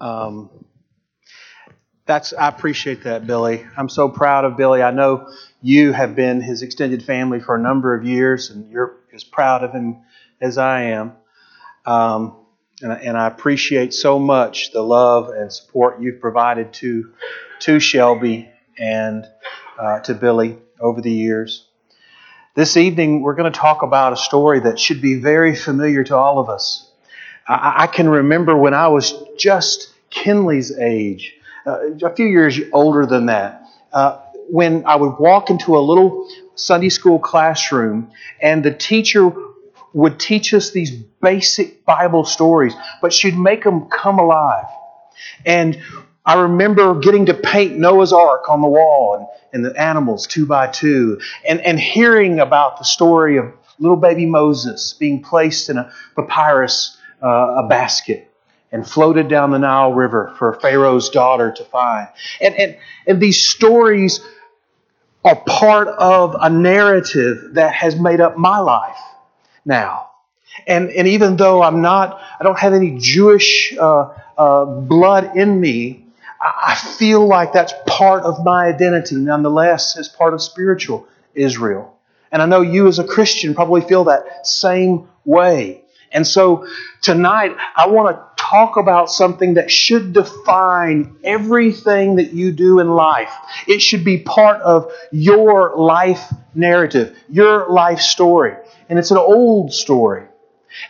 Um, 0.00 0.50
that's 2.06 2.32
I 2.32 2.48
appreciate 2.48 3.04
that, 3.04 3.26
Billy. 3.26 3.66
I'm 3.76 3.88
so 3.88 4.08
proud 4.08 4.44
of 4.44 4.56
Billy. 4.56 4.82
I 4.82 4.90
know 4.90 5.30
you 5.60 5.92
have 5.92 6.16
been 6.16 6.40
his 6.40 6.62
extended 6.62 7.04
family 7.04 7.38
for 7.38 7.54
a 7.54 7.60
number 7.60 7.94
of 7.94 8.04
years, 8.04 8.50
and 8.50 8.70
you're 8.70 8.96
as 9.12 9.24
proud 9.24 9.62
of 9.62 9.72
him 9.72 9.98
as 10.40 10.56
I 10.56 10.84
am. 10.84 11.12
Um, 11.84 12.36
and, 12.80 12.92
and, 12.92 13.16
I 13.16 13.26
appreciate 13.26 13.92
so 13.92 14.18
much 14.18 14.72
the 14.72 14.82
love 14.82 15.30
and 15.30 15.52
support 15.52 16.00
you've 16.00 16.20
provided 16.20 16.72
to 16.74 17.12
to 17.60 17.80
Shelby 17.80 18.48
and 18.78 19.26
uh, 19.78 20.00
to 20.00 20.14
Billy 20.14 20.58
over 20.80 21.00
the 21.00 21.10
years. 21.10 21.66
This 22.54 22.76
evening, 22.76 23.22
we're 23.22 23.34
going 23.34 23.52
to 23.52 23.58
talk 23.58 23.82
about 23.82 24.12
a 24.12 24.16
story 24.16 24.60
that 24.60 24.78
should 24.78 25.00
be 25.00 25.20
very 25.20 25.54
familiar 25.54 26.04
to 26.04 26.16
all 26.16 26.38
of 26.38 26.48
us. 26.48 26.87
I, 27.48 27.84
I 27.84 27.86
can 27.86 28.08
remember 28.08 28.56
when 28.56 28.74
I 28.74 28.88
was 28.88 29.14
just 29.36 29.92
Kinley's 30.10 30.76
age, 30.78 31.34
uh, 31.66 31.92
a 32.02 32.14
few 32.14 32.26
years 32.26 32.58
older 32.72 33.06
than 33.06 33.26
that, 33.26 33.62
uh, 33.92 34.18
when 34.50 34.84
I 34.86 34.96
would 34.96 35.18
walk 35.18 35.50
into 35.50 35.76
a 35.76 35.80
little 35.80 36.28
Sunday 36.54 36.88
school 36.88 37.18
classroom 37.18 38.10
and 38.40 38.64
the 38.64 38.72
teacher 38.72 39.32
would 39.92 40.20
teach 40.20 40.52
us 40.54 40.70
these 40.70 40.90
basic 40.90 41.84
Bible 41.84 42.24
stories, 42.24 42.74
but 43.00 43.12
she'd 43.12 43.38
make 43.38 43.64
them 43.64 43.88
come 43.88 44.18
alive. 44.18 44.66
And 45.44 45.80
I 46.24 46.42
remember 46.42 46.94
getting 46.94 47.26
to 47.26 47.34
paint 47.34 47.76
Noah's 47.78 48.12
Ark 48.12 48.50
on 48.50 48.60
the 48.60 48.68
wall 48.68 49.16
and, 49.16 49.64
and 49.64 49.64
the 49.64 49.80
animals 49.80 50.26
two 50.26 50.46
by 50.46 50.66
two, 50.66 51.20
and, 51.46 51.60
and 51.60 51.80
hearing 51.80 52.38
about 52.38 52.78
the 52.78 52.84
story 52.84 53.38
of 53.38 53.52
little 53.78 53.96
baby 53.96 54.26
Moses 54.26 54.92
being 54.92 55.22
placed 55.22 55.70
in 55.70 55.78
a 55.78 55.90
papyrus 56.16 56.97
uh, 57.22 57.64
a 57.64 57.68
basket 57.68 58.30
and 58.70 58.86
floated 58.86 59.28
down 59.28 59.50
the 59.50 59.58
Nile 59.58 59.92
River 59.92 60.34
for 60.38 60.52
Pharaoh's 60.54 61.08
daughter 61.10 61.52
to 61.52 61.64
find. 61.64 62.08
And, 62.40 62.54
and, 62.54 62.78
and 63.06 63.20
these 63.20 63.46
stories 63.48 64.20
are 65.24 65.36
part 65.36 65.88
of 65.88 66.36
a 66.40 66.50
narrative 66.50 67.54
that 67.54 67.74
has 67.74 67.96
made 67.96 68.20
up 68.20 68.36
my 68.36 68.58
life 68.58 68.98
now. 69.64 70.10
And, 70.66 70.90
and 70.90 71.08
even 71.08 71.36
though 71.36 71.62
I'm 71.62 71.82
not, 71.82 72.20
I 72.38 72.44
don't 72.44 72.58
have 72.58 72.72
any 72.72 72.98
Jewish 72.98 73.74
uh, 73.78 74.12
uh, 74.36 74.64
blood 74.64 75.36
in 75.36 75.60
me, 75.60 76.04
I 76.40 76.76
feel 76.76 77.26
like 77.26 77.52
that's 77.52 77.72
part 77.86 78.22
of 78.22 78.44
my 78.44 78.66
identity, 78.66 79.16
nonetheless, 79.16 79.96
as 79.96 80.08
part 80.08 80.34
of 80.34 80.42
spiritual 80.42 81.08
Israel. 81.34 81.98
And 82.30 82.42
I 82.42 82.46
know 82.46 82.60
you 82.60 82.86
as 82.86 82.98
a 82.98 83.04
Christian 83.04 83.54
probably 83.54 83.80
feel 83.80 84.04
that 84.04 84.46
same 84.46 85.08
way. 85.24 85.82
And 86.12 86.26
so 86.26 86.66
tonight, 87.02 87.56
I 87.76 87.88
want 87.88 88.16
to 88.16 88.42
talk 88.42 88.76
about 88.76 89.10
something 89.10 89.54
that 89.54 89.70
should 89.70 90.12
define 90.12 91.16
everything 91.22 92.16
that 92.16 92.32
you 92.32 92.52
do 92.52 92.80
in 92.80 92.88
life. 92.88 93.32
It 93.66 93.80
should 93.80 94.04
be 94.04 94.18
part 94.18 94.60
of 94.62 94.90
your 95.12 95.76
life 95.76 96.32
narrative, 96.54 97.16
your 97.28 97.68
life 97.68 98.00
story. 98.00 98.54
And 98.88 98.98
it's 98.98 99.10
an 99.10 99.18
old 99.18 99.72
story. 99.72 100.24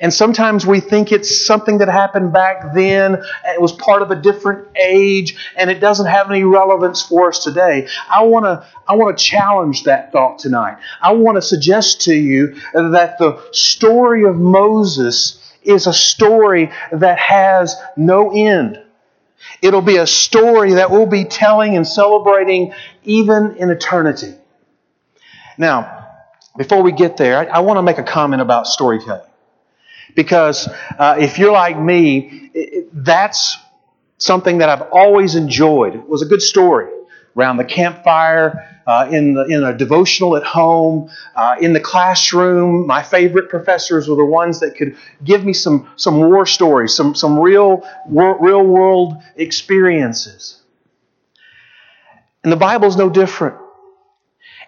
And 0.00 0.12
sometimes 0.12 0.66
we 0.66 0.80
think 0.80 1.12
it's 1.12 1.46
something 1.46 1.78
that 1.78 1.88
happened 1.88 2.32
back 2.32 2.74
then, 2.74 3.22
it 3.46 3.60
was 3.60 3.72
part 3.72 4.02
of 4.02 4.10
a 4.10 4.16
different 4.16 4.68
age, 4.76 5.36
and 5.56 5.70
it 5.70 5.80
doesn't 5.80 6.06
have 6.06 6.30
any 6.30 6.44
relevance 6.44 7.02
for 7.02 7.28
us 7.28 7.42
today. 7.42 7.88
I 8.10 8.22
want 8.24 8.44
to 8.44 8.66
I 8.86 8.96
want 8.96 9.16
to 9.16 9.24
challenge 9.24 9.84
that 9.84 10.12
thought 10.12 10.38
tonight. 10.38 10.78
I 11.00 11.12
want 11.12 11.36
to 11.36 11.42
suggest 11.42 12.02
to 12.02 12.14
you 12.14 12.54
that 12.72 13.18
the 13.18 13.42
story 13.52 14.24
of 14.24 14.36
Moses 14.36 15.42
is 15.62 15.86
a 15.86 15.92
story 15.92 16.70
that 16.92 17.18
has 17.18 17.76
no 17.96 18.30
end. 18.30 18.82
It'll 19.62 19.82
be 19.82 19.96
a 19.96 20.06
story 20.06 20.74
that 20.74 20.90
we'll 20.90 21.06
be 21.06 21.24
telling 21.24 21.76
and 21.76 21.86
celebrating 21.86 22.72
even 23.04 23.56
in 23.56 23.70
eternity. 23.70 24.34
Now, 25.56 26.06
before 26.56 26.82
we 26.82 26.92
get 26.92 27.16
there, 27.16 27.38
I, 27.38 27.44
I 27.44 27.58
want 27.60 27.78
to 27.78 27.82
make 27.82 27.98
a 27.98 28.02
comment 28.02 28.42
about 28.42 28.66
storytelling. 28.66 29.28
Because 30.18 30.68
uh, 30.98 31.14
if 31.16 31.38
you're 31.38 31.52
like 31.52 31.78
me, 31.78 32.50
it, 32.52 32.88
that's 32.92 33.56
something 34.16 34.58
that 34.58 34.68
I've 34.68 34.82
always 34.90 35.36
enjoyed. 35.36 35.94
It 35.94 36.08
was 36.08 36.22
a 36.22 36.26
good 36.26 36.42
story 36.42 36.90
around 37.36 37.58
the 37.58 37.64
campfire, 37.64 38.82
uh, 38.84 39.06
in, 39.12 39.34
the, 39.34 39.44
in 39.44 39.62
a 39.62 39.72
devotional 39.72 40.36
at 40.36 40.42
home, 40.42 41.08
uh, 41.36 41.54
in 41.60 41.72
the 41.72 41.78
classroom. 41.78 42.84
My 42.84 43.00
favorite 43.00 43.48
professors 43.48 44.08
were 44.08 44.16
the 44.16 44.24
ones 44.24 44.58
that 44.58 44.74
could 44.74 44.96
give 45.22 45.44
me 45.44 45.52
some, 45.52 45.88
some 45.94 46.18
war 46.18 46.46
stories, 46.46 46.96
some, 46.96 47.14
some 47.14 47.38
real, 47.38 47.88
real 48.08 48.64
world 48.64 49.22
experiences. 49.36 50.60
And 52.42 52.52
the 52.52 52.56
Bible's 52.56 52.96
no 52.96 53.08
different. 53.08 53.56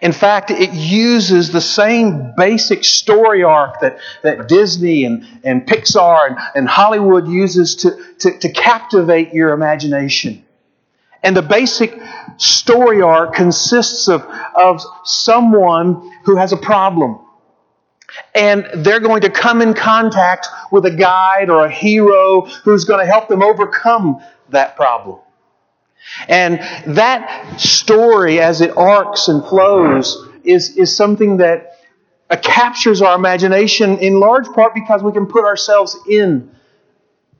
In 0.01 0.13
fact, 0.13 0.49
it 0.49 0.73
uses 0.73 1.51
the 1.51 1.61
same 1.61 2.33
basic 2.35 2.83
story 2.83 3.43
arc 3.43 3.81
that, 3.81 3.99
that 4.23 4.47
Disney 4.47 5.05
and, 5.05 5.27
and 5.43 5.65
Pixar 5.65 6.29
and, 6.29 6.37
and 6.55 6.67
Hollywood 6.67 7.27
uses 7.27 7.75
to, 7.77 7.91
to, 8.19 8.37
to 8.39 8.51
captivate 8.51 9.31
your 9.31 9.53
imagination. 9.53 10.43
And 11.21 11.37
the 11.37 11.43
basic 11.43 11.99
story 12.37 13.03
arc 13.03 13.35
consists 13.35 14.07
of, 14.07 14.25
of 14.55 14.81
someone 15.03 16.11
who 16.23 16.35
has 16.35 16.51
a 16.51 16.57
problem. 16.57 17.19
And 18.33 18.65
they're 18.73 18.99
going 18.99 19.21
to 19.21 19.29
come 19.29 19.61
in 19.61 19.75
contact 19.75 20.47
with 20.71 20.85
a 20.85 20.91
guide 20.91 21.51
or 21.51 21.65
a 21.65 21.71
hero 21.71 22.41
who's 22.63 22.85
going 22.85 23.05
to 23.05 23.05
help 23.05 23.29
them 23.29 23.43
overcome 23.43 24.19
that 24.49 24.75
problem. 24.75 25.19
And 26.27 26.59
that 26.95 27.59
story, 27.59 28.39
as 28.39 28.61
it 28.61 28.75
arcs 28.75 29.27
and 29.27 29.43
flows, 29.43 30.27
is, 30.43 30.77
is 30.77 30.95
something 30.95 31.37
that 31.37 31.77
uh, 32.29 32.37
captures 32.37 33.01
our 33.01 33.15
imagination 33.15 33.97
in 33.99 34.19
large 34.19 34.47
part 34.47 34.73
because 34.73 35.03
we 35.03 35.11
can 35.11 35.25
put 35.25 35.43
ourselves 35.43 35.97
in 36.09 36.51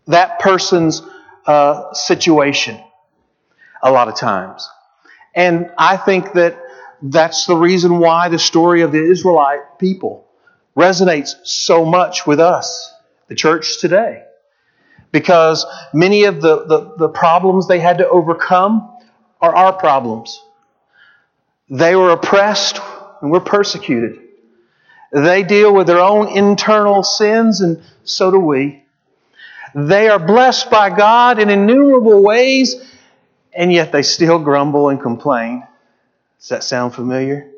that 0.08 0.40
person's 0.40 1.02
uh, 1.46 1.94
situation 1.94 2.80
a 3.82 3.92
lot 3.92 4.08
of 4.08 4.16
times. 4.16 4.70
And 5.34 5.72
I 5.78 5.98
think 5.98 6.34
that 6.34 6.62
that's 7.02 7.46
the 7.46 7.56
reason 7.56 8.00
why 8.00 8.30
the 8.30 8.40
story 8.40 8.82
of 8.82 8.92
the 8.92 9.04
Israelite 9.04 9.80
people 9.80 10.28
resonates 10.78 11.36
so 11.44 11.84
much 11.86 12.28
with 12.28 12.40
us, 12.40 12.94
the 13.28 13.36
church 13.36 13.80
today 13.80 14.24
because 15.12 15.66
many 15.94 16.24
of 16.24 16.42
the, 16.42 16.66
the, 16.66 16.94
the, 16.98 17.10
problems 17.10 17.68
they 17.68 17.80
had 17.80 17.98
to 17.98 18.08
overcome 18.08 18.90
are 19.42 19.54
our 19.54 19.74
problems. 19.74 20.42
They 21.70 21.96
were 21.96 22.12
oppressed 22.12 22.80
and 23.22 23.32
were 23.32 23.40
persecuted. 23.40 24.20
They 25.12 25.44
deal 25.44 25.74
with 25.74 25.88
their 25.88 26.00
own 26.00 26.30
internal 26.30 27.04
sins, 27.04 27.62
and 27.62 27.84
so 28.04 28.32
do 28.32 28.40
we. 28.40 28.84
They 29.76 30.08
are 30.08 30.20
blessed 30.20 30.70
by 30.70 30.90
God 30.90 31.40
in 31.40 31.50
innumerable 31.50 32.24
ways, 32.24 32.76
and 33.54 33.72
yet 33.72 33.92
they 33.92 34.04
still 34.04 34.40
grumble 34.40 34.90
and 34.90 35.02
complain. 35.02 35.64
Does 36.40 36.50
that 36.50 36.64
sound 36.64 36.94
familiar? 36.94 37.52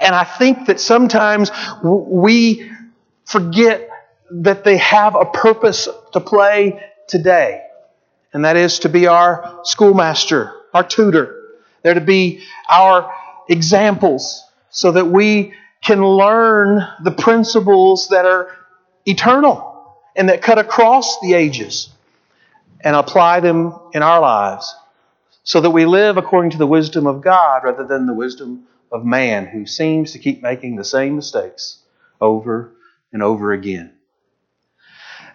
And 0.00 0.14
I 0.14 0.24
think 0.24 0.66
that 0.66 0.80
sometimes 0.80 1.50
we 1.82 2.70
forget 3.24 3.88
that 4.30 4.64
they 4.64 4.76
have 4.76 5.14
a 5.14 5.24
purpose 5.24 5.88
to 6.12 6.20
play 6.20 6.82
today, 7.06 7.62
and 8.32 8.44
that 8.44 8.56
is 8.56 8.80
to 8.80 8.88
be 8.88 9.06
our 9.06 9.60
schoolmaster, 9.64 10.54
our 10.74 10.84
tutor. 10.84 11.34
They're 11.82 11.94
to 11.94 12.00
be 12.00 12.42
our 12.68 13.12
examples 13.48 14.44
so 14.70 14.92
that 14.92 15.06
we 15.06 15.54
can 15.82 16.04
learn 16.04 16.86
the 17.02 17.12
principles 17.12 18.08
that 18.08 18.26
are 18.26 18.54
eternal 19.06 19.96
and 20.16 20.28
that 20.28 20.42
cut 20.42 20.58
across 20.58 21.20
the 21.20 21.34
ages 21.34 21.88
and 22.80 22.94
apply 22.94 23.40
them 23.40 23.74
in 23.92 24.02
our 24.02 24.20
lives 24.20 24.74
so 25.44 25.60
that 25.60 25.70
we 25.70 25.86
live 25.86 26.16
according 26.16 26.50
to 26.50 26.58
the 26.58 26.66
wisdom 26.66 27.06
of 27.06 27.22
God 27.22 27.64
rather 27.64 27.84
than 27.84 28.06
the 28.06 28.14
wisdom 28.14 28.64
of 28.92 29.04
man 29.04 29.46
who 29.46 29.66
seems 29.66 30.12
to 30.12 30.18
keep 30.18 30.42
making 30.42 30.76
the 30.76 30.84
same 30.84 31.16
mistakes 31.16 31.78
over 32.20 32.72
and 33.12 33.22
over 33.22 33.52
again. 33.52 33.92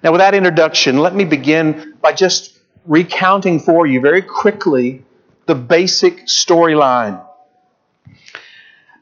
Now, 0.04 0.12
with 0.12 0.20
that 0.20 0.36
introduction, 0.36 0.98
let 0.98 1.16
me 1.16 1.24
begin 1.24 1.96
by 2.02 2.12
just 2.12 2.60
recounting 2.86 3.62
for 3.62 3.88
you 3.88 4.02
very 4.02 4.22
quickly 4.22 5.02
the 5.46 5.56
basic 5.56 6.26
storyline. 6.26 7.26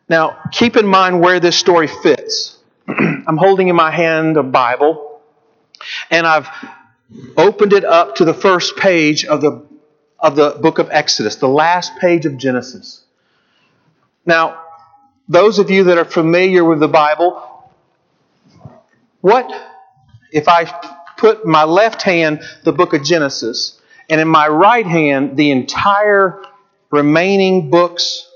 Now, 0.08 0.38
keep 0.52 0.78
in 0.78 0.86
mind 0.86 1.20
where 1.20 1.40
this 1.40 1.56
story 1.56 1.88
fits. 1.88 2.60
I'm 2.88 3.38
holding 3.38 3.68
in 3.68 3.76
my 3.76 3.90
hand 3.90 4.38
a 4.38 4.44
Bible, 4.44 5.22
and 6.12 6.28
I've 6.28 6.48
opened 7.36 7.74
it 7.74 7.84
up 7.84 8.18
to 8.18 8.26
the 8.26 8.34
first 8.36 8.78
page 8.78 9.26
of 9.26 9.42
the, 9.42 9.66
of 10.20 10.36
the 10.36 10.52
book 10.62 10.78
of 10.78 10.90
Exodus, 10.92 11.38
the 11.38 11.48
last 11.48 11.98
page 11.98 12.28
of 12.28 12.38
Genesis. 12.38 13.04
Now, 14.24 14.62
those 15.28 15.58
of 15.58 15.72
you 15.72 15.86
that 15.86 15.98
are 15.98 16.06
familiar 16.06 16.64
with 16.64 16.80
the 16.80 16.88
Bible, 16.88 17.42
what 19.22 19.52
if 20.32 20.48
I 20.48 20.66
put 21.18 21.46
my 21.46 21.64
left 21.64 22.02
hand 22.02 22.42
the 22.64 22.72
book 22.72 22.94
of 22.94 23.04
Genesis 23.04 23.80
and 24.10 24.20
in 24.20 24.28
my 24.28 24.48
right 24.48 24.86
hand, 24.86 25.38
the 25.38 25.52
entire 25.52 26.42
remaining 26.90 27.70
books, 27.70 28.28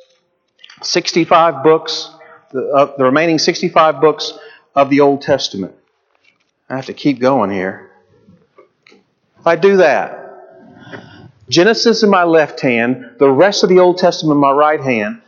65 0.82 1.64
books, 1.64 2.10
the, 2.52 2.68
uh, 2.70 2.96
the 2.98 3.04
remaining 3.04 3.40
65 3.40 4.00
books 4.00 4.34
of 4.76 4.90
the 4.90 5.02
Old 5.02 5.22
Testament. 5.22 5.74
I 6.70 6.76
have 6.76 6.86
to 6.86 6.94
keep 6.94 7.20
going 7.20 7.52
here. 7.52 7.92
If 9.40 9.48
I 9.48 9.56
do 9.56 9.78
that, 9.78 10.22
Genesis 11.50 12.02
in 12.02 12.10
my 12.10 12.24
left 12.24 12.60
hand, 12.60 13.18
the 13.20 13.30
rest 13.30 13.64
of 13.64 13.70
the 13.70 13.80
Old 13.80 13.98
Testament 13.98 14.38
in 14.38 14.42
my 14.42 14.52
right 14.52 14.82
hand, 14.82 15.22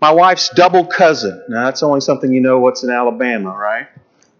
my 0.00 0.10
wife's 0.10 0.48
double 0.50 0.86
cousin. 0.86 1.44
Now, 1.48 1.66
that's 1.66 1.82
only 1.82 2.00
something 2.00 2.32
you 2.32 2.40
know 2.40 2.58
what's 2.58 2.82
in 2.82 2.90
Alabama, 2.90 3.50
right? 3.50 3.86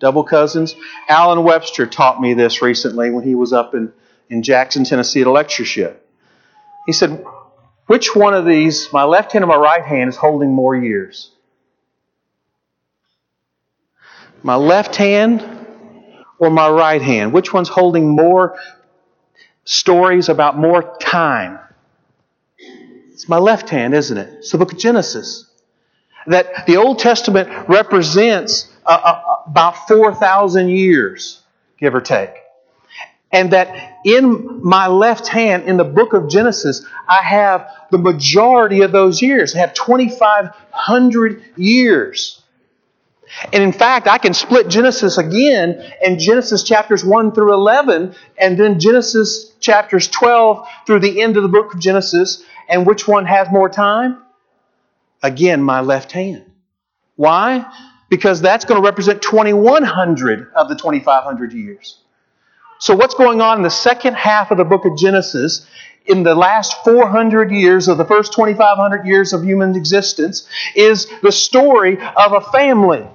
Double 0.01 0.25
cousins. 0.25 0.75
Alan 1.09 1.45
Webster 1.45 1.87
taught 1.87 2.21
me 2.21 2.35
this 2.35 2.63
recently 2.63 3.11
when 3.11 3.23
he 3.23 3.35
was 3.35 3.53
up 3.53 3.75
in, 3.75 3.93
in 4.29 4.43
Jackson, 4.43 4.85
Tennessee 4.85 5.21
at 5.21 5.27
a 5.27 5.31
lectureship. 5.31 6.09
He 6.87 6.93
said, 6.93 7.25
Which 7.87 8.17
one 8.17 8.35
of 8.35 8.47
these, 8.47 8.93
my 8.93 9.05
left 9.05 9.33
hand 9.33 9.45
or 9.45 9.47
my 9.47 9.57
right 9.57 9.85
hand, 9.85 10.09
is 10.09 10.17
holding 10.17 10.53
more 10.53 10.75
years? 10.75 11.31
My 14.43 14.57
left 14.57 14.97
hand 14.97 15.47
or 16.39 16.51
my 16.51 16.69
right 16.71 17.03
hand? 17.03 17.35
Which 17.35 17.53
one's 17.53 17.69
holding 17.69 18.09
more 18.09 18.59
stories 19.65 20.31
about 20.31 20.57
more 20.57 20.97
time? 20.99 21.59
It's 23.13 23.29
my 23.29 23.39
left 23.39 23.69
hand, 23.69 23.95
isn't 23.95 24.17
it? 24.17 24.33
It's 24.39 24.51
the 24.51 24.57
book 24.57 24.73
of 24.73 24.79
Genesis 24.79 25.47
that 26.27 26.67
the 26.67 26.77
Old 26.77 26.99
Testament 26.99 27.69
represents 27.69 28.73
uh, 28.87 29.30
about 29.47 29.89
4,000 29.89 30.69
years, 30.69 31.43
give 31.79 31.95
or 31.95 32.01
take. 32.01 32.31
And 33.33 33.53
that 33.53 33.99
in 34.05 34.61
my 34.63 34.89
left 34.89 35.29
hand, 35.29 35.65
in 35.65 35.77
the 35.77 35.85
book 35.85 36.15
of 36.15 36.29
Genesis, 36.29 36.85
I 37.09 37.23
have 37.23 37.71
the 37.91 37.99
majority 37.99 38.83
of 38.83 38.91
those 38.91 39.23
years. 39.23 39.55
I 39.55 39.59
have 39.59 39.75
2,500 39.75 41.45
years. 41.57 42.43
And 43.53 43.63
in 43.63 43.73
fact, 43.73 44.09
I 44.09 44.19
can 44.19 44.35
split 44.35 44.69
Genesis 44.69 45.17
again 45.17 45.81
and 46.05 46.19
Genesis 46.19 46.65
chapters 46.65 47.05
1 47.05 47.33
through 47.33 47.53
11, 47.55 48.15
and 48.37 48.59
then 48.59 48.81
Genesis 48.81 49.53
chapters 49.61 50.09
12 50.09 50.67
through 50.87 50.99
the 50.99 51.23
end 51.23 51.37
of 51.37 51.45
the 51.45 51.49
book 51.49 51.75
of 51.75 51.81
Genesis. 51.81 52.43
And 52.69 52.85
which 52.85 53.07
one 53.07 53.27
has 53.27 53.49
more 53.51 53.69
time? 53.69 54.19
Again, 55.23 55.63
my 55.63 55.81
left 55.81 56.11
hand. 56.11 56.51
Why? 57.15 57.65
Because 58.11 58.43
that's 58.43 58.67
going 58.67 58.81
to 58.81 58.85
represent 58.85 59.23
2,100 59.23 60.53
of 60.55 60.69
the 60.69 60.75
2,500 60.75 61.53
years. 61.55 61.97
So, 62.79 62.95
what's 62.95 63.15
going 63.15 63.41
on 63.41 63.59
in 63.59 63.63
the 63.63 63.71
second 63.71 64.15
half 64.15 64.51
of 64.51 64.59
the 64.59 64.65
book 64.65 64.85
of 64.85 64.97
Genesis 64.99 65.67
in 66.07 66.23
the 66.23 66.35
last 66.35 66.75
400 66.85 67.51
years 67.51 67.89
of 67.89 67.99
the 67.99 68.05
first 68.05 68.33
2,500 68.33 69.07
years 69.07 69.33
of 69.33 69.45
human 69.45 69.77
existence 69.77 70.49
is 70.75 71.07
the 71.23 71.33
story 71.33 71.99
of 72.17 72.33
a 72.33 72.41
family. 72.41 73.07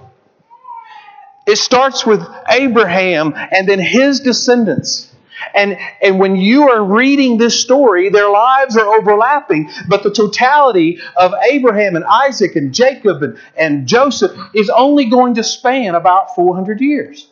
It 1.46 1.56
starts 1.56 2.04
with 2.04 2.26
Abraham 2.48 3.34
and 3.36 3.68
then 3.68 3.78
his 3.78 4.20
descendants. 4.20 5.12
And, 5.54 5.78
and 6.02 6.18
when 6.18 6.36
you 6.36 6.70
are 6.70 6.82
reading 6.82 7.36
this 7.38 7.60
story, 7.60 8.08
their 8.08 8.28
lives 8.30 8.76
are 8.76 8.86
overlapping, 8.86 9.70
but 9.88 10.02
the 10.02 10.10
totality 10.10 10.98
of 11.16 11.32
Abraham 11.50 11.96
and 11.96 12.04
Isaac 12.04 12.56
and 12.56 12.72
Jacob 12.74 13.22
and, 13.22 13.38
and 13.56 13.86
Joseph 13.86 14.32
is 14.54 14.70
only 14.70 15.06
going 15.06 15.34
to 15.34 15.44
span 15.44 15.94
about 15.94 16.34
400 16.34 16.80
years. 16.80 17.28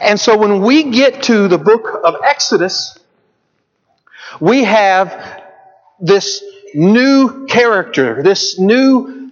And 0.00 0.18
so 0.18 0.36
when 0.36 0.62
we 0.62 0.84
get 0.84 1.22
to 1.24 1.46
the 1.48 1.58
book 1.58 2.00
of 2.02 2.16
Exodus, 2.24 2.98
we 4.40 4.64
have 4.64 5.42
this 6.00 6.42
new 6.74 7.46
character, 7.46 8.22
this 8.22 8.58
new 8.58 9.30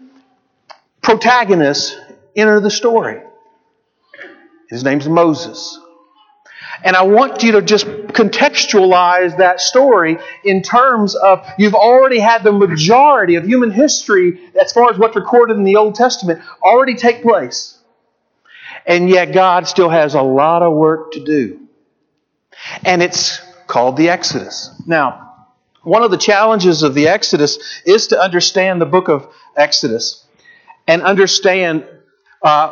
protagonist 1.02 1.98
enter 2.34 2.60
the 2.60 2.70
story. 2.70 3.22
His 4.68 4.84
name's 4.84 5.08
Moses. 5.08 5.78
And 6.84 6.94
I 6.96 7.02
want 7.02 7.43
you 7.43 7.52
to 7.52 7.62
just 7.62 7.87
contextualize 7.87 9.38
that 9.38 9.61
story 9.61 10.19
in 10.44 10.62
terms 10.62 11.14
of 11.14 11.46
you've 11.58 11.75
already 11.75 12.19
had 12.19 12.43
the 12.43 12.52
majority 12.52 13.37
of 13.37 13.44
human 13.44 13.70
history, 13.70 14.40
as 14.61 14.73
far 14.73 14.90
as 14.90 14.99
what's 14.99 15.17
recorded 15.17 15.56
in 15.56 15.64
the 15.64 15.76
Old 15.76 15.94
Testament, 15.94 16.43
already 16.62 16.94
take 16.94 17.23
place. 17.23 17.78
And 18.87 19.08
yet 19.08 19.32
God 19.32 19.67
still 19.67 19.88
has 19.88 20.14
a 20.14 20.23
lot 20.23 20.62
of 20.62 20.75
work 20.75 21.12
to 21.12 21.25
do. 21.25 21.61
And 22.84 23.02
it's 23.02 23.40
called 23.67 23.96
the 23.96 24.11
Exodus. 24.11 24.70
Now, 24.87 25.46
one 25.82 26.02
of 26.02 26.11
the 26.11 26.19
challenges 26.19 26.82
of 26.82 26.94
the 26.94 27.08
Exodus 27.08 27.58
is 27.84 28.08
to 28.08 28.20
understand 28.20 28.81
the 28.81 28.87
book 28.87 29.08
of 29.08 29.28
Exodus 29.56 30.25
and 30.87 31.02
understand 31.02 31.87
uh, 32.43 32.70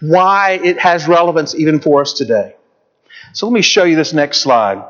why 0.00 0.60
it 0.62 0.78
has 0.78 1.06
relevance 1.06 1.54
even 1.54 1.80
for 1.80 2.00
us 2.00 2.12
today. 2.12 2.54
So 3.32 3.46
let 3.46 3.52
me 3.52 3.62
show 3.62 3.84
you 3.84 3.96
this 3.96 4.12
next 4.12 4.38
slide. 4.38 4.84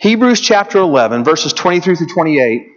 Hebrews 0.00 0.40
chapter 0.40 0.78
11, 0.78 1.24
verses 1.24 1.52
23 1.52 1.96
through 1.96 2.06
28, 2.06 2.68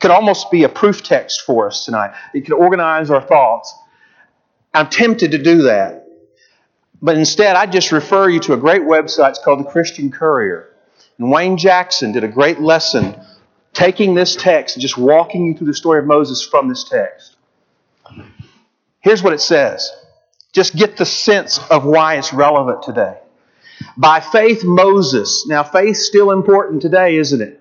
could 0.00 0.10
almost 0.10 0.50
be 0.50 0.64
a 0.64 0.68
proof 0.68 1.02
text 1.02 1.42
for 1.42 1.66
us 1.66 1.84
tonight. 1.84 2.12
It 2.34 2.42
could 2.42 2.54
organize 2.54 3.10
our 3.10 3.22
thoughts. 3.22 3.74
I'm 4.74 4.88
tempted 4.88 5.30
to 5.32 5.42
do 5.42 5.62
that. 5.62 6.06
But 7.00 7.16
instead, 7.16 7.56
I 7.56 7.66
just 7.66 7.92
refer 7.92 8.28
you 8.28 8.40
to 8.40 8.52
a 8.54 8.56
great 8.56 8.82
website. 8.82 9.30
It's 9.30 9.38
called 9.38 9.60
the 9.60 9.70
Christian 9.70 10.10
Courier. 10.10 10.72
And 11.18 11.30
Wayne 11.30 11.56
Jackson 11.56 12.12
did 12.12 12.24
a 12.24 12.28
great 12.28 12.60
lesson 12.60 13.16
taking 13.72 14.14
this 14.14 14.34
text 14.36 14.76
and 14.76 14.82
just 14.82 14.96
walking 14.96 15.46
you 15.46 15.54
through 15.54 15.66
the 15.66 15.74
story 15.74 16.00
of 16.00 16.06
Moses 16.06 16.42
from 16.42 16.68
this 16.68 16.84
text. 16.84 17.36
Here's 19.00 19.22
what 19.22 19.32
it 19.32 19.40
says 19.40 19.90
just 20.56 20.74
get 20.74 20.96
the 20.96 21.04
sense 21.04 21.58
of 21.70 21.84
why 21.84 22.14
it's 22.14 22.32
relevant 22.32 22.82
today. 22.82 23.18
By 23.94 24.20
faith, 24.20 24.62
Moses. 24.64 25.46
Now, 25.46 25.62
faith's 25.62 26.06
still 26.06 26.30
important 26.30 26.80
today, 26.80 27.18
isn't 27.18 27.42
it? 27.42 27.60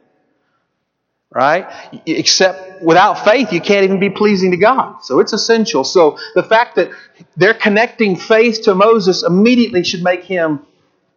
Right? 1.30 1.68
Except 2.06 2.82
without 2.82 3.26
faith, 3.26 3.52
you 3.52 3.60
can't 3.60 3.84
even 3.84 4.00
be 4.00 4.10
pleasing 4.10 4.52
to 4.52 4.58
God. 4.58 5.04
So 5.04 5.20
it's 5.20 5.34
essential. 5.34 5.84
So 5.84 6.18
the 6.36 6.44
fact 6.44 6.78
that 6.78 6.92
they're 7.36 7.54
connecting 7.54 8.16
faith 8.16 8.62
to 8.62 8.74
Moses 8.74 9.24
immediately 9.24 9.84
should 9.84 10.02
make 10.02 10.24
him 10.24 10.66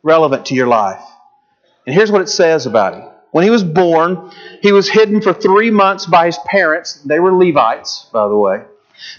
relevant 0.03 0.47
to 0.47 0.57
your 0.57 0.67
life. 0.67 1.05
And 1.87 1.95
here's 1.95 2.11
what 2.11 2.23
it 2.23 2.29
says 2.29 2.67
about 2.67 2.94
him. 2.94 3.08
When 3.31 3.44
he 3.44 3.51
was 3.51 3.63
born, 3.63 4.32
he 4.63 4.73
was 4.73 4.89
hidden 4.89 5.20
for 5.20 5.32
three 5.32 5.70
months 5.70 6.06
by 6.06 6.27
his 6.27 6.39
parents. 6.44 6.94
They 7.05 7.20
were 7.20 7.32
Levites, 7.32 8.11
by 8.13 8.27
the 8.27 8.37
way 8.37 8.65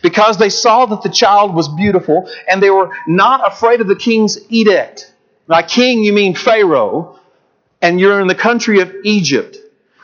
because 0.01 0.37
they 0.37 0.49
saw 0.49 0.85
that 0.85 1.01
the 1.01 1.09
child 1.09 1.53
was 1.53 1.67
beautiful 1.67 2.29
and 2.49 2.61
they 2.61 2.69
were 2.69 2.91
not 3.07 3.45
afraid 3.51 3.81
of 3.81 3.87
the 3.87 3.95
king's 3.95 4.39
edict. 4.49 5.13
By 5.47 5.63
king, 5.63 6.03
you 6.03 6.13
mean 6.13 6.35
Pharaoh, 6.35 7.19
and 7.81 7.99
you're 7.99 8.19
in 8.19 8.27
the 8.27 8.35
country 8.35 8.81
of 8.81 8.93
Egypt. 9.03 9.57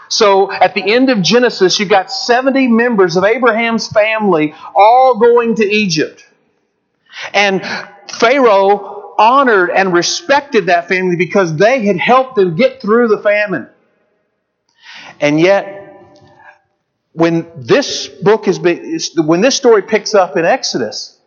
So 0.07 0.51
at 0.51 0.73
the 0.73 0.93
end 0.93 1.09
of 1.09 1.21
Genesis, 1.21 1.79
you've 1.79 1.89
got 1.89 2.11
70 2.11 2.67
members 2.67 3.17
of 3.17 3.23
Abraham's 3.23 3.87
family 3.87 4.53
all 4.75 5.19
going 5.19 5.55
to 5.55 5.65
Egypt. 5.65 6.25
And 7.33 7.61
Pharaoh 8.11 9.13
honored 9.17 9.69
and 9.69 9.93
respected 9.93 10.67
that 10.67 10.87
family 10.87 11.15
because 11.15 11.55
they 11.55 11.85
had 11.85 11.97
helped 11.97 12.35
them 12.35 12.55
get 12.55 12.81
through 12.81 13.07
the 13.07 13.19
famine. 13.19 13.69
And 15.19 15.39
yet, 15.39 15.84
when 17.15 17.49
this 17.55 18.09
book 18.09 18.45
is 18.49 18.59
when 19.15 19.39
this 19.39 19.55
story 19.55 19.81
picks 19.81 20.13
up 20.13 20.35
in 20.35 20.43
Exodus, 20.43 21.17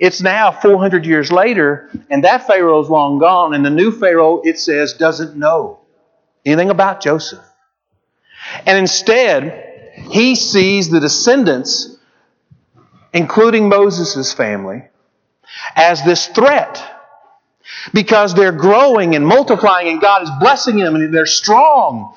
it's 0.00 0.20
now 0.20 0.50
400 0.50 1.06
years 1.06 1.30
later, 1.30 1.90
and 2.10 2.24
that 2.24 2.48
Pharaoh 2.48 2.80
is 2.80 2.90
long 2.90 3.18
gone, 3.18 3.54
and 3.54 3.64
the 3.64 3.70
new 3.70 3.92
Pharaoh, 3.92 4.42
it 4.44 4.58
says, 4.58 4.94
doesn't 4.94 5.36
know 5.36 5.78
anything 6.44 6.70
about 6.70 7.00
Joseph. 7.00 7.44
And 8.66 8.76
instead, 8.76 9.92
he 10.10 10.34
sees 10.34 10.90
the 10.90 10.98
descendants, 10.98 11.96
including 13.12 13.68
Moses' 13.68 14.32
family, 14.32 14.88
as 15.76 16.04
this 16.04 16.26
threat 16.26 16.84
because 17.92 18.34
they're 18.34 18.50
growing 18.50 19.14
and 19.14 19.24
multiplying, 19.24 19.88
and 19.88 20.00
God 20.00 20.22
is 20.22 20.30
blessing 20.40 20.78
them, 20.78 20.96
and 20.96 21.14
they're 21.14 21.26
strong 21.26 22.16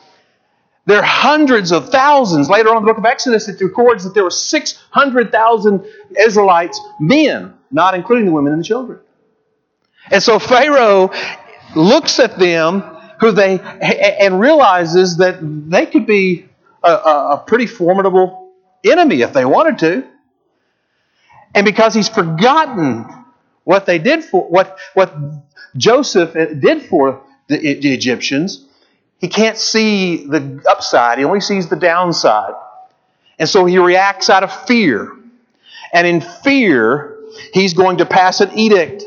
there 0.85 0.99
are 0.99 1.05
hundreds 1.05 1.71
of 1.71 1.89
thousands. 1.89 2.49
Later 2.49 2.69
on 2.69 2.77
in 2.77 2.83
the 2.83 2.87
book 2.87 2.97
of 2.97 3.05
Exodus, 3.05 3.47
it 3.47 3.61
records 3.61 4.03
that 4.03 4.13
there 4.13 4.23
were 4.23 4.31
600,000 4.31 5.85
Israelites, 6.19 6.81
men, 6.99 7.53
not 7.71 7.93
including 7.93 8.25
the 8.25 8.31
women 8.31 8.53
and 8.53 8.61
the 8.61 8.65
children. 8.65 8.99
And 10.09 10.23
so 10.23 10.39
Pharaoh 10.39 11.11
looks 11.75 12.19
at 12.19 12.39
them 12.39 12.81
who 13.19 13.31
they 13.31 13.59
and 13.59 14.39
realizes 14.39 15.17
that 15.17 15.37
they 15.41 15.85
could 15.85 16.07
be 16.07 16.49
a, 16.83 16.91
a, 16.91 17.43
pretty 17.45 17.67
formidable 17.67 18.51
enemy 18.83 19.21
if 19.21 19.31
they 19.31 19.45
wanted 19.45 19.77
to. 19.79 20.07
And 21.53 21.63
because 21.65 21.93
he's 21.93 22.09
forgotten 22.09 23.05
what 23.63 23.85
they 23.85 23.99
did 23.99 24.23
for 24.23 24.43
what 24.49 24.79
what 24.95 25.13
Joseph 25.77 26.33
did 26.33 26.83
for 26.83 27.21
the, 27.47 27.57
the 27.57 27.93
Egyptians. 27.93 28.65
He 29.21 29.27
can't 29.27 29.57
see 29.57 30.25
the 30.25 30.63
upside, 30.67 31.19
he 31.19 31.23
only 31.23 31.41
sees 31.41 31.69
the 31.69 31.75
downside. 31.75 32.55
And 33.37 33.47
so 33.47 33.65
he 33.65 33.77
reacts 33.77 34.29
out 34.29 34.43
of 34.43 34.51
fear. 34.67 35.15
And 35.93 36.07
in 36.07 36.21
fear, 36.21 37.19
he's 37.53 37.73
going 37.73 37.97
to 37.97 38.05
pass 38.05 38.41
an 38.41 38.57
edict. 38.57 39.03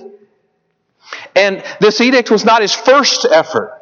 And 1.36 1.62
this 1.80 2.00
edict 2.00 2.30
was 2.30 2.44
not 2.44 2.62
his 2.62 2.74
first 2.74 3.24
effort. 3.24 3.80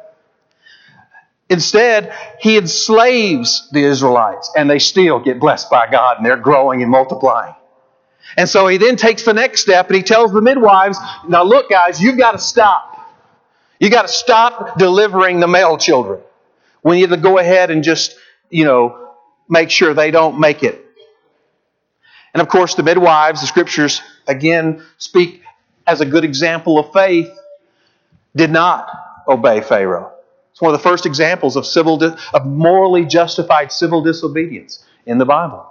Instead, 1.49 2.13
he 2.39 2.57
enslaves 2.57 3.69
the 3.71 3.83
Israelites, 3.83 4.51
and 4.55 4.69
they 4.69 4.79
still 4.79 5.19
get 5.19 5.39
blessed 5.39 5.69
by 5.69 5.89
God, 5.89 6.17
and 6.17 6.25
they're 6.25 6.37
growing 6.37 6.81
and 6.81 6.89
multiplying. 6.89 7.53
And 8.37 8.49
so 8.49 8.67
he 8.67 8.77
then 8.77 8.95
takes 8.95 9.23
the 9.23 9.33
next 9.33 9.61
step, 9.61 9.87
and 9.87 9.95
he 9.95 10.01
tells 10.01 10.33
the 10.33 10.41
midwives, 10.41 10.97
Now 11.27 11.43
look, 11.43 11.69
guys, 11.69 12.01
you've 12.01 12.17
got 12.17 12.31
to 12.31 12.39
stop. 12.39 12.92
You've 13.83 13.91
got 13.91 14.03
to 14.03 14.13
stop 14.13 14.77
delivering 14.77 15.41
the 15.41 15.47
male 15.49 15.77
children. 15.77 16.21
We 16.83 17.01
need 17.01 17.09
to 17.09 17.17
go 17.17 17.37
ahead 17.37 17.69
and 17.69 17.83
just, 17.83 18.15
you 18.49 18.63
know, 18.63 19.09
make 19.49 19.69
sure 19.69 19.93
they 19.93 20.09
don't 20.09 20.39
make 20.39 20.63
it. 20.63 20.85
And 22.33 22.39
of 22.39 22.47
course, 22.47 22.75
the 22.75 22.83
midwives, 22.83 23.41
the 23.41 23.47
scriptures, 23.47 24.01
again, 24.25 24.81
speak 24.99 25.41
as 25.85 25.99
a 25.99 26.05
good 26.05 26.23
example 26.23 26.79
of 26.79 26.93
faith, 26.93 27.29
did 28.33 28.51
not 28.51 28.89
obey 29.27 29.59
Pharaoh. 29.59 30.13
It's 30.53 30.61
one 30.61 30.73
of 30.73 30.79
the 30.79 30.89
first 30.89 31.05
examples 31.05 31.57
of 31.57 31.65
civil, 31.65 32.01
of 32.01 32.45
morally 32.45 33.05
justified 33.05 33.73
civil 33.73 34.01
disobedience 34.01 34.81
in 35.05 35.17
the 35.17 35.25
Bible. 35.25 35.69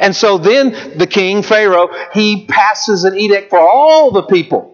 And 0.00 0.16
so 0.16 0.36
then 0.36 0.98
the 0.98 1.06
king, 1.06 1.44
Pharaoh, 1.44 1.90
he 2.12 2.44
passes 2.46 3.04
an 3.04 3.16
edict 3.16 3.50
for 3.50 3.60
all 3.60 4.10
the 4.10 4.24
people 4.24 4.73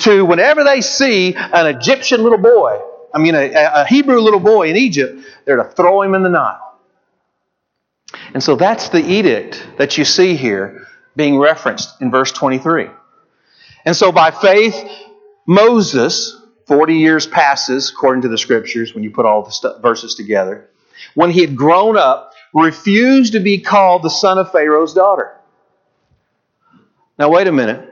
to, 0.00 0.24
whenever 0.24 0.64
they 0.64 0.80
see 0.80 1.34
an 1.34 1.66
Egyptian 1.66 2.22
little 2.22 2.38
boy, 2.38 2.80
I 3.12 3.18
mean, 3.18 3.34
a, 3.34 3.52
a 3.52 3.84
Hebrew 3.86 4.20
little 4.20 4.40
boy 4.40 4.70
in 4.70 4.76
Egypt, 4.76 5.24
they're 5.44 5.56
to 5.56 5.64
throw 5.64 6.02
him 6.02 6.14
in 6.14 6.22
the 6.22 6.28
Nile. 6.28 6.78
And 8.34 8.42
so 8.42 8.56
that's 8.56 8.88
the 8.88 9.04
edict 9.04 9.66
that 9.78 9.98
you 9.98 10.04
see 10.04 10.36
here 10.36 10.86
being 11.16 11.38
referenced 11.38 12.00
in 12.00 12.10
verse 12.10 12.32
23. 12.32 12.88
And 13.84 13.96
so 13.96 14.12
by 14.12 14.30
faith, 14.30 14.74
Moses, 15.46 16.40
40 16.66 16.94
years 16.94 17.26
passes, 17.26 17.90
according 17.90 18.22
to 18.22 18.28
the 18.28 18.38
scriptures, 18.38 18.94
when 18.94 19.02
you 19.02 19.10
put 19.10 19.26
all 19.26 19.42
the 19.42 19.50
st- 19.50 19.82
verses 19.82 20.14
together, 20.14 20.68
when 21.14 21.30
he 21.30 21.40
had 21.40 21.56
grown 21.56 21.96
up, 21.96 22.32
refused 22.54 23.32
to 23.32 23.40
be 23.40 23.58
called 23.58 24.02
the 24.02 24.10
son 24.10 24.38
of 24.38 24.52
Pharaoh's 24.52 24.94
daughter. 24.94 25.36
Now, 27.18 27.30
wait 27.30 27.46
a 27.46 27.52
minute. 27.52 27.89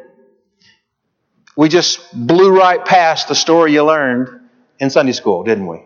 We 1.58 1.68
just 1.68 1.98
blew 2.14 2.56
right 2.56 2.84
past 2.84 3.26
the 3.26 3.34
story 3.34 3.72
you 3.72 3.84
learned 3.84 4.28
in 4.78 4.90
Sunday 4.90 5.10
school, 5.10 5.42
didn't 5.42 5.66
we? 5.66 5.82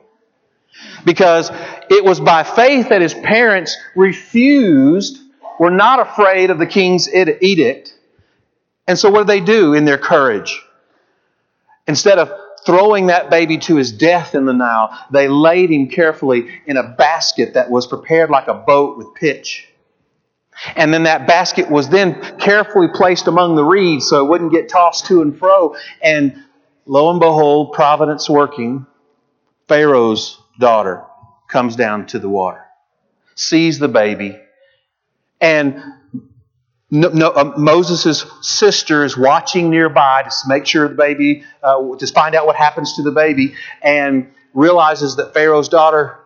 Because 1.06 1.50
it 1.88 2.04
was 2.04 2.20
by 2.20 2.42
faith 2.42 2.90
that 2.90 3.00
his 3.00 3.14
parents 3.14 3.74
refused, 3.96 5.18
were 5.58 5.70
not 5.70 5.98
afraid 5.98 6.50
of 6.50 6.58
the 6.58 6.66
king's 6.66 7.08
edict. 7.08 7.94
And 8.86 8.98
so, 8.98 9.08
what 9.08 9.20
did 9.20 9.28
they 9.28 9.40
do 9.40 9.72
in 9.72 9.86
their 9.86 9.96
courage? 9.96 10.60
Instead 11.86 12.18
of 12.18 12.30
throwing 12.66 13.06
that 13.06 13.30
baby 13.30 13.56
to 13.56 13.76
his 13.76 13.92
death 13.92 14.34
in 14.34 14.44
the 14.44 14.52
Nile, 14.52 14.90
they 15.10 15.26
laid 15.26 15.70
him 15.70 15.88
carefully 15.88 16.50
in 16.66 16.76
a 16.76 16.82
basket 16.82 17.54
that 17.54 17.70
was 17.70 17.86
prepared 17.86 18.28
like 18.28 18.46
a 18.46 18.52
boat 18.52 18.98
with 18.98 19.14
pitch. 19.14 19.71
And 20.76 20.92
then 20.92 21.04
that 21.04 21.26
basket 21.26 21.70
was 21.70 21.88
then 21.88 22.38
carefully 22.38 22.88
placed 22.88 23.26
among 23.26 23.56
the 23.56 23.64
reeds 23.64 24.08
so 24.08 24.24
it 24.24 24.28
wouldn't 24.28 24.52
get 24.52 24.68
tossed 24.68 25.06
to 25.06 25.22
and 25.22 25.36
fro. 25.36 25.74
And 26.02 26.44
lo 26.86 27.10
and 27.10 27.20
behold, 27.20 27.72
providence 27.72 28.28
working, 28.28 28.86
Pharaoh's 29.68 30.38
daughter 30.58 31.04
comes 31.48 31.76
down 31.76 32.06
to 32.06 32.18
the 32.18 32.28
water, 32.28 32.64
sees 33.34 33.78
the 33.78 33.88
baby, 33.88 34.38
and 35.40 35.82
no, 36.90 37.08
no, 37.08 37.30
uh, 37.30 37.54
Moses' 37.56 38.24
sister 38.42 39.02
is 39.02 39.16
watching 39.16 39.70
nearby 39.70 40.24
to 40.24 40.30
make 40.46 40.66
sure 40.66 40.88
the 40.88 40.94
baby, 40.94 41.42
uh, 41.62 41.96
to 41.96 42.06
find 42.08 42.34
out 42.34 42.46
what 42.46 42.54
happens 42.54 42.96
to 42.96 43.02
the 43.02 43.10
baby, 43.10 43.54
and 43.80 44.30
realizes 44.52 45.16
that 45.16 45.32
Pharaoh's 45.32 45.70
daughter 45.70 46.18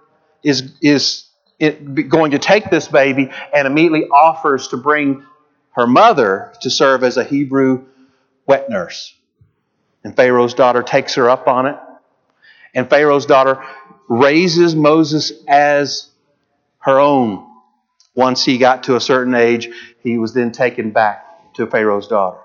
is, 0.42 0.72
is 0.82 1.25
it, 1.58 2.08
going 2.08 2.32
to 2.32 2.38
take 2.38 2.70
this 2.70 2.88
baby 2.88 3.30
and 3.54 3.66
immediately 3.66 4.08
offers 4.08 4.68
to 4.68 4.76
bring 4.76 5.24
her 5.70 5.86
mother 5.86 6.52
to 6.62 6.70
serve 6.70 7.04
as 7.04 7.16
a 7.16 7.24
Hebrew 7.24 7.86
wet 8.46 8.68
nurse. 8.70 9.14
And 10.04 10.14
Pharaoh's 10.14 10.54
daughter 10.54 10.82
takes 10.82 11.14
her 11.14 11.28
up 11.28 11.48
on 11.48 11.66
it. 11.66 11.76
And 12.74 12.88
Pharaoh's 12.88 13.26
daughter 13.26 13.64
raises 14.08 14.74
Moses 14.74 15.32
as 15.48 16.08
her 16.78 17.00
own 17.00 17.46
once 18.16 18.44
he 18.44 18.56
got 18.58 18.84
to 18.84 18.96
a 18.96 19.00
certain 19.00 19.34
age, 19.34 19.68
he 20.02 20.18
was 20.18 20.32
then 20.32 20.50
taken 20.50 20.90
back 20.90 21.54
to 21.54 21.66
Pharaoh's 21.66 22.08
daughter 22.08 22.38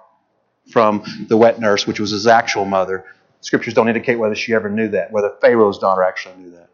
from 0.70 1.04
the 1.28 1.38
wet 1.38 1.60
nurse, 1.60 1.88
which 1.88 2.00
was 2.00 2.12
his 2.12 2.28
actual 2.28 2.66
mother. 2.66 3.06
Scriptures 3.40 3.74
don't 3.74 3.88
indicate 3.88 4.20
whether 4.20 4.36
she 4.36 4.54
ever 4.54 4.70
knew 4.70 4.90
that, 4.90 5.12
whether 5.12 5.32
Pharaoh's 5.40 5.80
daughter 5.80 6.04
actually 6.04 6.36
knew 6.36 6.52
that. 6.52 6.71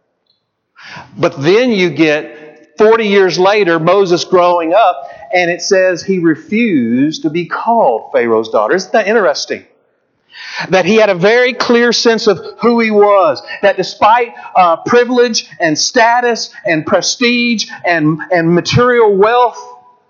But 1.17 1.41
then 1.41 1.71
you 1.71 1.89
get 1.89 2.77
40 2.77 3.07
years 3.07 3.39
later, 3.39 3.79
Moses 3.79 4.23
growing 4.23 4.73
up, 4.73 5.09
and 5.33 5.49
it 5.49 5.61
says 5.61 6.03
he 6.03 6.19
refused 6.19 7.23
to 7.23 7.29
be 7.29 7.47
called 7.47 8.11
Pharaoh's 8.13 8.49
daughter. 8.49 8.75
Isn't 8.75 8.91
that 8.93 9.07
interesting? 9.07 9.65
That 10.69 10.85
he 10.85 10.97
had 10.97 11.09
a 11.09 11.15
very 11.15 11.53
clear 11.53 11.91
sense 11.91 12.27
of 12.27 12.39
who 12.61 12.79
he 12.79 12.91
was. 12.91 13.41
That 13.63 13.75
despite 13.75 14.35
uh, 14.55 14.77
privilege 14.77 15.49
and 15.59 15.77
status 15.77 16.53
and 16.63 16.85
prestige 16.85 17.67
and, 17.83 18.21
and 18.31 18.53
material 18.53 19.15
wealth 19.15 19.57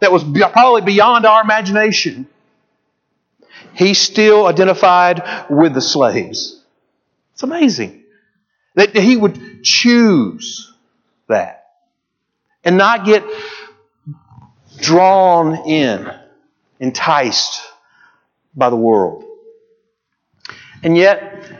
that 0.01 0.11
was 0.11 0.23
probably 0.23 0.81
beyond 0.81 1.25
our 1.25 1.41
imagination, 1.41 2.27
he 3.73 3.93
still 3.93 4.45
identified 4.47 5.23
with 5.49 5.73
the 5.73 5.81
slaves. 5.81 6.61
It's 7.33 7.43
amazing 7.43 8.03
that 8.77 8.95
he 8.95 9.17
would 9.17 9.37
choose 9.63 10.73
that 11.27 11.69
and 12.63 12.77
not 12.77 13.05
get 13.05 13.23
drawn 14.79 15.55
in, 15.67 16.11
enticed 16.79 17.61
by 18.55 18.69
the 18.69 18.75
world. 18.75 19.23
And 20.83 20.95
yet, 20.95 21.51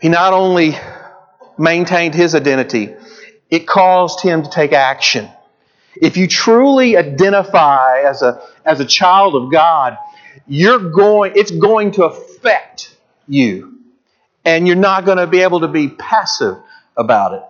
he 0.00 0.08
not 0.08 0.32
only 0.32 0.76
maintained 1.58 2.14
his 2.14 2.34
identity, 2.34 2.94
it 3.50 3.66
caused 3.66 4.20
him 4.20 4.42
to 4.42 4.50
take 4.50 4.72
action. 4.72 5.28
If 5.94 6.16
you 6.16 6.26
truly 6.26 6.96
identify 6.96 8.02
as 8.02 8.22
a, 8.22 8.42
as 8.64 8.80
a 8.80 8.84
child 8.84 9.34
of 9.34 9.52
God, 9.52 9.96
you're 10.46 10.90
going, 10.90 11.32
it's 11.36 11.50
going 11.50 11.92
to 11.92 12.04
affect 12.04 12.96
you. 13.28 13.71
And 14.44 14.66
you're 14.66 14.76
not 14.76 15.04
going 15.04 15.18
to 15.18 15.26
be 15.26 15.40
able 15.40 15.60
to 15.60 15.68
be 15.68 15.88
passive 15.88 16.56
about 16.96 17.34
it. 17.34 17.42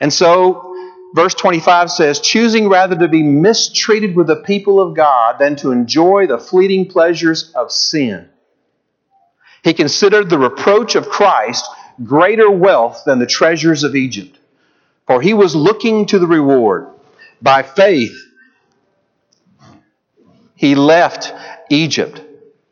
And 0.00 0.12
so, 0.12 0.74
verse 1.14 1.34
25 1.34 1.90
says, 1.90 2.20
choosing 2.20 2.68
rather 2.68 2.96
to 2.96 3.08
be 3.08 3.22
mistreated 3.22 4.16
with 4.16 4.26
the 4.26 4.36
people 4.36 4.80
of 4.80 4.94
God 4.94 5.38
than 5.38 5.56
to 5.56 5.70
enjoy 5.70 6.26
the 6.26 6.38
fleeting 6.38 6.88
pleasures 6.88 7.52
of 7.54 7.70
sin. 7.70 8.28
He 9.62 9.74
considered 9.74 10.28
the 10.28 10.38
reproach 10.38 10.96
of 10.96 11.08
Christ 11.08 11.68
greater 12.02 12.50
wealth 12.50 13.02
than 13.06 13.18
the 13.18 13.26
treasures 13.26 13.84
of 13.84 13.94
Egypt, 13.94 14.38
for 15.06 15.20
he 15.20 15.34
was 15.34 15.54
looking 15.54 16.06
to 16.06 16.18
the 16.18 16.26
reward. 16.26 16.88
By 17.40 17.62
faith, 17.62 18.16
he 20.56 20.74
left 20.74 21.32
Egypt, 21.70 22.20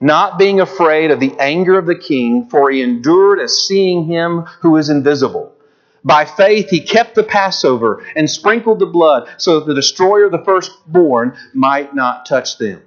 not 0.00 0.38
being 0.38 0.60
afraid 0.60 1.10
of 1.10 1.20
the 1.20 1.34
anger 1.38 1.78
of 1.78 1.86
the 1.86 1.94
king, 1.94 2.48
for 2.48 2.70
he 2.70 2.82
endured 2.82 3.38
as 3.38 3.66
seeing 3.66 4.06
him 4.06 4.42
who 4.60 4.76
is 4.76 4.88
invisible. 4.88 5.52
By 6.02 6.24
faith, 6.24 6.70
he 6.70 6.80
kept 6.80 7.14
the 7.14 7.22
Passover 7.22 8.04
and 8.16 8.30
sprinkled 8.30 8.78
the 8.78 8.86
blood 8.86 9.28
so 9.36 9.58
that 9.58 9.66
the 9.66 9.74
destroyer 9.74 10.24
of 10.24 10.32
the 10.32 10.44
firstborn 10.44 11.36
might 11.52 11.94
not 11.94 12.24
touch 12.24 12.56
them. 12.56 12.82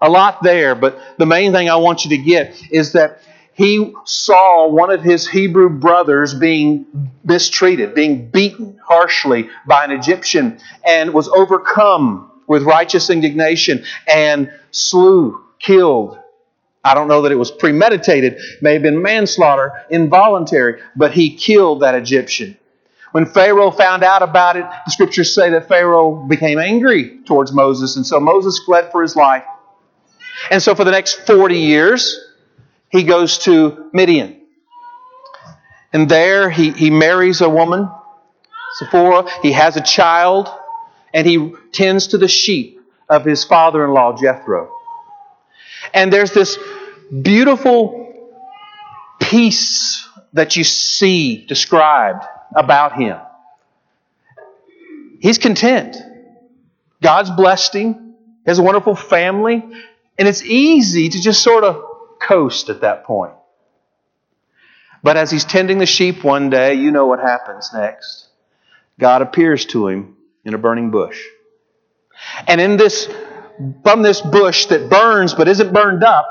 A 0.00 0.08
lot 0.08 0.42
there, 0.42 0.74
but 0.74 0.98
the 1.18 1.26
main 1.26 1.52
thing 1.52 1.68
I 1.68 1.76
want 1.76 2.04
you 2.04 2.10
to 2.10 2.18
get 2.18 2.60
is 2.70 2.92
that 2.92 3.20
he 3.52 3.92
saw 4.04 4.68
one 4.68 4.90
of 4.90 5.02
his 5.02 5.28
Hebrew 5.28 5.68
brothers 5.68 6.32
being 6.34 6.86
mistreated, 7.24 7.94
being 7.94 8.28
beaten 8.30 8.78
harshly 8.84 9.50
by 9.66 9.84
an 9.84 9.90
Egyptian, 9.90 10.60
and 10.84 11.12
was 11.12 11.28
overcome 11.28 12.30
with 12.46 12.62
righteous 12.62 13.10
indignation 13.10 13.84
and 14.06 14.52
slew, 14.70 15.44
killed. 15.58 16.18
I 16.88 16.94
don't 16.94 17.06
know 17.06 17.20
that 17.22 17.32
it 17.32 17.36
was 17.36 17.50
premeditated, 17.50 18.40
may 18.62 18.72
have 18.72 18.82
been 18.82 19.02
manslaughter, 19.02 19.84
involuntary, 19.90 20.80
but 20.96 21.12
he 21.12 21.36
killed 21.36 21.82
that 21.82 21.94
Egyptian. 21.94 22.56
When 23.12 23.26
Pharaoh 23.26 23.70
found 23.70 24.02
out 24.02 24.22
about 24.22 24.56
it, 24.56 24.64
the 24.86 24.90
scriptures 24.90 25.34
say 25.34 25.50
that 25.50 25.68
Pharaoh 25.68 26.14
became 26.26 26.58
angry 26.58 27.18
towards 27.26 27.52
Moses, 27.52 27.96
and 27.96 28.06
so 28.06 28.18
Moses 28.20 28.58
fled 28.64 28.90
for 28.90 29.02
his 29.02 29.14
life. 29.16 29.44
And 30.50 30.62
so 30.62 30.74
for 30.74 30.84
the 30.84 30.90
next 30.90 31.26
40 31.26 31.58
years, 31.58 32.18
he 32.90 33.02
goes 33.02 33.36
to 33.40 33.90
Midian. 33.92 34.40
And 35.92 36.08
there 36.08 36.48
he, 36.48 36.70
he 36.70 36.88
marries 36.88 37.42
a 37.42 37.50
woman, 37.50 37.90
Zipporah. 38.78 39.28
He 39.42 39.52
has 39.52 39.76
a 39.76 39.82
child, 39.82 40.48
and 41.12 41.26
he 41.26 41.52
tends 41.72 42.08
to 42.08 42.18
the 42.18 42.28
sheep 42.28 42.80
of 43.10 43.26
his 43.26 43.44
father 43.44 43.84
in 43.84 43.92
law, 43.92 44.16
Jethro. 44.16 44.70
And 45.94 46.12
there's 46.12 46.32
this 46.32 46.58
beautiful 47.10 48.14
peace 49.20 50.06
that 50.32 50.56
you 50.56 50.64
see 50.64 51.44
described 51.46 52.24
about 52.54 52.94
him. 52.94 53.18
He's 55.20 55.38
content. 55.38 55.96
God's 57.02 57.30
blessed 57.30 57.74
him. 57.74 58.14
He 58.44 58.50
has 58.50 58.58
a 58.58 58.62
wonderful 58.62 58.94
family. 58.94 59.64
And 60.18 60.28
it's 60.28 60.42
easy 60.42 61.08
to 61.08 61.20
just 61.20 61.42
sort 61.42 61.64
of 61.64 61.84
coast 62.20 62.68
at 62.68 62.80
that 62.82 63.04
point. 63.04 63.32
But 65.02 65.16
as 65.16 65.30
he's 65.30 65.44
tending 65.44 65.78
the 65.78 65.86
sheep 65.86 66.24
one 66.24 66.50
day, 66.50 66.74
you 66.74 66.90
know 66.90 67.06
what 67.06 67.20
happens 67.20 67.70
next. 67.72 68.26
God 68.98 69.22
appears 69.22 69.64
to 69.66 69.86
him 69.88 70.16
in 70.44 70.54
a 70.54 70.58
burning 70.58 70.90
bush. 70.90 71.22
And 72.48 72.60
in 72.60 72.76
this, 72.76 73.08
from 73.84 74.02
this 74.02 74.20
bush 74.20 74.66
that 74.66 74.90
burns 74.90 75.34
but 75.34 75.46
isn't 75.46 75.72
burned 75.72 76.02
up, 76.02 76.26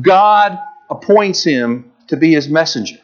God 0.00 0.58
appoints 0.90 1.44
him 1.44 1.92
to 2.08 2.16
be 2.16 2.32
his 2.32 2.48
messenger, 2.48 2.98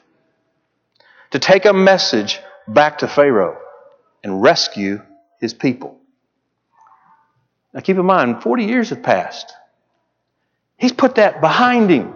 to 1.30 1.38
take 1.38 1.64
a 1.64 1.72
message 1.72 2.40
back 2.66 2.98
to 2.98 3.08
Pharaoh 3.08 3.58
and 4.22 4.42
rescue 4.42 5.02
his 5.40 5.52
people. 5.52 5.98
Now 7.72 7.80
keep 7.80 7.96
in 7.96 8.06
mind, 8.06 8.42
40 8.42 8.64
years 8.64 8.90
have 8.90 9.02
passed. 9.02 9.52
He's 10.76 10.92
put 10.92 11.16
that 11.16 11.40
behind 11.40 11.90
him. 11.90 12.14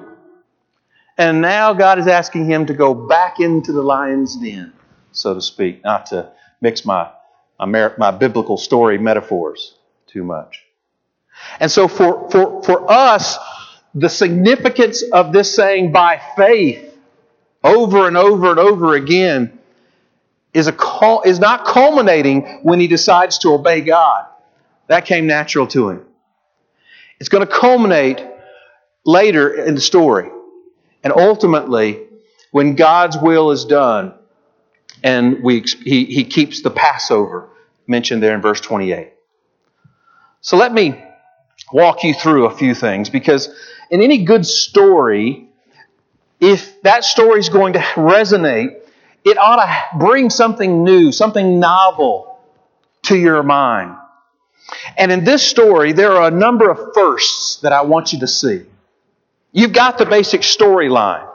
And 1.17 1.41
now 1.43 1.73
God 1.75 1.99
is 1.99 2.07
asking 2.07 2.47
him 2.47 2.67
to 2.67 2.75
go 2.75 2.95
back 2.95 3.41
into 3.41 3.73
the 3.73 3.83
lion's 3.83 4.37
den, 4.37 4.73
so 5.11 5.35
to 5.35 5.43
speak, 5.43 5.83
not 5.83 6.07
to 6.07 6.31
mix 6.61 6.85
my, 6.85 7.11
my, 7.59 7.91
my 7.99 8.11
biblical 8.13 8.57
story 8.57 8.99
metaphors 8.99 9.75
too 10.07 10.23
much. 10.23 10.65
And 11.61 11.71
so 11.71 11.89
for, 11.89 12.31
for, 12.31 12.63
for 12.63 12.91
us, 12.91 13.37
the 14.01 14.09
significance 14.09 15.03
of 15.03 15.33
this 15.33 15.55
saying 15.55 15.93
by 15.93 16.21
faith 16.37 16.97
over 17.65 18.07
and 18.07 18.17
over 18.17 18.51
and 18.51 18.59
over 18.59 18.95
again 18.95 19.59
is, 20.55 20.69
a 20.69 21.21
is 21.25 21.39
not 21.39 21.65
culminating 21.65 22.61
when 22.63 22.81
he 22.81 22.87
decides 22.87 23.39
to 23.39 23.53
obey 23.53 23.81
God. 23.81 24.27
That 24.87 25.05
came 25.05 25.27
natural 25.27 25.67
to 25.69 25.91
him. 25.91 26.07
It's 27.21 27.29
going 27.29 27.47
to 27.47 27.53
culminate 27.53 28.25
later 29.05 29.53
in 29.53 29.75
the 29.75 29.81
story. 29.81 30.31
And 31.03 31.13
ultimately, 31.13 32.07
when 32.53 32.77
God's 32.77 33.17
will 33.19 33.51
is 33.51 33.65
done, 33.65 34.15
and 35.03 35.43
we, 35.43 35.65
he, 35.85 36.05
he 36.05 36.25
keeps 36.25 36.63
the 36.63 36.71
Passover 36.71 37.49
mentioned 37.87 38.23
there 38.23 38.35
in 38.35 38.41
verse 38.41 38.61
28. 38.61 39.13
So 40.41 40.57
let 40.57 40.73
me 40.73 41.03
walk 41.73 42.05
you 42.05 42.15
through 42.15 42.47
a 42.47 42.57
few 42.57 42.75
things 42.75 43.11
because 43.11 43.49
in 43.91 44.03
any 44.03 44.25
good 44.25 44.47
story, 44.47 45.49
if 46.41 46.83
that 46.83 47.05
story 47.05 47.41
is 47.41 47.49
going 47.49 47.73
to 47.73 47.81
resonate, 47.81 48.81
it 49.25 49.39
ought 49.39 49.57
to 49.57 49.99
bring 49.99 50.31
something 50.31 50.85
new, 50.85 51.13
something 51.13 51.59
novel 51.59 52.39
to 53.03 53.17
your 53.17 53.43
mind. 53.43 53.97
And 54.97 55.11
in 55.11 55.25
this 55.25 55.43
story, 55.43 55.93
there 55.93 56.13
are 56.13 56.29
a 56.29 56.31
number 56.31 56.71
of 56.71 56.95
firsts 56.95 57.57
that 57.63 57.73
I 57.73 57.83
want 57.83 58.13
you 58.13 58.21
to 58.21 58.29
see. 58.29 58.65
You've 59.53 59.73
got 59.73 59.99
the 59.99 60.07
basic 60.07 60.43
storyline 60.43 61.27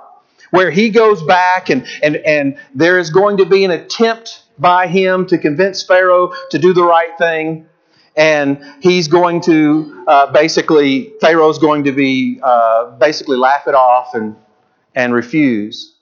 where 0.51 0.69
he 0.69 0.89
goes 0.89 1.23
back 1.23 1.69
and, 1.69 1.87
and, 2.03 2.15
and 2.15 2.57
there 2.75 2.99
is 2.99 3.09
going 3.09 3.37
to 3.37 3.45
be 3.45 3.65
an 3.65 3.71
attempt 3.71 4.43
by 4.59 4.85
him 4.85 5.25
to 5.27 5.37
convince 5.39 5.81
Pharaoh 5.83 6.31
to 6.51 6.59
do 6.59 6.73
the 6.73 6.83
right 6.83 7.17
thing. 7.17 7.67
And 8.15 8.63
he's 8.81 9.07
going 9.07 9.41
to 9.41 10.03
uh, 10.07 10.31
basically, 10.31 11.13
Pharaoh's 11.19 11.57
going 11.59 11.85
to 11.85 11.91
be 11.91 12.39
uh, 12.43 12.91
basically 12.97 13.37
laugh 13.37 13.67
it 13.67 13.75
off 13.75 14.13
and, 14.13 14.35
and 14.93 15.13
refuse. 15.13 15.95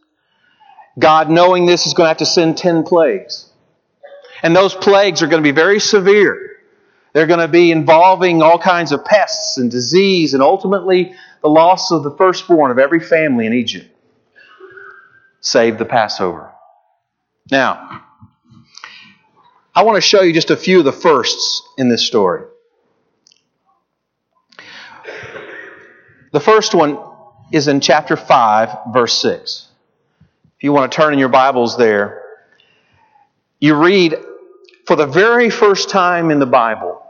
God, 0.99 1.29
knowing 1.29 1.65
this, 1.65 1.87
is 1.87 1.93
going 1.93 2.05
to 2.05 2.09
have 2.09 2.17
to 2.17 2.25
send 2.25 2.57
10 2.57 2.83
plagues. 2.83 3.49
And 4.43 4.55
those 4.55 4.75
plagues 4.75 5.21
are 5.21 5.27
going 5.27 5.41
to 5.41 5.47
be 5.47 5.55
very 5.55 5.79
severe. 5.79 6.57
They're 7.13 7.27
going 7.27 7.39
to 7.39 7.47
be 7.47 7.71
involving 7.71 8.41
all 8.41 8.57
kinds 8.57 8.91
of 8.91 9.03
pests 9.05 9.57
and 9.57 9.69
disease 9.69 10.33
and 10.33 10.41
ultimately 10.41 11.13
the 11.41 11.49
loss 11.49 11.91
of 11.91 12.03
the 12.03 12.11
firstborn 12.11 12.71
of 12.71 12.79
every 12.79 12.99
family 12.99 13.45
in 13.45 13.53
Egypt. 13.53 13.87
Save 15.41 15.77
the 15.77 15.85
Passover. 15.85 16.51
Now, 17.49 18.03
I 19.73 19.83
want 19.83 19.95
to 19.95 20.01
show 20.01 20.21
you 20.21 20.33
just 20.33 20.49
a 20.49 20.57
few 20.57 20.79
of 20.79 20.85
the 20.85 20.91
firsts 20.91 21.63
in 21.77 21.87
this 21.87 22.05
story. 22.05 22.43
The 26.33 26.39
first 26.39 26.75
one 26.75 26.97
is 27.51 27.67
in 27.67 27.79
chapter 27.79 28.17
5, 28.17 28.93
verse 28.93 29.13
6. 29.21 29.67
If 30.57 30.63
you 30.63 30.73
want 30.73 30.91
to 30.91 30.95
turn 30.95 31.13
in 31.13 31.19
your 31.19 31.29
Bibles 31.29 31.77
there, 31.77 32.21
you 33.59 33.75
read 33.75 34.15
for 34.85 34.95
the 34.95 35.07
very 35.07 35.49
first 35.49 35.89
time 35.89 36.31
in 36.31 36.39
the 36.39 36.45
Bible 36.45 37.01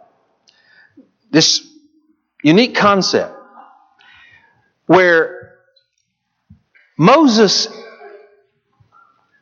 this 1.32 1.68
unique 2.44 2.76
concept 2.76 3.36
where 4.86 5.58
Moses 6.98 7.68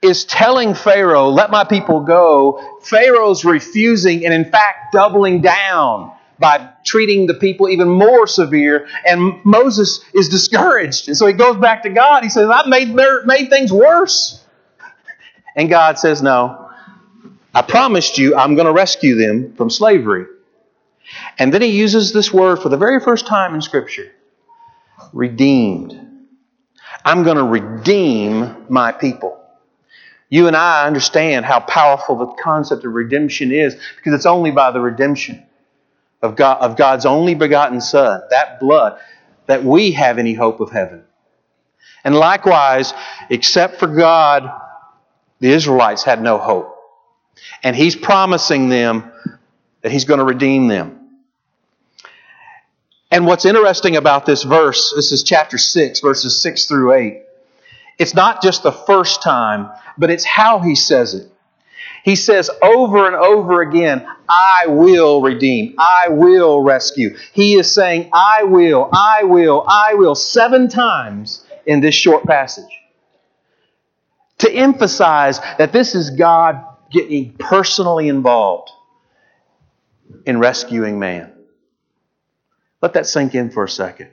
is 0.02 0.26
telling 0.26 0.74
Pharaoh, 0.74 1.30
let 1.30 1.52
my 1.52 1.64
people 1.64 2.02
go. 2.02 2.80
Pharaoh's 2.82 3.44
refusing 3.44 4.26
and, 4.26 4.34
in 4.34 4.50
fact, 4.50 4.94
doubling 4.94 5.42
down 5.42 6.14
by 6.40 6.70
treating 6.86 7.28
the 7.28 7.34
people 7.34 7.68
even 7.68 7.90
more 7.90 8.26
severe. 8.26 8.88
And 9.06 9.44
Moses 9.44 10.00
is 10.14 10.30
discouraged. 10.30 11.10
And 11.10 11.18
so 11.18 11.28
he 11.28 11.34
goes 11.34 11.58
back 11.58 11.84
to 11.84 11.90
God. 11.90 12.24
He 12.24 12.30
says, 12.30 12.50
I've 12.50 12.68
made, 12.68 12.94
made 12.94 13.50
things 13.50 13.74
worse. 13.74 14.42
And 15.56 15.70
God 15.70 16.00
says, 16.00 16.22
No, 16.22 16.70
I 17.54 17.62
promised 17.62 18.18
you 18.18 18.36
I'm 18.36 18.56
going 18.56 18.68
to 18.68 18.74
rescue 18.74 19.16
them 19.16 19.54
from 19.56 19.70
slavery. 19.70 20.26
And 21.38 21.54
then 21.54 21.62
he 21.62 21.70
uses 21.70 22.14
this 22.14 22.32
word 22.32 22.60
for 22.62 22.70
the 22.70 22.78
very 22.78 23.00
first 23.00 23.28
time 23.28 23.56
in 23.56 23.62
Scripture 23.62 24.12
redeemed. 25.12 26.00
I'm 27.04 27.24
going 27.24 27.38
to 27.38 27.44
redeem 27.44 28.66
my 28.70 28.92
people. 28.92 29.39
You 30.30 30.48
and 30.48 30.56
I 30.56 30.86
understand 30.86 31.46
how 31.46 31.60
powerful 31.60 32.16
the 32.16 32.28
concept 32.28 32.86
of 32.86 32.94
redemption 32.94 33.52
is 33.52 33.76
because 33.98 34.14
it's 34.14 34.28
only 34.28 34.52
by 34.52 34.72
the 34.72 34.80
redemption 34.80 35.44
of, 36.22 36.36
God, 36.36 36.60
of 36.60 36.78
God's 36.78 37.06
only 37.06 37.34
begotten 37.34 37.82
Son, 37.82 38.22
that 38.30 38.60
blood, 38.60 39.00
that 39.48 39.64
we 39.64 39.92
have 39.92 40.20
any 40.20 40.36
hope 40.36 40.60
of 40.60 40.70
heaven. 40.72 41.04
And 42.04 42.16
likewise, 42.16 42.94
except 43.30 43.78
for 43.78 43.88
God, 43.88 44.50
the 45.40 45.50
Israelites 45.50 46.04
had 46.04 46.22
no 46.22 46.38
hope. 46.38 46.76
And 47.64 47.76
He's 47.76 47.96
promising 47.96 48.70
them 48.70 49.12
that 49.82 49.92
He's 49.92 50.06
going 50.06 50.20
to 50.20 50.26
redeem 50.26 50.68
them. 50.68 50.96
And 53.12 53.26
what's 53.26 53.46
interesting 53.46 53.96
about 53.96 54.28
this 54.28 54.44
verse, 54.44 54.94
this 54.96 55.12
is 55.12 55.24
chapter 55.24 55.58
6, 55.58 56.02
verses 56.02 56.40
6 56.42 56.66
through 56.66 56.94
8. 56.94 57.24
It's 58.00 58.16
not 58.16 58.42
just 58.42 58.64
the 58.64 58.72
first 58.72 59.22
time, 59.22 59.70
but 59.98 60.10
it's 60.10 60.24
how 60.24 60.60
he 60.60 60.76
says 60.76 61.14
it. 61.14 61.30
He 62.04 62.16
says 62.16 62.50
over 62.64 63.08
and 63.08 63.16
over 63.16 63.62
again, 63.62 64.08
I 64.28 64.68
will 64.68 65.22
redeem, 65.22 65.76
I 65.78 66.08
will 66.10 66.62
rescue. 66.62 67.18
He 67.34 67.56
is 67.60 67.72
saying, 67.72 68.10
I 68.14 68.44
will, 68.44 68.90
I 68.94 69.24
will, 69.24 69.66
I 69.68 69.96
will, 69.96 70.16
seven 70.16 70.70
times 70.70 71.46
in 71.66 71.82
this 71.82 71.94
short 71.94 72.26
passage. 72.26 72.72
To 74.40 74.52
emphasize 74.52 75.40
that 75.58 75.74
this 75.74 75.94
is 75.94 76.12
God 76.12 76.64
getting 76.90 77.34
personally 77.34 78.08
involved 78.08 78.72
in 80.26 80.40
rescuing 80.40 81.00
man. 81.00 81.34
Let 82.82 82.94
that 82.94 83.08
sink 83.08 83.36
in 83.36 83.50
for 83.52 83.66
a 83.66 83.70
second. 83.70 84.10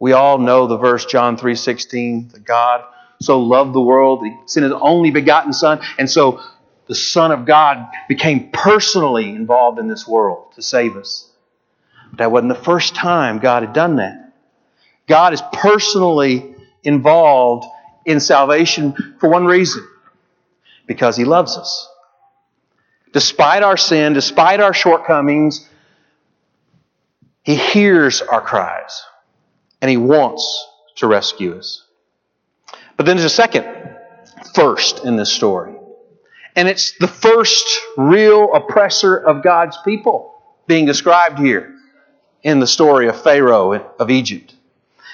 We 0.00 0.12
all 0.12 0.38
know 0.38 0.66
the 0.66 0.78
verse 0.78 1.04
John 1.04 1.36
3:16, 1.36 2.32
that 2.32 2.44
God 2.44 2.82
so 3.20 3.38
loved 3.38 3.74
the 3.74 3.82
world, 3.82 4.22
that 4.22 4.30
he 4.30 4.36
sent 4.46 4.64
his 4.64 4.72
only 4.72 5.10
begotten 5.10 5.52
son, 5.52 5.80
and 5.98 6.10
so 6.10 6.40
the 6.86 6.94
son 6.94 7.30
of 7.30 7.44
God 7.44 7.86
became 8.08 8.50
personally 8.50 9.28
involved 9.28 9.78
in 9.78 9.88
this 9.88 10.08
world 10.08 10.52
to 10.54 10.62
save 10.62 10.96
us. 10.96 11.30
But 12.08 12.18
that 12.18 12.32
wasn't 12.32 12.48
the 12.48 12.64
first 12.64 12.94
time 12.94 13.38
God 13.38 13.62
had 13.62 13.74
done 13.74 13.96
that. 13.96 14.32
God 15.06 15.34
is 15.34 15.42
personally 15.52 16.56
involved 16.82 17.66
in 18.06 18.20
salvation 18.20 19.16
for 19.20 19.28
one 19.28 19.44
reason, 19.44 19.86
because 20.86 21.14
he 21.14 21.26
loves 21.26 21.58
us. 21.58 21.88
Despite 23.12 23.62
our 23.62 23.76
sin, 23.76 24.14
despite 24.14 24.60
our 24.60 24.72
shortcomings, 24.72 25.68
he 27.42 27.54
hears 27.54 28.22
our 28.22 28.40
cries 28.40 29.02
and 29.80 29.90
He 29.90 29.96
wants 29.96 30.68
to 30.96 31.06
rescue 31.06 31.56
us. 31.56 31.84
But 32.96 33.06
then 33.06 33.16
there's 33.16 33.32
a 33.32 33.34
second 33.34 33.66
first 34.54 35.04
in 35.04 35.16
this 35.16 35.32
story. 35.32 35.74
And 36.56 36.68
it's 36.68 36.98
the 36.98 37.08
first 37.08 37.66
real 37.96 38.52
oppressor 38.54 39.16
of 39.16 39.42
God's 39.42 39.78
people 39.84 40.42
being 40.66 40.84
described 40.84 41.38
here 41.38 41.74
in 42.42 42.60
the 42.60 42.66
story 42.66 43.08
of 43.08 43.20
Pharaoh 43.20 43.72
of 43.98 44.10
Egypt. 44.10 44.54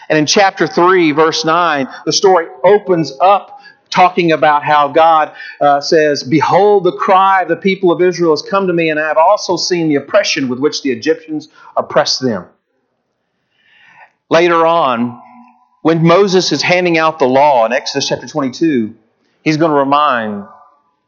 And 0.09 0.19
in 0.19 0.27
chapter 0.27 0.67
3, 0.67 1.13
verse 1.13 1.45
9, 1.45 1.89
the 2.05 2.13
story 2.13 2.47
opens 2.63 3.13
up 3.21 3.61
talking 3.91 4.33
about 4.33 4.63
how 4.63 4.89
God 4.89 5.33
uh, 5.61 5.81
says, 5.81 6.23
Behold, 6.23 6.85
the 6.85 6.93
cry 6.93 7.43
of 7.43 7.49
the 7.49 7.57
people 7.57 7.91
of 7.91 8.03
Israel 8.03 8.33
has 8.33 8.43
come 8.43 8.67
to 8.67 8.73
me, 8.73 8.91
and 8.91 9.01
I 9.01 9.09
have 9.09 9.17
also 9.17 9.57
seen 9.57 9.89
the 9.89 9.97
oppression 9.97 10.49
with 10.49 10.59
which 10.59 10.83
the 10.83 10.91
Egyptians 10.91 11.49
oppress 11.77 12.19
them. 12.19 12.47
Later 14.29 14.67
on, 14.67 15.23
when 15.83 16.03
Moses 16.03 16.51
is 16.51 16.63
handing 16.63 16.99
out 16.99 17.19
the 17.19 17.27
law 17.27 17.65
in 17.65 17.73
Exodus 17.73 18.09
chapter 18.09 18.27
22, 18.27 18.95
he's 19.45 19.57
going 19.57 19.71
to 19.71 19.77
remind 19.77 20.47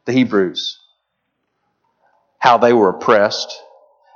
the 0.05 0.13
Hebrews 0.13 0.79
how 2.37 2.57
they 2.57 2.71
were 2.71 2.89
oppressed. 2.89 3.61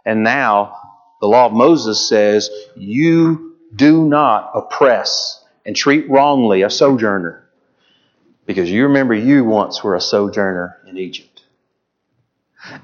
And 0.06 0.24
now 0.24 0.78
the 1.20 1.28
law 1.28 1.48
of 1.48 1.54
Moses 1.54 2.08
says, 2.08 2.50
You 2.76 3.58
do 3.76 4.08
not 4.08 4.52
oppress 4.56 5.44
and 5.66 5.76
treat 5.76 6.10
wrongly 6.10 6.62
a 6.62 6.70
sojourner. 6.70 7.44
Because 8.46 8.70
you 8.70 8.84
remember 8.84 9.14
you 9.14 9.44
once 9.44 9.84
were 9.84 9.96
a 9.96 10.02
sojourner 10.02 10.78
in 10.88 10.98
Egypt. 10.98 11.44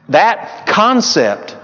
That 0.09 0.67
concept 0.67 1.55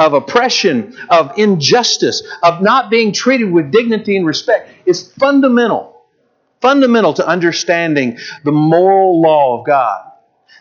of 0.00 0.14
oppression, 0.14 0.96
of 1.10 1.38
injustice, 1.38 2.22
of 2.42 2.62
not 2.62 2.90
being 2.90 3.12
treated 3.12 3.52
with 3.52 3.70
dignity 3.70 4.16
and 4.16 4.26
respect 4.26 4.70
is 4.86 5.12
fundamental, 5.12 6.02
fundamental 6.62 7.12
to 7.12 7.26
understanding 7.26 8.18
the 8.42 8.50
moral 8.50 9.20
law 9.20 9.60
of 9.60 9.66
God. 9.66 10.06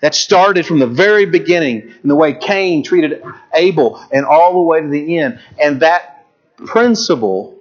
That 0.01 0.13
started 0.13 0.65
from 0.65 0.79
the 0.79 0.87
very 0.87 1.25
beginning 1.25 1.93
in 2.03 2.09
the 2.09 2.15
way 2.15 2.33
Cain 2.33 2.83
treated 2.83 3.23
Abel 3.53 4.05
and 4.11 4.25
all 4.25 4.53
the 4.53 4.61
way 4.61 4.81
to 4.81 4.87
the 4.87 5.17
end. 5.17 5.39
And 5.61 5.81
that 5.81 6.25
principle 6.57 7.57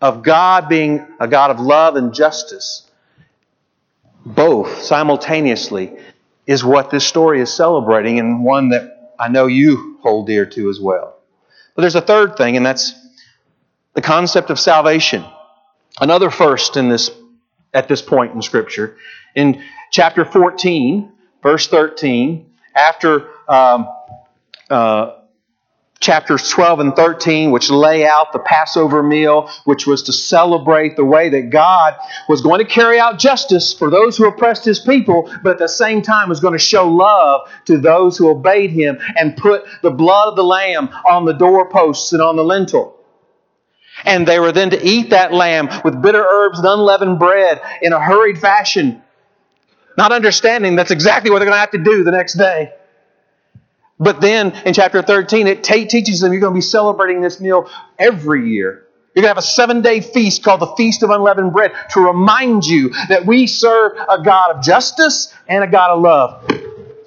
of 0.00 0.22
God 0.22 0.68
being 0.68 1.06
a 1.18 1.28
God 1.28 1.50
of 1.50 1.60
love 1.60 1.96
and 1.96 2.14
justice, 2.14 2.90
both 4.24 4.82
simultaneously, 4.82 5.98
is 6.46 6.64
what 6.64 6.90
this 6.90 7.06
story 7.06 7.40
is 7.42 7.52
celebrating 7.52 8.18
and 8.18 8.42
one 8.44 8.70
that 8.70 8.99
I 9.20 9.28
know 9.28 9.46
you 9.46 9.98
hold 10.02 10.26
dear 10.26 10.46
to 10.46 10.70
as 10.70 10.80
well. 10.80 11.16
But 11.74 11.82
there's 11.82 11.94
a 11.94 12.00
third 12.00 12.36
thing, 12.36 12.56
and 12.56 12.64
that's 12.64 12.94
the 13.94 14.02
concept 14.02 14.50
of 14.50 14.58
salvation. 14.58 15.24
Another 16.00 16.30
first 16.30 16.76
in 16.76 16.88
this 16.88 17.10
at 17.74 17.86
this 17.86 18.02
point 18.02 18.34
in 18.34 18.42
Scripture. 18.42 18.96
In 19.34 19.62
chapter 19.90 20.24
14, 20.24 21.12
verse 21.42 21.68
13, 21.68 22.50
after 22.74 23.28
um, 23.48 23.88
uh, 24.68 25.19
chapters 26.00 26.48
12 26.48 26.80
and 26.80 26.96
13, 26.96 27.50
which 27.50 27.70
lay 27.70 28.06
out 28.06 28.32
the 28.32 28.38
Passover 28.38 29.02
meal, 29.02 29.50
which 29.64 29.86
was 29.86 30.02
to 30.04 30.12
celebrate 30.12 30.96
the 30.96 31.04
way 31.04 31.28
that 31.28 31.50
God 31.50 31.94
was 32.28 32.40
going 32.40 32.58
to 32.58 32.64
carry 32.64 32.98
out 32.98 33.18
justice 33.18 33.72
for 33.72 33.90
those 33.90 34.16
who 34.16 34.26
oppressed 34.26 34.64
his 34.64 34.80
people, 34.80 35.30
but 35.42 35.52
at 35.52 35.58
the 35.58 35.68
same 35.68 36.00
time 36.00 36.28
was 36.28 36.40
going 36.40 36.54
to 36.54 36.58
show 36.58 36.88
love 36.88 37.48
to 37.66 37.76
those 37.76 38.16
who 38.16 38.30
obeyed 38.30 38.70
him 38.70 38.98
and 39.16 39.36
put 39.36 39.64
the 39.82 39.90
blood 39.90 40.28
of 40.28 40.36
the 40.36 40.44
lamb 40.44 40.88
on 41.08 41.26
the 41.26 41.34
doorposts 41.34 42.12
and 42.12 42.22
on 42.22 42.36
the 42.36 42.44
lintel. 42.44 42.96
And 44.04 44.26
they 44.26 44.40
were 44.40 44.52
then 44.52 44.70
to 44.70 44.82
eat 44.82 45.10
that 45.10 45.34
lamb 45.34 45.68
with 45.84 46.00
bitter 46.00 46.24
herbs 46.24 46.58
and 46.58 46.66
unleavened 46.66 47.18
bread 47.18 47.60
in 47.82 47.92
a 47.92 48.00
hurried 48.00 48.38
fashion 48.38 49.02
not 49.96 50.12
understanding 50.12 50.76
that's 50.76 50.90
exactly 50.90 51.30
what 51.30 51.40
they're 51.40 51.46
going 51.46 51.56
to 51.56 51.60
have 51.60 51.72
to 51.72 51.78
do 51.78 52.04
the 52.04 52.10
next 52.10 52.34
day. 52.34 52.72
But 54.00 54.22
then 54.22 54.52
in 54.64 54.72
chapter 54.72 55.02
13, 55.02 55.46
it 55.46 55.62
t- 55.62 55.84
teaches 55.84 56.20
them 56.20 56.32
you're 56.32 56.40
going 56.40 56.54
to 56.54 56.58
be 56.58 56.62
celebrating 56.62 57.20
this 57.20 57.38
meal 57.38 57.70
every 57.98 58.48
year. 58.48 58.86
You're 59.14 59.22
going 59.22 59.34
to 59.34 59.34
have 59.34 59.38
a 59.38 59.42
seven 59.42 59.82
day 59.82 60.00
feast 60.00 60.42
called 60.42 60.60
the 60.60 60.74
Feast 60.76 61.02
of 61.02 61.10
Unleavened 61.10 61.52
Bread 61.52 61.72
to 61.90 62.00
remind 62.00 62.64
you 62.64 62.90
that 63.08 63.26
we 63.26 63.46
serve 63.46 63.92
a 64.08 64.22
God 64.22 64.56
of 64.56 64.62
justice 64.62 65.34
and 65.46 65.62
a 65.62 65.66
God 65.66 65.90
of 65.90 66.00
love 66.00 66.50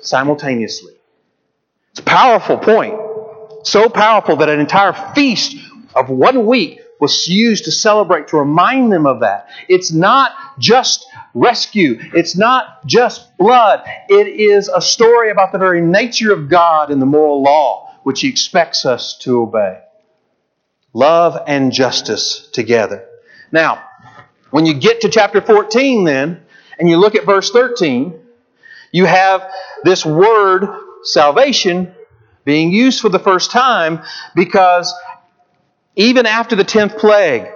simultaneously. 0.02 0.94
It's 1.92 2.00
a 2.00 2.04
powerful 2.04 2.58
point. 2.58 3.00
So 3.64 3.90
powerful 3.90 4.36
that 4.38 4.50
an 4.50 4.60
entire 4.60 4.94
feast 5.16 5.56
of 5.96 6.10
one 6.10 6.46
week 6.46 6.82
was 7.00 7.28
used 7.28 7.66
to 7.66 7.72
celebrate, 7.72 8.28
to 8.30 8.38
remind 8.38 8.92
them 8.92 9.06
of 9.06 9.22
that. 9.22 9.48
It's 9.68 9.92
not 9.92 10.32
just 10.60 11.06
rescue, 11.34 12.00
it's 12.14 12.36
not 12.36 12.86
just 12.86 13.38
blood. 13.38 13.84
It 14.10 14.28
is 14.28 14.70
a 14.70 14.82
story 14.82 15.30
about 15.30 15.52
the 15.52 15.58
very 15.58 15.82
nature 15.82 16.32
of 16.32 16.50
God 16.50 16.92
and 16.92 17.02
the 17.02 17.06
moral 17.06 17.42
law 17.42 17.92
which 18.04 18.22
He 18.22 18.30
expects 18.30 18.86
us 18.86 19.18
to 19.20 19.42
obey. 19.42 19.80
Love 20.94 21.42
and 21.48 21.72
justice 21.72 22.48
together. 22.52 23.08
Now, 23.52 23.84
when 24.52 24.66
you 24.66 24.74
get 24.76 25.02
to 25.02 25.10
chapter 25.10 25.42
14, 25.42 26.04
then, 26.04 26.42
and 26.78 26.90
you 26.90 26.98
look 26.98 27.16
at 27.16 27.26
verse 27.26 27.50
13, 27.50 28.20
you 28.92 29.06
have 29.06 29.50
this 29.84 30.06
word, 30.06 30.68
salvation, 31.04 31.96
being 32.46 32.72
used 32.72 33.02
for 33.02 33.10
the 33.10 33.20
first 33.20 33.52
time 33.52 34.02
because 34.36 34.94
even 35.96 36.26
after 36.26 36.56
the 36.56 36.64
tenth 36.64 36.98
plague, 36.98 37.48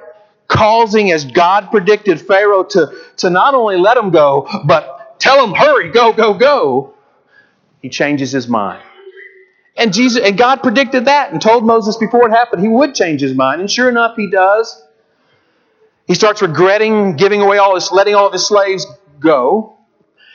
causing, 0.47 1.11
as 1.11 1.25
God 1.25 1.69
predicted, 1.71 2.21
Pharaoh 2.21 2.63
to, 2.63 2.93
to 3.17 3.29
not 3.29 3.53
only 3.53 3.77
let 3.77 3.97
him 3.97 4.11
go, 4.11 4.47
but 4.65 5.19
tell 5.19 5.43
him, 5.45 5.53
hurry, 5.53 5.91
go, 5.91 6.13
go, 6.13 6.33
go, 6.33 6.93
he 7.81 7.89
changes 7.89 8.31
his 8.31 8.47
mind. 8.47 8.81
And 9.75 9.93
Jesus 9.93 10.23
and 10.23 10.37
God 10.37 10.63
predicted 10.63 11.05
that 11.05 11.31
and 11.31 11.39
told 11.39 11.63
Moses 11.63 11.97
before 11.97 12.27
it 12.27 12.31
happened 12.31 12.63
he 12.63 12.67
would 12.67 12.95
change 12.95 13.21
his 13.21 13.35
mind. 13.35 13.61
And 13.61 13.69
sure 13.69 13.87
enough, 13.89 14.15
he 14.15 14.29
does. 14.29 14.83
He 16.07 16.15
starts 16.15 16.41
regretting 16.41 17.15
giving 17.15 17.41
away 17.41 17.59
all 17.59 17.75
his, 17.75 17.91
letting 17.91 18.15
all 18.15 18.27
of 18.27 18.33
his 18.33 18.47
slaves 18.47 18.87
go, 19.19 19.77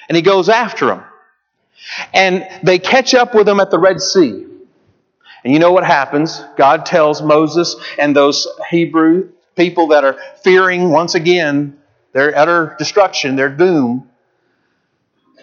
and 0.09 0.15
he 0.15 0.23
goes 0.23 0.49
after 0.49 0.87
them. 0.87 1.05
And 2.15 2.47
they 2.63 2.79
catch 2.79 3.15
up 3.15 3.35
with 3.35 3.49
him 3.49 3.59
at 3.59 3.71
the 3.71 3.79
Red 3.79 4.01
Sea. 4.01 4.47
And 5.45 5.53
you 5.53 5.59
know 5.59 5.73
what 5.73 5.85
happens? 5.85 6.41
God 6.57 6.87
tells 6.87 7.21
Moses 7.21 7.75
and 7.99 8.15
those 8.15 8.47
Hebrew 8.71 9.31
people 9.57 9.89
that 9.89 10.05
are 10.05 10.19
fearing 10.43 10.91
once 10.91 11.15
again 11.15 11.79
their 12.13 12.37
utter 12.37 12.77
destruction, 12.79 13.37
their 13.37 13.49
doom, 13.49 14.09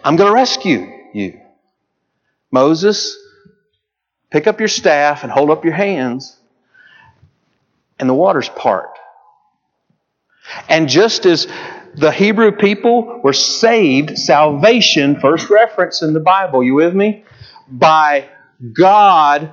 I'm 0.04 0.16
going 0.16 0.30
to 0.30 0.34
rescue 0.34 0.88
you. 1.14 1.40
Moses, 2.52 3.18
pick 4.30 4.48
up 4.48 4.60
your 4.60 4.68
staff 4.68 5.24
and 5.24 5.32
hold 5.32 5.50
up 5.50 5.64
your 5.64 5.74
hands, 5.74 6.38
and 8.00 8.10
the 8.10 8.14
waters 8.14 8.50
part. 8.50 8.98
And 10.68 10.88
just 10.88 11.26
as 11.26 11.48
the 11.96 12.12
Hebrew 12.12 12.52
people 12.52 13.20
were 13.24 13.34
saved, 13.34 14.18
salvation, 14.18 15.20
first 15.20 15.50
reference 15.50 16.02
in 16.02 16.14
the 16.14 16.20
Bible, 16.20 16.64
you 16.64 16.76
with 16.76 16.96
me? 16.96 17.26
By 17.68 18.30
God 18.74 19.52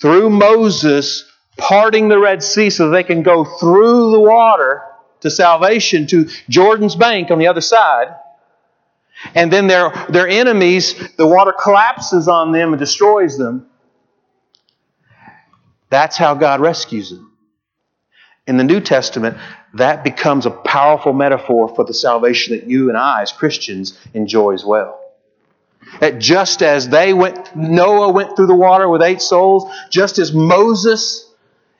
through 0.00 0.30
Moses 0.30 1.24
parting 1.56 2.08
the 2.08 2.18
Red 2.18 2.42
Sea 2.42 2.70
so 2.70 2.90
they 2.90 3.04
can 3.04 3.22
go 3.22 3.44
through 3.44 4.12
the 4.12 4.20
water 4.20 4.82
to 5.20 5.30
salvation 5.30 6.06
to 6.08 6.28
Jordan's 6.48 6.96
bank 6.96 7.30
on 7.30 7.38
the 7.38 7.46
other 7.46 7.60
side. 7.60 8.14
And 9.34 9.52
then 9.52 9.66
their, 9.66 9.90
their 10.08 10.28
enemies, 10.28 10.94
the 11.16 11.26
water 11.26 11.52
collapses 11.52 12.28
on 12.28 12.52
them 12.52 12.72
and 12.72 12.78
destroys 12.78 13.38
them. 13.38 13.66
That's 15.88 16.16
how 16.16 16.34
God 16.34 16.60
rescues 16.60 17.10
them. 17.10 17.32
In 18.46 18.56
the 18.58 18.64
New 18.64 18.80
Testament, 18.80 19.38
that 19.74 20.04
becomes 20.04 20.44
a 20.44 20.50
powerful 20.50 21.12
metaphor 21.12 21.74
for 21.74 21.84
the 21.84 21.94
salvation 21.94 22.56
that 22.56 22.68
you 22.68 22.88
and 22.88 22.98
I, 22.98 23.22
as 23.22 23.32
Christians, 23.32 23.98
enjoy 24.12 24.52
as 24.52 24.64
well. 24.64 25.00
That 26.00 26.18
just 26.18 26.62
as 26.62 26.88
they 26.88 27.14
went, 27.14 27.54
Noah 27.56 28.12
went 28.12 28.36
through 28.36 28.48
the 28.48 28.54
water 28.54 28.88
with 28.88 29.02
eight 29.02 29.22
souls, 29.22 29.72
just 29.90 30.18
as 30.18 30.32
Moses 30.32 31.23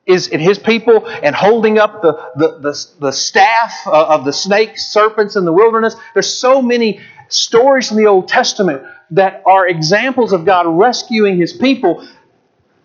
is 0.06 0.28
in 0.28 0.40
his 0.40 0.58
people 0.58 1.06
and 1.08 1.34
holding 1.34 1.78
up 1.78 2.02
the, 2.02 2.12
the, 2.36 2.58
the, 2.58 2.86
the 3.00 3.12
staff 3.12 3.72
uh, 3.86 4.06
of 4.06 4.24
the 4.24 4.32
snake 4.32 4.78
serpents 4.78 5.36
in 5.36 5.44
the 5.44 5.52
wilderness, 5.52 5.96
there's 6.12 6.32
so 6.32 6.60
many 6.60 7.00
stories 7.28 7.90
in 7.90 7.96
the 7.96 8.06
Old 8.06 8.28
Testament 8.28 8.82
that 9.10 9.42
are 9.46 9.66
examples 9.66 10.32
of 10.32 10.44
God 10.44 10.66
rescuing 10.66 11.38
his 11.38 11.52
people 11.52 12.06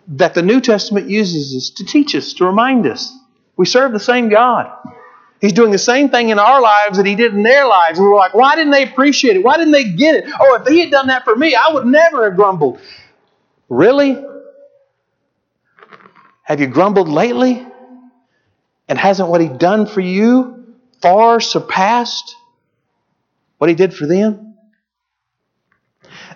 that 0.08 0.34
the 0.34 0.42
New 0.42 0.60
Testament 0.60 1.08
uses 1.08 1.54
us 1.54 1.70
to 1.76 1.84
teach 1.84 2.14
us, 2.14 2.32
to 2.34 2.44
remind 2.44 2.86
us. 2.86 3.12
We 3.56 3.66
serve 3.66 3.92
the 3.92 4.00
same 4.00 4.28
God. 4.28 4.70
He's 5.40 5.52
doing 5.52 5.70
the 5.70 5.78
same 5.78 6.10
thing 6.10 6.28
in 6.28 6.38
our 6.38 6.60
lives 6.60 6.96
that 6.98 7.06
he 7.06 7.14
did 7.14 7.34
in 7.34 7.42
their 7.42 7.66
lives. 7.66 7.98
And 7.98 8.06
we're 8.06 8.16
like, 8.16 8.34
why 8.34 8.56
didn't 8.56 8.72
they 8.72 8.82
appreciate 8.82 9.36
it? 9.36 9.42
Why 9.42 9.56
didn't 9.56 9.72
they 9.72 9.84
get 9.84 10.16
it? 10.16 10.24
Oh, 10.38 10.54
if 10.60 10.66
he 10.66 10.80
had 10.80 10.90
done 10.90 11.06
that 11.06 11.24
for 11.24 11.34
me, 11.34 11.54
I 11.54 11.72
would 11.72 11.86
never 11.86 12.24
have 12.24 12.36
grumbled. 12.36 12.80
Really? 13.68 14.22
Have 16.50 16.58
you 16.58 16.66
grumbled 16.66 17.08
lately? 17.08 17.64
And 18.88 18.98
hasn't 18.98 19.28
what 19.28 19.40
he 19.40 19.46
done 19.46 19.86
for 19.86 20.00
you 20.00 20.74
far 21.00 21.38
surpassed 21.38 22.34
what 23.58 23.70
he 23.70 23.76
did 23.76 23.94
for 23.94 24.04
them? 24.04 24.56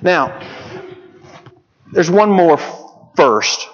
Now, 0.00 0.40
there's 1.92 2.12
one 2.12 2.30
more 2.30 2.58
first, 3.16 3.68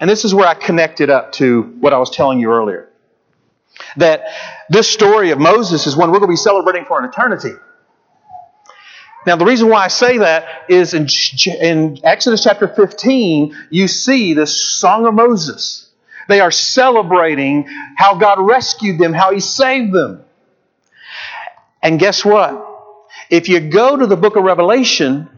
and 0.00 0.10
this 0.10 0.24
is 0.24 0.34
where 0.34 0.48
I 0.48 0.54
connect 0.54 1.00
it 1.00 1.10
up 1.10 1.30
to 1.34 1.62
what 1.78 1.92
I 1.92 1.98
was 1.98 2.10
telling 2.10 2.40
you 2.40 2.50
earlier. 2.50 2.88
That 3.96 4.24
this 4.68 4.90
story 4.90 5.30
of 5.30 5.38
Moses 5.38 5.86
is 5.86 5.94
one 5.94 6.10
we're 6.10 6.18
going 6.18 6.28
to 6.28 6.32
be 6.32 6.36
celebrating 6.36 6.86
for 6.86 6.98
an 6.98 7.08
eternity. 7.08 7.52
Now, 9.28 9.36
the 9.36 9.44
reason 9.44 9.68
why 9.68 9.84
I 9.84 9.88
say 9.88 10.18
that 10.18 10.64
is 10.68 10.92
in, 10.92 11.06
in 11.60 12.00
Exodus 12.02 12.42
chapter 12.42 12.66
15, 12.66 13.54
you 13.70 13.86
see 13.86 14.34
the 14.34 14.48
Song 14.48 15.06
of 15.06 15.14
Moses. 15.14 15.83
They 16.28 16.40
are 16.40 16.50
celebrating 16.50 17.68
how 17.96 18.16
God 18.16 18.38
rescued 18.40 18.98
them, 18.98 19.12
how 19.12 19.32
He 19.32 19.40
saved 19.40 19.92
them. 19.92 20.24
And 21.82 21.98
guess 21.98 22.24
what? 22.24 22.66
If 23.30 23.48
you 23.48 23.60
go 23.60 23.96
to 23.96 24.06
the 24.06 24.16
book 24.16 24.36
of 24.36 24.44
Revelation, 24.44 25.28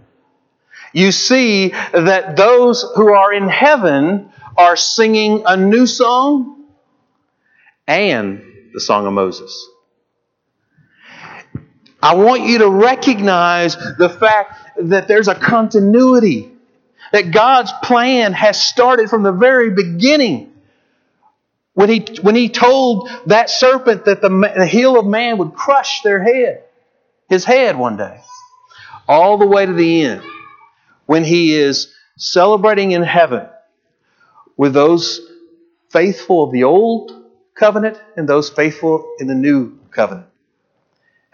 you 0.93 1.13
see 1.13 1.69
that 1.69 2.37
those 2.37 2.85
who 2.95 3.13
are 3.13 3.33
in 3.33 3.49
heaven 3.49 4.31
are 4.57 4.77
singing 4.77 5.43
a 5.47 5.57
new 5.57 5.87
song 5.87 6.65
and 7.87 8.43
the 8.73 8.81
Song 8.81 9.07
of 9.07 9.13
Moses. 9.13 9.69
I 12.03 12.15
want 12.15 12.43
you 12.43 12.59
to 12.59 12.69
recognize 12.71 13.77
the 13.77 14.09
fact 14.09 14.61
that 14.83 15.09
there's 15.09 15.29
a 15.29 15.35
continuity, 15.35 16.53
that 17.13 17.31
God's 17.31 17.73
plan 17.83 18.33
has 18.33 18.61
started 18.61 19.11
from 19.11 19.23
the 19.23 19.33
very 19.33 19.71
beginning. 19.71 20.53
When 21.77 21.91
he, 21.91 22.07
when 22.23 22.35
he 22.35 22.49
told 22.49 23.11
that 23.27 23.51
serpent 23.51 24.07
that 24.07 24.23
the, 24.23 24.31
the 24.57 24.67
heel 24.67 24.99
of 24.99 25.07
man 25.07 25.37
would 25.39 25.53
crush 25.53 26.01
their 26.01 26.23
head, 26.23 26.65
his 27.29 27.45
head 27.45 27.77
one 27.77 27.97
day, 27.97 28.21
all 29.07 29.37
the 29.37 29.47
way 29.47 29.67
to 29.67 29.73
the 29.73 30.03
end, 30.03 30.23
when 31.05 31.23
he 31.23 31.55
is 31.55 31.95
celebrating 32.17 32.93
in 32.93 33.03
heaven 33.03 33.47
with 34.57 34.73
those 34.73 35.21
faithful 35.91 36.45
of 36.45 36.53
the 36.53 36.65
old 36.65 37.13
covenant 37.55 38.01
and 38.17 38.27
those 38.27 38.49
faithful 38.49 39.15
in 39.21 39.27
the 39.27 39.35
new 39.35 39.79
covenant 39.91 40.27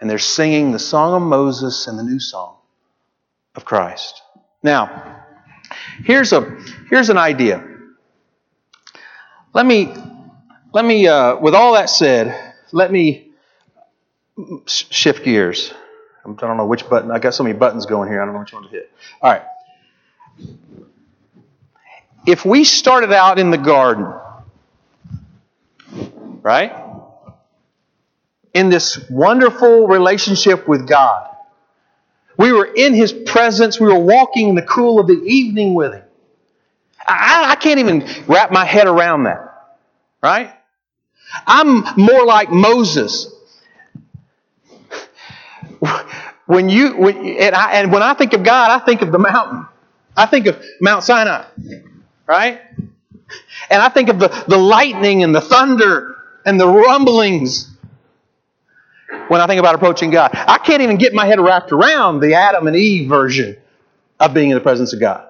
and 0.03 0.09
they're 0.09 0.19
singing 0.19 0.73
the 0.73 0.79
song 0.79 1.13
of 1.13 1.21
Moses 1.21 1.87
and 1.87 1.97
the 1.97 2.03
new 2.03 2.19
song 2.19 2.57
of 3.55 3.63
Christ. 3.63 4.21
Now, 4.61 5.23
here's 6.03 6.33
a 6.33 6.41
here's 6.89 7.09
an 7.09 7.17
idea. 7.17 7.65
Let 9.53 9.65
me 9.65 9.95
let 10.73 10.83
me 10.85 11.07
uh, 11.07 11.37
with 11.37 11.55
all 11.55 11.73
that 11.73 11.89
said, 11.89 12.53
let 12.71 12.91
me 12.91 13.29
shift 14.65 15.23
gears. 15.23 15.73
I 16.25 16.31
don't 16.33 16.57
know 16.57 16.65
which 16.65 16.89
button. 16.89 17.11
I 17.11 17.19
got 17.19 17.33
so 17.33 17.43
many 17.43 17.57
buttons 17.57 17.85
going 17.85 18.09
here. 18.09 18.21
I 18.21 18.25
don't 18.25 18.33
know 18.33 18.39
which 18.41 18.53
one 18.53 18.63
to 18.63 18.69
hit. 18.69 18.91
All 19.21 19.31
right. 19.31 19.43
If 22.25 22.45
we 22.45 22.63
started 22.63 23.11
out 23.11 23.39
in 23.39 23.51
the 23.51 23.57
garden, 23.57 24.13
right? 26.41 26.83
in 28.53 28.69
this 28.69 29.09
wonderful 29.09 29.87
relationship 29.87 30.67
with 30.67 30.87
God. 30.87 31.29
We 32.37 32.51
were 32.51 32.65
in 32.65 32.93
His 32.93 33.11
presence. 33.11 33.79
We 33.79 33.87
were 33.87 33.99
walking 33.99 34.49
in 34.49 34.55
the 34.55 34.61
cool 34.63 34.99
of 34.99 35.07
the 35.07 35.21
evening 35.25 35.73
with 35.73 35.93
Him. 35.93 36.03
I, 37.05 37.51
I 37.51 37.55
can't 37.55 37.79
even 37.79 38.07
wrap 38.27 38.51
my 38.51 38.65
head 38.65 38.87
around 38.87 39.23
that. 39.23 39.49
Right? 40.21 40.53
I'm 41.45 41.83
more 41.97 42.25
like 42.25 42.51
Moses. 42.51 43.29
When 46.45 46.69
you 46.69 46.97
when, 46.97 47.17
and, 47.17 47.55
I, 47.55 47.73
and 47.73 47.91
when 47.91 48.03
I 48.03 48.13
think 48.13 48.33
of 48.33 48.43
God, 48.43 48.69
I 48.69 48.83
think 48.85 49.01
of 49.01 49.11
the 49.11 49.19
mountain. 49.19 49.65
I 50.15 50.25
think 50.25 50.45
of 50.45 50.61
Mount 50.79 51.03
Sinai, 51.03 51.45
right? 52.27 52.61
And 53.69 53.81
I 53.81 53.89
think 53.89 54.09
of 54.09 54.19
the, 54.19 54.27
the 54.47 54.57
lightning 54.57 55.23
and 55.23 55.33
the 55.33 55.41
thunder 55.41 56.15
and 56.45 56.59
the 56.59 56.67
rumblings 56.67 57.69
when 59.27 59.41
I 59.41 59.47
think 59.47 59.59
about 59.59 59.75
approaching 59.75 60.11
God. 60.11 60.31
I 60.33 60.57
can't 60.57 60.81
even 60.81 60.97
get 60.97 61.13
my 61.13 61.25
head 61.25 61.39
wrapped 61.39 61.71
around 61.71 62.19
the 62.19 62.35
Adam 62.35 62.67
and 62.67 62.75
Eve 62.75 63.09
version 63.09 63.57
of 64.19 64.33
being 64.33 64.49
in 64.49 64.55
the 64.55 64.61
presence 64.61 64.93
of 64.93 64.99
God. 64.99 65.29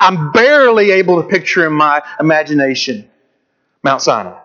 I'm 0.00 0.32
barely 0.32 0.92
able 0.92 1.22
to 1.22 1.28
picture 1.28 1.66
in 1.66 1.72
my 1.72 2.02
imagination 2.18 3.10
Mount 3.82 4.02
Sinai. 4.02 4.38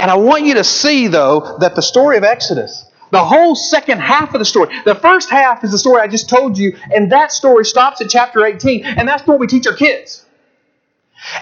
And 0.00 0.10
I 0.10 0.16
want 0.16 0.44
you 0.44 0.54
to 0.54 0.64
see, 0.64 1.08
though, 1.08 1.58
that 1.60 1.74
the 1.74 1.82
story 1.82 2.16
of 2.16 2.24
Exodus, 2.24 2.86
the 3.10 3.22
whole 3.22 3.54
second 3.54 4.00
half 4.00 4.32
of 4.34 4.38
the 4.38 4.44
story, 4.46 4.74
the 4.84 4.94
first 4.94 5.28
half 5.30 5.62
is 5.62 5.72
the 5.72 5.78
story 5.78 6.00
I 6.00 6.06
just 6.06 6.28
told 6.28 6.56
you, 6.56 6.78
and 6.94 7.12
that 7.12 7.32
story 7.32 7.66
stops 7.66 8.00
at 8.00 8.08
chapter 8.08 8.44
18, 8.44 8.84
and 8.84 9.06
that's 9.06 9.26
what 9.26 9.38
we 9.38 9.46
teach 9.46 9.66
our 9.66 9.76
kids. 9.76 10.24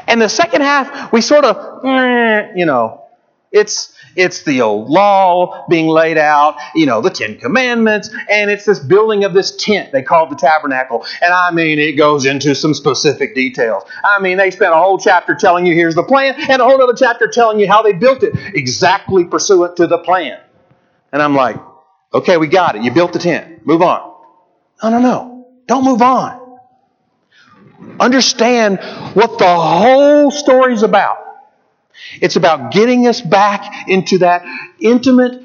And 0.08 0.20
the 0.20 0.28
second 0.28 0.62
half, 0.62 1.12
we 1.12 1.20
sort 1.20 1.44
of, 1.44 1.84
eh, 1.84 2.52
you 2.56 2.66
know, 2.66 3.02
it's 3.52 3.94
it's 4.16 4.42
the 4.42 4.62
old 4.62 4.88
law 4.88 5.66
being 5.68 5.86
laid 5.86 6.18
out, 6.18 6.56
you 6.74 6.86
know, 6.86 7.00
the 7.00 7.10
Ten 7.10 7.38
Commandments, 7.38 8.10
and 8.30 8.50
it's 8.50 8.64
this 8.64 8.78
building 8.78 9.24
of 9.24 9.32
this 9.32 9.56
tent 9.56 9.92
they 9.92 10.02
call 10.02 10.26
the 10.28 10.36
tabernacle. 10.36 11.04
And 11.22 11.32
I 11.32 11.50
mean, 11.50 11.78
it 11.78 11.92
goes 11.92 12.26
into 12.26 12.54
some 12.54 12.74
specific 12.74 13.34
details. 13.34 13.84
I 14.04 14.20
mean, 14.20 14.38
they 14.38 14.50
spent 14.50 14.72
a 14.72 14.76
whole 14.76 14.98
chapter 14.98 15.34
telling 15.34 15.66
you 15.66 15.74
here's 15.74 15.94
the 15.94 16.02
plan, 16.02 16.34
and 16.48 16.60
a 16.60 16.64
whole 16.64 16.82
other 16.82 16.94
chapter 16.94 17.28
telling 17.28 17.58
you 17.60 17.68
how 17.68 17.82
they 17.82 17.92
built 17.92 18.22
it, 18.22 18.34
exactly 18.54 19.24
pursuant 19.24 19.76
to 19.76 19.86
the 19.86 19.98
plan. 19.98 20.40
And 21.12 21.22
I'm 21.22 21.34
like, 21.34 21.56
okay, 22.12 22.36
we 22.36 22.48
got 22.48 22.76
it. 22.76 22.82
You 22.82 22.90
built 22.90 23.12
the 23.12 23.18
tent. 23.18 23.66
Move 23.66 23.82
on. 23.82 24.14
No, 24.82 24.90
no, 24.90 24.98
no. 25.00 25.48
Don't 25.66 25.84
move 25.84 26.02
on. 26.02 26.58
Understand 28.00 28.78
what 29.14 29.38
the 29.38 29.46
whole 29.46 30.30
story's 30.30 30.82
about. 30.82 31.27
It's 32.20 32.36
about 32.36 32.72
getting 32.72 33.06
us 33.06 33.20
back 33.20 33.88
into 33.88 34.18
that 34.18 34.44
intimate 34.80 35.42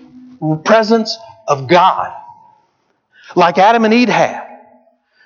presence 0.63 1.17
of 1.47 1.67
God, 1.67 2.13
like 3.35 3.57
Adam 3.57 3.85
and 3.85 3.93
Eve 3.93 4.09
had. 4.09 4.49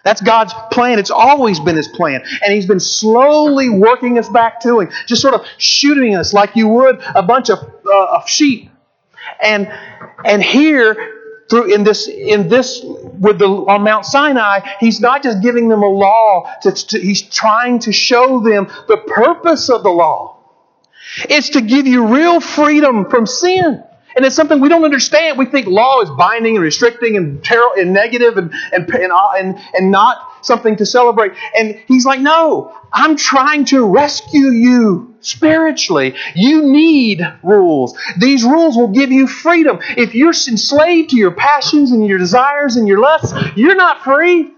That's 0.04 0.22
God's 0.22 0.54
plan. 0.72 1.00
It's 1.00 1.12
always 1.12 1.60
been 1.60 1.76
His 1.76 1.90
plan. 1.90 2.24
And 2.42 2.54
He's 2.54 2.66
been 2.66 2.80
slowly 2.80 3.70
working 3.70 4.18
us 4.18 4.30
back 4.30 4.62
to 4.62 4.80
Him, 4.80 4.90
just 5.06 5.22
sort 5.22 5.34
of 5.34 5.46
shooting 5.58 6.16
us 6.16 6.34
like 6.34 6.56
you 6.56 6.68
would 6.70 7.02
a 7.14 7.24
bunch 7.24 7.50
of, 7.50 7.60
uh, 7.86 8.16
of 8.16 8.30
sheep. 8.30 8.70
And, 9.42 9.68
and 10.24 10.42
here, 10.42 11.18
through 11.50 11.74
in 11.74 11.84
this 11.84 12.08
in 12.08 12.50
this 12.50 12.82
with 12.84 13.40
the 13.40 13.48
on 13.48 13.84
Mount 13.84 14.06
Sinai, 14.06 14.60
he's 14.80 15.00
not 15.00 15.24
just 15.24 15.42
giving 15.42 15.70
them 15.70 15.84
a 15.84 15.90
law. 15.90 16.52
To, 16.62 16.72
to, 16.72 17.00
he's 17.00 17.22
trying 17.22 17.80
to 17.80 17.92
show 17.92 18.40
them 18.40 18.68
the 18.88 18.98
purpose 18.98 19.70
of 19.70 19.84
the 19.84 19.90
law. 19.90 20.37
It's 21.30 21.50
to 21.50 21.62
give 21.62 21.88
you 21.88 22.08
real 22.08 22.40
freedom 22.40 23.10
from 23.10 23.26
sin. 23.26 23.84
And 24.16 24.26
it's 24.26 24.36
something 24.36 24.60
we 24.60 24.68
don't 24.68 24.84
understand. 24.84 25.38
We 25.38 25.46
think 25.46 25.68
law 25.68 26.02
is 26.02 26.10
binding 26.10 26.56
and 26.56 26.64
restricting 26.64 27.18
and, 27.18 27.44
ter- 27.44 27.80
and 27.80 27.94
negative 27.94 28.38
and, 28.38 28.52
and, 28.74 28.90
and, 28.90 29.12
uh, 29.12 29.32
and, 29.38 29.60
and 29.76 29.92
not 29.92 30.18
something 30.42 30.76
to 30.78 30.88
celebrate. 30.88 31.34
And 31.56 31.80
he's 31.88 32.04
like, 32.04 32.20
no, 32.20 32.76
I'm 32.92 33.16
trying 33.16 33.66
to 33.66 33.86
rescue 33.86 34.48
you 34.48 35.16
spiritually. 35.22 36.16
You 36.34 36.64
need 36.64 37.22
rules. 37.44 37.96
These 38.18 38.44
rules 38.44 38.76
will 38.76 38.88
give 38.88 39.12
you 39.12 39.28
freedom. 39.28 39.80
If 39.96 40.16
you're 40.16 40.30
enslaved 40.30 41.12
to 41.12 41.16
your 41.16 41.32
passions 41.32 41.92
and 41.92 42.04
your 42.08 42.18
desires 42.18 42.76
and 42.76 42.88
your 42.88 43.00
lusts, 43.00 43.34
you're 43.56 43.76
not 43.76 44.04
free. 44.04 44.52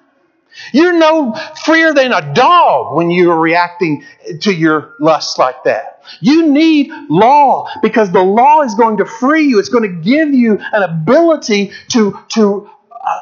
You're 0.72 0.98
no 0.98 1.36
freer 1.64 1.94
than 1.94 2.14
a 2.14 2.34
dog 2.34 2.96
when 2.96 3.12
you're 3.12 3.40
reacting 3.40 4.06
to 4.42 4.54
your 4.54 4.96
lusts 5.00 5.38
like 5.38 5.64
that. 5.66 5.99
You 6.20 6.48
need 6.48 6.92
law 7.10 7.70
because 7.82 8.12
the 8.12 8.22
law 8.22 8.62
is 8.62 8.76
going 8.76 8.98
to 8.98 9.06
free 9.06 9.46
you. 9.46 9.60
It's 9.60 9.70
going 9.70 9.84
to 9.84 10.02
give 10.02 10.34
you 10.34 10.60
an 10.60 10.84
ability 10.84 11.72
to, 11.90 12.20
to 12.30 12.70
uh, 12.92 13.20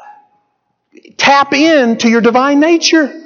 tap 1.16 1.52
into 1.52 2.08
your 2.08 2.20
divine 2.20 2.60
nature. 2.60 3.24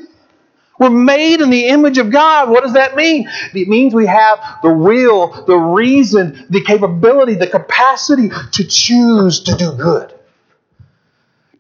We're 0.79 0.91
made 0.91 1.41
in 1.41 1.51
the 1.51 1.67
image 1.69 1.99
of 1.99 2.11
God. 2.11 2.51
What 2.51 2.65
does 2.65 2.73
that 2.73 2.97
mean? 2.97 3.29
It 3.55 3.69
means 3.69 3.95
we 3.95 4.07
have 4.07 4.41
the 4.63 4.73
will, 4.73 5.45
the 5.45 5.57
reason, 5.57 6.47
the 6.51 6.63
capability, 6.65 7.35
the 7.35 7.47
capacity 7.47 8.31
to 8.53 8.65
choose 8.65 9.41
to 9.45 9.55
do 9.55 9.73
good 9.73 10.13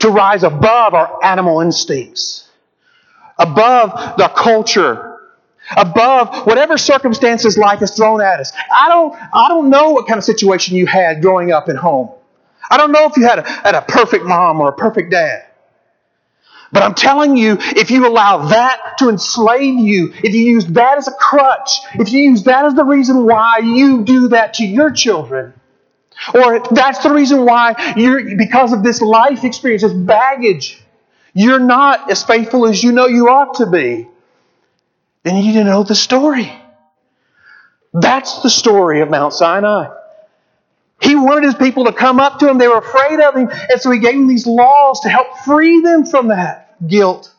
to 0.03 0.11
rise 0.11 0.43
above 0.43 0.95
our 0.95 1.25
animal 1.25 1.61
instincts, 1.61 2.49
above 3.39 4.17
the 4.19 4.29
culture, 4.29 5.12
above 5.77 6.47
whatever 6.47 6.79
circumstances 6.79 7.59
life 7.59 7.81
has 7.81 7.97
thrown 7.97 8.21
at 8.21 8.41
us. 8.41 8.53
I 8.73 8.89
don't, 8.89 9.15
I 9.35 9.49
don't 9.49 9.71
know 9.71 9.91
what 9.91 10.07
kind 10.07 10.19
of 10.19 10.25
situation 10.25 10.77
you 10.77 10.87
had 10.87 11.23
growing 11.23 11.53
up 11.53 11.69
at 11.69 11.77
home. 11.77 12.11
I 12.71 12.77
don't 12.77 12.93
know 12.93 13.07
if 13.07 13.17
you 13.17 13.25
had 13.25 13.41
a, 13.41 13.43
had 13.43 13.75
a 13.75 13.83
perfect 13.83 14.25
mom 14.25 14.61
or 14.61 14.69
a 14.69 14.73
perfect 14.73 15.11
dad. 15.11 15.47
But 16.73 16.83
I'm 16.83 16.95
telling 16.95 17.37
you, 17.37 17.59
if 17.61 17.91
you 17.91 18.07
allow 18.07 18.47
that 18.49 18.95
to 18.99 19.11
enslave 19.11 19.79
you, 19.79 20.15
if 20.15 20.35
you 20.35 20.41
use 20.41 20.65
that 20.67 20.97
as 20.97 21.07
a 21.07 21.13
crutch, 21.13 21.71
if 21.95 22.13
you 22.13 22.21
use 22.31 22.45
that 22.45 22.65
as 22.65 22.75
the 22.75 22.85
reason 22.85 23.27
why 23.27 23.59
you 23.59 24.05
do 24.05 24.29
that 24.29 24.55
to 24.55 24.65
your 24.65 24.91
children, 24.91 25.53
Or 26.35 26.61
that's 26.71 27.03
the 27.03 27.13
reason 27.13 27.45
why 27.45 27.95
you're, 27.97 28.37
because 28.37 28.73
of 28.73 28.83
this 28.83 29.03
life 29.03 29.45
experience, 29.45 29.83
this 29.83 29.93
baggage, 29.93 30.81
you're 31.35 31.59
not 31.59 32.11
as 32.11 32.23
faithful 32.23 32.67
as 32.67 32.83
you 32.83 32.93
know 32.93 33.07
you 33.07 33.29
ought 33.29 33.55
to 33.55 33.67
be. 33.67 34.09
Then 35.25 35.37
you 35.37 35.45
need 35.45 35.53
to 35.55 35.65
know 35.65 35.83
the 35.83 35.95
story. 35.95 36.53
That's 37.93 38.43
the 38.43 38.51
story 38.51 39.01
of 39.01 39.11
Mount 39.11 39.33
Sinai. 39.35 39.89
He 41.01 41.17
wanted 41.17 41.45
his 41.45 41.55
people 41.55 41.85
to 41.87 41.93
come 41.93 42.21
up 42.21 42.39
to 42.39 42.49
him. 42.49 42.59
They 42.59 42.69
were 42.69 42.79
afraid 42.79 43.21
of 43.21 43.35
him. 43.35 43.49
And 43.71 43.81
so 43.81 43.91
he 43.91 43.99
gave 43.99 44.15
them 44.15 44.29
these 44.29 44.47
laws 44.47 45.01
to 45.01 45.09
help 45.09 45.39
free 45.45 45.81
them 45.81 46.07
from 46.07 46.29
that 46.29 46.87
guilt, 46.87 47.33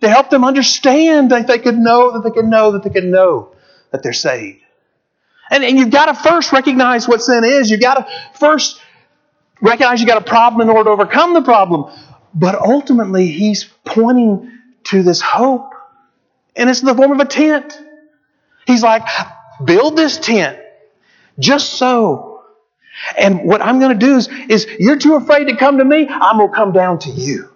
to 0.00 0.08
help 0.08 0.30
them 0.30 0.44
understand 0.44 1.30
that 1.30 1.46
they 1.46 1.58
could 1.58 1.78
know, 1.78 2.12
that 2.12 2.24
they 2.24 2.30
could 2.30 2.46
know, 2.46 2.72
that 2.72 2.82
they 2.82 2.90
could 2.90 3.04
know 3.04 3.54
that 3.90 4.02
they're 4.02 4.12
saved. 4.12 4.60
And, 5.50 5.62
and 5.62 5.78
you've 5.78 5.90
got 5.90 6.06
to 6.06 6.14
first 6.14 6.52
recognize 6.52 7.06
what 7.06 7.22
sin 7.22 7.44
is. 7.44 7.70
You've 7.70 7.82
got 7.82 7.94
to 7.94 8.38
first 8.38 8.80
recognize 9.60 10.00
you've 10.00 10.08
got 10.08 10.20
a 10.20 10.24
problem 10.24 10.66
in 10.66 10.74
order 10.74 10.88
to 10.88 10.90
overcome 10.90 11.34
the 11.34 11.42
problem. 11.42 11.92
But 12.34 12.54
ultimately, 12.54 13.26
he's 13.28 13.64
pointing 13.84 14.50
to 14.84 15.02
this 15.02 15.20
hope. 15.20 15.71
And 16.56 16.68
it's 16.68 16.80
in 16.80 16.86
the 16.86 16.94
form 16.94 17.12
of 17.12 17.20
a 17.20 17.24
tent. 17.24 17.78
He's 18.66 18.82
like, 18.82 19.02
build 19.64 19.96
this 19.96 20.18
tent 20.18 20.58
just 21.38 21.74
so 21.74 22.32
and 23.16 23.44
what 23.44 23.62
I'm 23.62 23.80
going 23.80 23.98
to 23.98 24.06
do 24.06 24.16
is, 24.16 24.28
is 24.48 24.66
you're 24.78 24.98
too 24.98 25.16
afraid 25.16 25.46
to 25.46 25.56
come 25.56 25.78
to 25.78 25.84
me, 25.84 26.08
I'm 26.08 26.38
going 26.38 26.50
to 26.50 26.54
come 26.54 26.72
down 26.72 26.98
to 27.00 27.10
you 27.10 27.50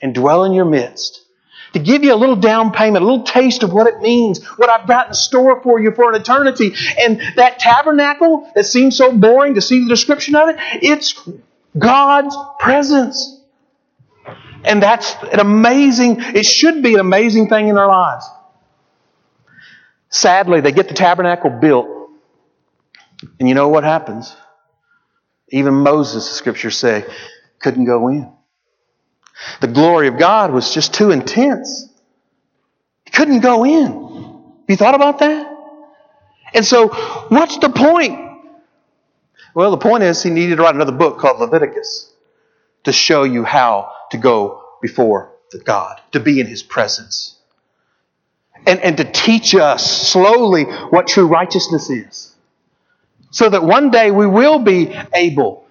and 0.00 0.14
dwell 0.14 0.44
in 0.44 0.52
your 0.52 0.64
midst. 0.64 1.20
To 1.72 1.78
give 1.78 2.04
you 2.04 2.12
a 2.12 2.16
little 2.16 2.36
down 2.36 2.72
payment, 2.72 3.02
a 3.02 3.06
little 3.06 3.24
taste 3.24 3.62
of 3.62 3.72
what 3.72 3.86
it 3.86 4.00
means, 4.00 4.44
what 4.58 4.68
I've 4.68 4.86
got 4.86 5.08
in 5.08 5.14
store 5.14 5.62
for 5.62 5.80
you 5.80 5.92
for 5.92 6.12
an 6.12 6.20
eternity. 6.20 6.74
And 6.98 7.20
that 7.36 7.58
tabernacle 7.58 8.50
that 8.54 8.64
seems 8.64 8.96
so 8.96 9.16
boring 9.16 9.54
to 9.54 9.62
see 9.62 9.82
the 9.82 9.88
description 9.88 10.34
of 10.34 10.50
it, 10.50 10.56
it's 10.82 11.28
God's 11.78 12.36
presence. 12.58 13.40
And 14.64 14.82
that's 14.82 15.14
an 15.32 15.40
amazing, 15.40 16.16
it 16.20 16.44
should 16.44 16.82
be 16.82 16.94
an 16.94 17.00
amazing 17.00 17.48
thing 17.48 17.68
in 17.68 17.78
our 17.78 17.88
lives. 17.88 18.28
Sadly, 20.12 20.60
they 20.60 20.72
get 20.72 20.88
the 20.88 20.94
tabernacle 20.94 21.50
built. 21.50 21.88
And 23.40 23.48
you 23.48 23.54
know 23.54 23.68
what 23.68 23.82
happens? 23.82 24.36
Even 25.48 25.74
Moses, 25.74 26.28
the 26.28 26.34
scriptures 26.34 26.76
say, 26.76 27.04
couldn't 27.58 27.86
go 27.86 28.08
in. 28.08 28.30
The 29.60 29.68
glory 29.68 30.08
of 30.08 30.18
God 30.18 30.52
was 30.52 30.72
just 30.72 30.92
too 30.92 31.10
intense. 31.10 31.88
He 33.06 33.10
couldn't 33.10 33.40
go 33.40 33.64
in. 33.64 33.86
Have 33.86 34.64
you 34.68 34.76
thought 34.76 34.94
about 34.94 35.18
that? 35.20 35.48
And 36.54 36.64
so, 36.64 36.88
what's 37.28 37.56
the 37.58 37.70
point? 37.70 38.18
Well, 39.54 39.70
the 39.70 39.78
point 39.78 40.02
is 40.02 40.22
he 40.22 40.30
needed 40.30 40.56
to 40.56 40.62
write 40.62 40.74
another 40.74 40.92
book 40.92 41.18
called 41.18 41.40
Leviticus 41.40 42.12
to 42.84 42.92
show 42.92 43.22
you 43.24 43.44
how 43.44 43.92
to 44.10 44.18
go 44.18 44.62
before 44.82 45.32
the 45.52 45.58
God, 45.58 46.00
to 46.12 46.20
be 46.20 46.40
in 46.40 46.46
his 46.46 46.62
presence. 46.62 47.38
And, 48.64 48.80
and 48.80 48.96
to 48.98 49.04
teach 49.04 49.54
us 49.54 50.08
slowly 50.08 50.64
what 50.64 51.08
true 51.08 51.26
righteousness 51.26 51.90
is 51.90 52.32
so 53.32 53.48
that 53.48 53.64
one 53.64 53.90
day 53.90 54.10
we 54.10 54.26
will 54.26 54.58
be 54.60 54.94
able 55.14 55.64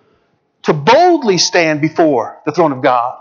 to 0.64 0.74
boldly 0.74 1.38
stand 1.38 1.80
before 1.80 2.42
the 2.46 2.52
throne 2.52 2.72
of 2.72 2.82
God. 2.82 3.20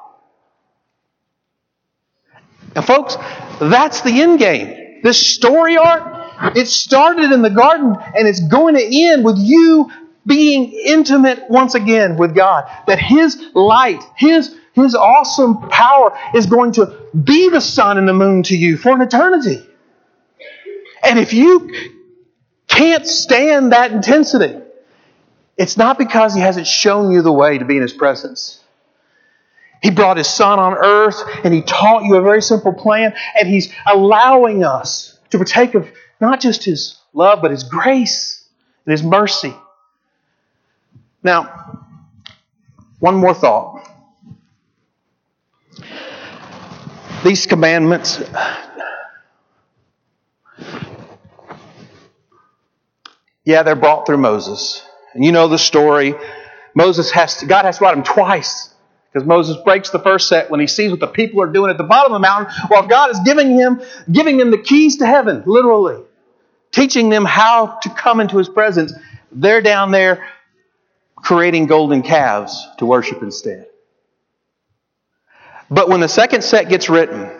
And 2.74 2.84
folks, 2.84 3.16
that's 3.60 4.00
the 4.00 4.22
end 4.22 4.38
game. 4.38 5.00
This 5.02 5.34
story 5.34 5.76
arc, 5.76 6.56
it 6.56 6.66
started 6.66 7.32
in 7.32 7.42
the 7.42 7.50
garden 7.50 7.96
and 8.16 8.26
it's 8.26 8.40
going 8.40 8.76
to 8.76 8.82
end 8.82 9.24
with 9.24 9.36
you 9.38 9.90
being 10.26 10.72
intimate 10.72 11.50
once 11.50 11.74
again 11.74 12.16
with 12.16 12.34
God. 12.34 12.64
That 12.86 12.98
His 12.98 13.42
light, 13.54 14.02
His, 14.16 14.54
His 14.82 14.94
awesome 14.94 15.68
power 15.68 16.16
is 16.34 16.46
going 16.46 16.72
to 16.72 16.96
be 17.14 17.48
the 17.48 17.60
sun 17.60 17.98
and 17.98 18.08
the 18.08 18.12
moon 18.12 18.42
to 18.44 18.56
you 18.56 18.76
for 18.76 18.92
an 18.92 19.00
eternity. 19.00 19.66
And 21.02 21.18
if 21.18 21.32
you 21.32 21.92
can't 22.68 23.06
stand 23.06 23.72
that 23.72 23.92
intensity, 23.92 24.58
it's 25.56 25.76
not 25.76 25.98
because 25.98 26.34
He 26.34 26.40
hasn't 26.40 26.66
shown 26.66 27.10
you 27.10 27.22
the 27.22 27.32
way 27.32 27.58
to 27.58 27.64
be 27.64 27.76
in 27.76 27.82
His 27.82 27.92
presence. 27.92 28.62
He 29.82 29.90
brought 29.90 30.16
His 30.16 30.28
Son 30.28 30.58
on 30.58 30.74
earth 30.74 31.22
and 31.44 31.52
He 31.52 31.62
taught 31.62 32.04
you 32.04 32.16
a 32.16 32.22
very 32.22 32.42
simple 32.42 32.72
plan, 32.72 33.14
and 33.38 33.48
He's 33.48 33.72
allowing 33.86 34.64
us 34.64 35.18
to 35.30 35.38
partake 35.38 35.74
of 35.74 35.88
not 36.20 36.40
just 36.40 36.64
His 36.64 36.98
love, 37.12 37.40
but 37.42 37.50
His 37.50 37.64
grace 37.64 38.44
and 38.84 38.92
His 38.92 39.02
mercy. 39.02 39.54
Now, 41.22 41.86
one 42.98 43.16
more 43.16 43.34
thought. 43.34 43.89
These 47.22 47.46
commandments 47.46 48.22
Yeah, 53.44 53.64
they're 53.64 53.74
brought 53.74 54.06
through 54.06 54.18
Moses. 54.18 54.80
And 55.14 55.24
you 55.24 55.32
know 55.32 55.48
the 55.48 55.58
story. 55.58 56.14
Moses 56.74 57.10
has 57.10 57.38
to, 57.38 57.46
God 57.46 57.64
has 57.64 57.78
to 57.78 57.84
write 57.84 57.94
them 57.94 58.04
twice 58.04 58.72
because 59.12 59.26
Moses 59.26 59.56
breaks 59.64 59.90
the 59.90 59.98
first 59.98 60.28
set 60.28 60.50
when 60.50 60.60
he 60.60 60.68
sees 60.68 60.92
what 60.92 61.00
the 61.00 61.08
people 61.08 61.42
are 61.42 61.50
doing 61.50 61.70
at 61.70 61.76
the 61.76 61.84
bottom 61.84 62.12
of 62.12 62.16
the 62.16 62.22
mountain 62.22 62.54
while 62.68 62.86
God 62.86 63.10
is 63.10 63.18
giving 63.24 63.50
him 63.50 63.80
giving 64.10 64.36
them 64.36 64.52
the 64.52 64.58
keys 64.58 64.98
to 64.98 65.06
heaven, 65.06 65.42
literally. 65.46 66.00
Teaching 66.70 67.08
them 67.08 67.24
how 67.24 67.78
to 67.82 67.90
come 67.90 68.20
into 68.20 68.38
his 68.38 68.48
presence. 68.48 68.92
They're 69.32 69.62
down 69.62 69.90
there 69.90 70.28
creating 71.16 71.66
golden 71.66 72.02
calves 72.02 72.68
to 72.78 72.86
worship 72.86 73.20
instead. 73.22 73.66
But 75.70 75.88
when 75.88 76.00
the 76.00 76.08
second 76.08 76.42
set 76.42 76.68
gets 76.68 76.88
written, 76.88 77.30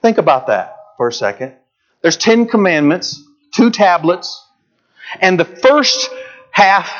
think 0.00 0.18
about 0.18 0.46
that 0.46 0.76
for 0.96 1.08
a 1.08 1.12
second. 1.12 1.54
There's 2.00 2.16
10 2.16 2.46
commandments, 2.46 3.22
two 3.52 3.70
tablets, 3.70 4.44
and 5.20 5.38
the 5.38 5.44
first 5.44 6.08
half, 6.50 6.90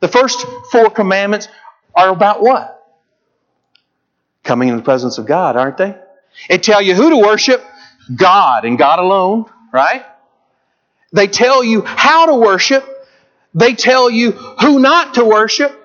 the 0.00 0.08
first 0.08 0.46
four 0.70 0.90
commandments 0.90 1.48
are 1.94 2.10
about 2.10 2.42
what? 2.42 2.78
Coming 4.44 4.68
in 4.68 4.76
the 4.76 4.82
presence 4.82 5.18
of 5.18 5.26
God, 5.26 5.56
aren't 5.56 5.76
they? 5.76 5.96
It 6.48 6.62
tell 6.62 6.80
you 6.80 6.94
who 6.94 7.10
to 7.10 7.18
worship, 7.18 7.62
God 8.14 8.64
and 8.64 8.78
God 8.78 8.98
alone, 8.98 9.46
right? 9.72 10.04
They 11.12 11.26
tell 11.26 11.62
you 11.62 11.82
how 11.82 12.26
to 12.26 12.34
worship. 12.34 12.84
They 13.54 13.74
tell 13.74 14.10
you 14.10 14.30
who 14.30 14.78
not 14.78 15.14
to 15.14 15.24
worship, 15.24 15.78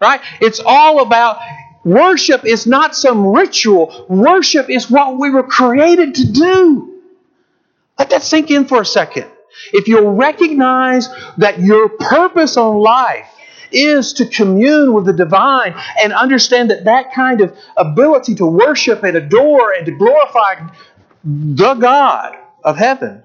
right? 0.00 0.20
It's 0.40 0.60
all 0.64 1.02
about 1.02 1.38
worship 1.84 2.44
is 2.44 2.66
not 2.66 2.94
some 2.94 3.26
ritual. 3.26 4.06
Worship 4.08 4.70
is 4.70 4.90
what 4.90 5.18
we 5.18 5.30
were 5.30 5.42
created 5.42 6.14
to 6.16 6.32
do. 6.32 7.02
Let 7.98 8.10
that 8.10 8.22
sink 8.22 8.50
in 8.50 8.66
for 8.66 8.80
a 8.80 8.86
second 8.86 9.30
if 9.72 9.88
you'll 9.88 10.14
recognize 10.14 11.08
that 11.38 11.60
your 11.60 11.88
purpose 11.88 12.56
on 12.56 12.78
life 12.78 13.26
is 13.72 14.14
to 14.14 14.26
commune 14.26 14.92
with 14.92 15.06
the 15.06 15.12
divine 15.12 15.74
and 16.02 16.12
understand 16.12 16.70
that 16.70 16.84
that 16.84 17.12
kind 17.14 17.40
of 17.40 17.56
ability 17.76 18.34
to 18.36 18.46
worship 18.46 19.02
and 19.02 19.16
adore 19.16 19.72
and 19.72 19.86
to 19.86 19.92
glorify 19.92 20.66
the 21.24 21.74
God 21.74 22.36
of 22.64 22.76
heaven, 22.76 23.22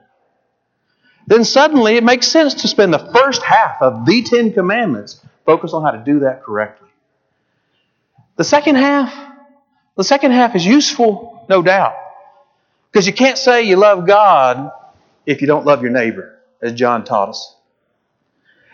then 1.28 1.44
suddenly 1.44 1.96
it 1.96 2.04
makes 2.04 2.28
sense 2.28 2.54
to 2.56 2.68
spend 2.68 2.94
the 2.94 3.12
first 3.14 3.42
half 3.42 3.82
of 3.82 4.06
the 4.06 4.22
Ten 4.22 4.54
Commandments 4.54 5.22
focused 5.46 5.74
on 5.74 5.84
how 5.84 5.92
to 5.92 6.04
do 6.04 6.20
that 6.20 6.44
correctly. 6.44 6.85
The 8.38 8.44
second 8.44 8.76
half, 8.76 9.14
the 9.96 10.04
second 10.04 10.32
half 10.32 10.56
is 10.56 10.66
useful, 10.66 11.46
no 11.50 11.62
doubt. 11.62 11.96
Because 12.92 13.08
you 13.08 13.14
can't 13.14 13.38
say 13.38 13.64
you 13.64 13.78
love 13.78 14.08
God 14.08 14.72
if 15.26 15.42
you 15.42 15.48
don't 15.48 15.66
love 15.66 15.82
your 15.82 15.92
neighbor, 15.92 16.40
as 16.62 16.74
John 16.74 17.04
taught 17.04 17.30
us. 17.30 17.56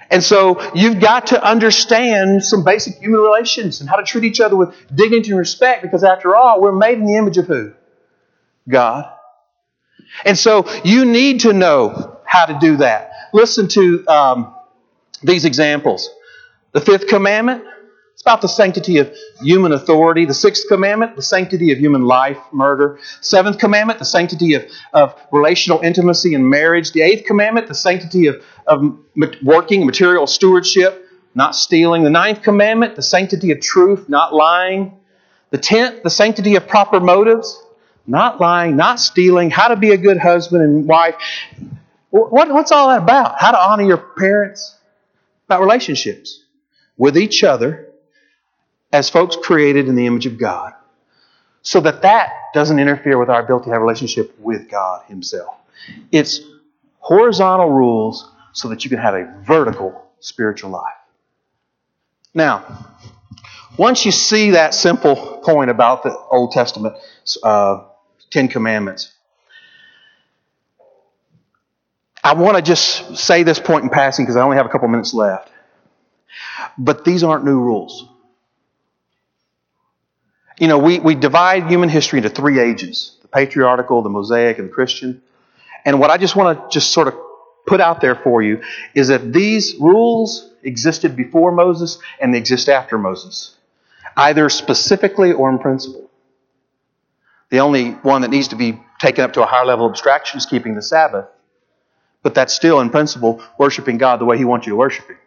And 0.09 0.21
so 0.21 0.61
you've 0.73 0.99
got 0.99 1.27
to 1.27 1.41
understand 1.41 2.43
some 2.43 2.65
basic 2.65 2.95
human 2.95 3.21
relations 3.21 3.79
and 3.79 3.89
how 3.89 3.95
to 3.95 4.03
treat 4.03 4.25
each 4.25 4.41
other 4.41 4.57
with 4.57 4.75
dignity 4.93 5.29
and 5.29 5.39
respect 5.39 5.81
because, 5.83 6.03
after 6.03 6.35
all, 6.35 6.61
we're 6.61 6.73
made 6.73 6.97
in 6.97 7.05
the 7.05 7.15
image 7.15 7.37
of 7.37 7.47
who? 7.47 7.71
God. 8.67 9.09
And 10.25 10.37
so 10.37 10.65
you 10.83 11.05
need 11.05 11.41
to 11.41 11.53
know 11.53 12.19
how 12.25 12.45
to 12.45 12.57
do 12.59 12.77
that. 12.77 13.11
Listen 13.33 13.69
to 13.69 14.05
um, 14.07 14.55
these 15.23 15.45
examples. 15.45 16.09
The 16.73 16.81
fifth 16.81 17.07
commandment 17.07 17.63
it's 18.21 18.27
about 18.27 18.41
the 18.41 18.47
sanctity 18.47 18.99
of 18.99 19.11
human 19.41 19.71
authority. 19.71 20.25
The 20.25 20.35
sixth 20.35 20.67
commandment, 20.67 21.15
the 21.15 21.23
sanctity 21.23 21.71
of 21.71 21.79
human 21.79 22.03
life, 22.03 22.37
murder. 22.51 22.99
Seventh 23.19 23.57
commandment, 23.57 23.97
the 23.97 24.05
sanctity 24.05 24.53
of, 24.53 24.63
of 24.93 25.19
relational 25.31 25.79
intimacy 25.79 26.35
and 26.35 26.47
marriage. 26.47 26.91
The 26.91 27.01
eighth 27.01 27.25
commandment, 27.25 27.67
the 27.67 27.73
sanctity 27.73 28.27
of, 28.27 28.45
of 28.67 28.95
working, 29.41 29.87
material 29.87 30.27
stewardship, 30.27 31.03
not 31.33 31.55
stealing. 31.55 32.03
The 32.03 32.11
ninth 32.11 32.43
commandment, 32.43 32.95
the 32.95 33.01
sanctity 33.01 33.49
of 33.49 33.59
truth, 33.59 34.07
not 34.07 34.35
lying. 34.35 34.99
The 35.49 35.57
tenth, 35.57 36.03
the 36.03 36.11
sanctity 36.11 36.55
of 36.57 36.67
proper 36.67 36.99
motives, 36.99 37.59
not 38.05 38.39
lying, 38.39 38.75
not 38.75 38.99
stealing, 38.99 39.49
how 39.49 39.69
to 39.69 39.75
be 39.75 39.93
a 39.93 39.97
good 39.97 40.19
husband 40.19 40.61
and 40.61 40.87
wife. 40.87 41.15
What, 42.11 42.53
what's 42.53 42.71
all 42.71 42.89
that 42.89 43.01
about? 43.01 43.39
How 43.39 43.49
to 43.49 43.59
honor 43.59 43.83
your 43.83 43.97
parents? 43.97 44.77
About 45.47 45.61
relationships 45.61 46.43
with 46.97 47.17
each 47.17 47.43
other 47.43 47.90
as 48.91 49.09
folks 49.09 49.35
created 49.35 49.87
in 49.87 49.95
the 49.95 50.05
image 50.05 50.25
of 50.25 50.37
God 50.37 50.73
so 51.61 51.79
that 51.81 52.01
that 52.01 52.31
doesn't 52.53 52.79
interfere 52.79 53.17
with 53.17 53.29
our 53.29 53.43
ability 53.43 53.65
to 53.65 53.71
have 53.71 53.81
a 53.81 53.85
relationship 53.85 54.37
with 54.39 54.69
God 54.69 55.03
Himself. 55.07 55.55
It's 56.11 56.41
horizontal 56.99 57.69
rules 57.69 58.29
so 58.53 58.69
that 58.69 58.83
you 58.83 58.89
can 58.89 58.99
have 58.99 59.13
a 59.13 59.33
vertical 59.45 60.09
spiritual 60.19 60.71
life. 60.71 60.93
Now, 62.33 62.87
once 63.77 64.05
you 64.05 64.11
see 64.11 64.51
that 64.51 64.73
simple 64.73 65.41
point 65.43 65.69
about 65.69 66.03
the 66.03 66.17
Old 66.17 66.51
Testament 66.51 66.95
uh, 67.43 67.85
Ten 68.29 68.47
Commandments, 68.47 69.13
I 72.23 72.33
want 72.33 72.57
to 72.57 72.61
just 72.61 73.17
say 73.17 73.43
this 73.43 73.59
point 73.59 73.83
in 73.83 73.89
passing 73.89 74.25
because 74.25 74.35
I 74.35 74.41
only 74.41 74.57
have 74.57 74.65
a 74.65 74.69
couple 74.69 74.87
minutes 74.87 75.13
left. 75.13 75.49
But 76.77 77.03
these 77.03 77.23
aren't 77.23 77.45
new 77.45 77.59
rules. 77.59 78.07
You 80.61 80.67
know, 80.67 80.77
we, 80.77 80.99
we 80.99 81.15
divide 81.15 81.65
human 81.65 81.89
history 81.89 82.19
into 82.19 82.29
three 82.29 82.59
ages 82.59 83.17
the 83.23 83.27
patriarchal, 83.29 84.03
the 84.03 84.09
Mosaic, 84.09 84.59
and 84.59 84.69
the 84.69 84.71
Christian. 84.71 85.23
And 85.85 85.99
what 85.99 86.11
I 86.11 86.17
just 86.17 86.35
want 86.35 86.59
to 86.59 86.69
just 86.71 86.91
sort 86.91 87.07
of 87.07 87.15
put 87.65 87.81
out 87.81 87.99
there 87.99 88.13
for 88.13 88.43
you 88.43 88.61
is 88.93 89.07
that 89.07 89.33
these 89.33 89.73
rules 89.79 90.51
existed 90.61 91.15
before 91.15 91.51
Moses 91.51 91.97
and 92.21 92.31
they 92.31 92.37
exist 92.37 92.69
after 92.69 92.99
Moses, 92.99 93.55
either 94.15 94.49
specifically 94.49 95.31
or 95.33 95.49
in 95.49 95.57
principle. 95.57 96.11
The 97.49 97.57
only 97.57 97.93
one 97.93 98.21
that 98.21 98.29
needs 98.29 98.49
to 98.49 98.55
be 98.55 98.79
taken 98.99 99.23
up 99.23 99.33
to 99.33 99.41
a 99.41 99.47
higher 99.47 99.65
level 99.65 99.87
of 99.87 99.93
abstraction 99.93 100.37
is 100.37 100.45
keeping 100.45 100.75
the 100.75 100.83
Sabbath. 100.83 101.25
But 102.21 102.35
that's 102.35 102.53
still, 102.53 102.81
in 102.81 102.91
principle, 102.91 103.41
worshiping 103.57 103.97
God 103.97 104.19
the 104.19 104.25
way 104.25 104.37
He 104.37 104.45
wants 104.45 104.67
you 104.67 104.73
to 104.73 104.77
worship 104.77 105.07
Him. 105.07 105.17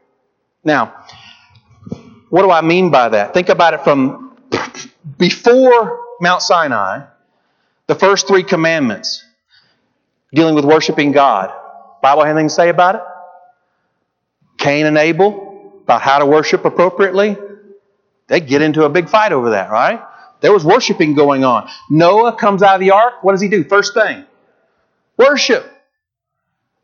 Now, 0.62 0.94
what 2.30 2.42
do 2.42 2.52
I 2.52 2.60
mean 2.60 2.92
by 2.92 3.08
that? 3.08 3.34
Think 3.34 3.48
about 3.48 3.74
it 3.74 3.82
from 3.82 4.24
before 5.18 6.00
Mount 6.20 6.42
Sinai, 6.42 7.04
the 7.86 7.94
first 7.94 8.26
three 8.26 8.42
commandments 8.42 9.24
dealing 10.32 10.54
with 10.54 10.64
worshiping 10.64 11.12
God. 11.12 11.52
Bible 12.02 12.24
have 12.24 12.36
anything 12.36 12.48
to 12.48 12.54
say 12.54 12.68
about 12.68 12.96
it? 12.96 13.02
Cain 14.58 14.86
and 14.86 14.96
Abel, 14.96 15.72
about 15.84 16.02
how 16.02 16.18
to 16.18 16.26
worship 16.26 16.64
appropriately. 16.64 17.36
They 18.26 18.40
get 18.40 18.62
into 18.62 18.84
a 18.84 18.88
big 18.88 19.08
fight 19.08 19.32
over 19.32 19.50
that, 19.50 19.70
right? 19.70 20.02
There 20.40 20.52
was 20.52 20.64
worshiping 20.64 21.14
going 21.14 21.44
on. 21.44 21.68
Noah 21.90 22.36
comes 22.36 22.62
out 22.62 22.74
of 22.74 22.80
the 22.80 22.90
ark. 22.90 23.22
What 23.22 23.32
does 23.32 23.40
he 23.40 23.48
do? 23.48 23.64
First 23.64 23.94
thing, 23.94 24.24
worship. 25.16 25.70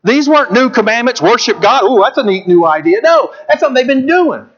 These 0.03 0.27
weren't 0.27 0.51
new 0.51 0.69
commandments. 0.69 1.21
Worship 1.21 1.61
God. 1.61 1.83
Ooh, 1.83 2.01
that's 2.01 2.17
a 2.17 2.23
neat 2.23 2.47
new 2.47 2.65
idea. 2.65 3.01
No, 3.01 3.33
that's 3.47 3.59
something 3.59 3.75
they've 3.75 3.87
been 3.87 4.07
doing. 4.07 4.49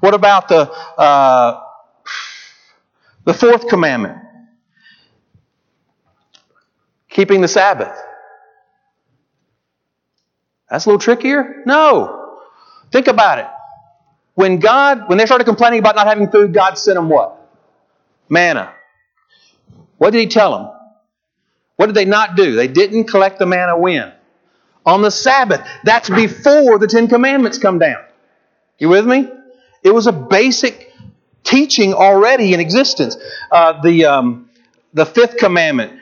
What 0.00 0.14
about 0.14 0.48
the 0.48 0.70
uh, 0.70 1.60
the 3.30 3.38
fourth 3.38 3.68
commandment? 3.68 4.18
Keeping 7.08 7.40
the 7.40 7.46
Sabbath. 7.46 7.96
That's 10.68 10.84
a 10.84 10.88
little 10.88 10.98
trickier? 10.98 11.62
No. 11.64 12.40
Think 12.90 13.06
about 13.06 13.38
it. 13.38 13.46
When 14.34 14.58
God, 14.58 15.08
when 15.08 15.16
they 15.16 15.26
started 15.26 15.44
complaining 15.44 15.78
about 15.78 15.94
not 15.94 16.08
having 16.08 16.28
food, 16.28 16.52
God 16.52 16.76
sent 16.76 16.96
them 16.96 17.08
what? 17.08 17.36
Manna. 18.28 18.72
What 19.98 20.10
did 20.10 20.18
He 20.18 20.26
tell 20.26 20.50
them? 20.58 20.70
What 21.76 21.86
did 21.86 21.94
they 21.94 22.06
not 22.06 22.34
do? 22.34 22.56
They 22.56 22.66
didn't 22.66 23.04
collect 23.04 23.38
the 23.38 23.46
manna 23.46 23.78
when? 23.78 24.12
On 24.84 25.02
the 25.02 25.10
Sabbath. 25.12 25.64
That's 25.84 26.10
before 26.10 26.80
the 26.80 26.88
Ten 26.88 27.06
Commandments 27.06 27.58
come 27.58 27.78
down. 27.78 28.02
You 28.80 28.88
with 28.88 29.06
me? 29.06 29.30
It 29.84 29.94
was 29.94 30.08
a 30.08 30.12
basic 30.12 30.89
teaching 31.44 31.94
already 31.94 32.54
in 32.54 32.60
existence. 32.60 33.16
Uh, 33.50 33.80
the, 33.82 34.04
um, 34.04 34.50
the 34.94 35.06
fifth 35.06 35.36
commandment 35.36 35.92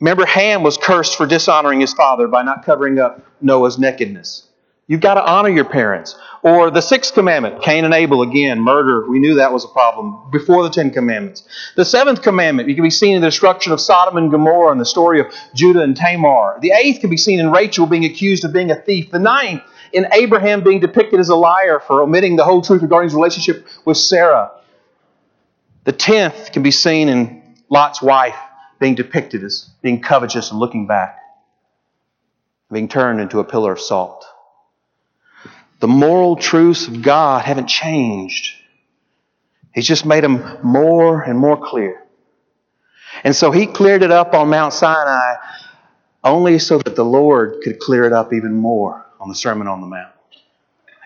Remember, 0.00 0.26
Ham 0.26 0.62
was 0.62 0.76
cursed 0.76 1.16
for 1.16 1.26
dishonoring 1.26 1.80
his 1.80 1.92
father 1.92 2.28
by 2.28 2.42
not 2.42 2.64
covering 2.64 3.00
up 3.00 3.20
Noah's 3.40 3.78
nakedness. 3.78 4.44
You've 4.86 5.00
got 5.00 5.14
to 5.14 5.26
honor 5.26 5.50
your 5.50 5.64
parents. 5.64 6.16
Or 6.42 6.70
the 6.70 6.80
sixth 6.80 7.12
commandment, 7.14 7.62
Cain 7.62 7.84
and 7.84 7.92
Abel, 7.92 8.22
again, 8.22 8.60
murder. 8.60 9.06
We 9.10 9.18
knew 9.18 9.34
that 9.34 9.52
was 9.52 9.64
a 9.64 9.68
problem 9.68 10.30
before 10.30 10.62
the 10.62 10.70
Ten 10.70 10.90
Commandments. 10.92 11.42
The 11.74 11.84
seventh 11.84 12.22
commandment, 12.22 12.68
you 12.68 12.76
can 12.76 12.84
be 12.84 12.90
seen 12.90 13.16
in 13.16 13.20
the 13.20 13.26
destruction 13.26 13.72
of 13.72 13.80
Sodom 13.80 14.16
and 14.16 14.30
Gomorrah 14.30 14.70
and 14.70 14.80
the 14.80 14.86
story 14.86 15.20
of 15.20 15.26
Judah 15.52 15.82
and 15.82 15.96
Tamar. 15.96 16.58
The 16.62 16.72
eighth 16.72 17.00
can 17.00 17.10
be 17.10 17.16
seen 17.16 17.40
in 17.40 17.50
Rachel 17.50 17.86
being 17.86 18.04
accused 18.04 18.44
of 18.44 18.52
being 18.52 18.70
a 18.70 18.76
thief. 18.76 19.10
The 19.10 19.18
ninth, 19.18 19.62
in 19.92 20.06
Abraham 20.12 20.62
being 20.62 20.80
depicted 20.80 21.20
as 21.20 21.28
a 21.28 21.36
liar 21.36 21.80
for 21.80 22.02
omitting 22.02 22.36
the 22.36 22.44
whole 22.44 22.62
truth 22.62 22.82
regarding 22.82 23.08
his 23.08 23.14
relationship 23.14 23.66
with 23.84 23.96
Sarah. 23.96 24.52
The 25.84 25.92
tenth 25.92 26.52
can 26.52 26.62
be 26.62 26.70
seen 26.70 27.08
in 27.08 27.56
Lot's 27.70 28.02
wife 28.02 28.36
being 28.78 28.94
depicted 28.94 29.42
as 29.42 29.70
being 29.82 30.00
covetous 30.00 30.50
and 30.50 30.60
looking 30.60 30.86
back, 30.86 31.18
being 32.70 32.88
turned 32.88 33.20
into 33.20 33.40
a 33.40 33.44
pillar 33.44 33.72
of 33.72 33.80
salt. 33.80 34.24
The 35.80 35.88
moral 35.88 36.36
truths 36.36 36.88
of 36.88 37.02
God 37.02 37.44
haven't 37.44 37.68
changed. 37.68 38.54
He's 39.72 39.86
just 39.86 40.04
made 40.04 40.24
them 40.24 40.58
more 40.62 41.22
and 41.22 41.38
more 41.38 41.56
clear. 41.56 42.02
And 43.24 43.34
so 43.34 43.50
he 43.50 43.66
cleared 43.66 44.02
it 44.02 44.10
up 44.10 44.34
on 44.34 44.48
Mount 44.48 44.72
Sinai 44.72 45.34
only 46.22 46.58
so 46.58 46.78
that 46.78 46.96
the 46.96 47.04
Lord 47.04 47.62
could 47.62 47.78
clear 47.78 48.04
it 48.04 48.12
up 48.12 48.32
even 48.32 48.54
more 48.54 49.07
on 49.20 49.28
the 49.28 49.34
Sermon 49.34 49.66
on 49.66 49.80
the 49.80 49.86
Mount. 49.86 50.12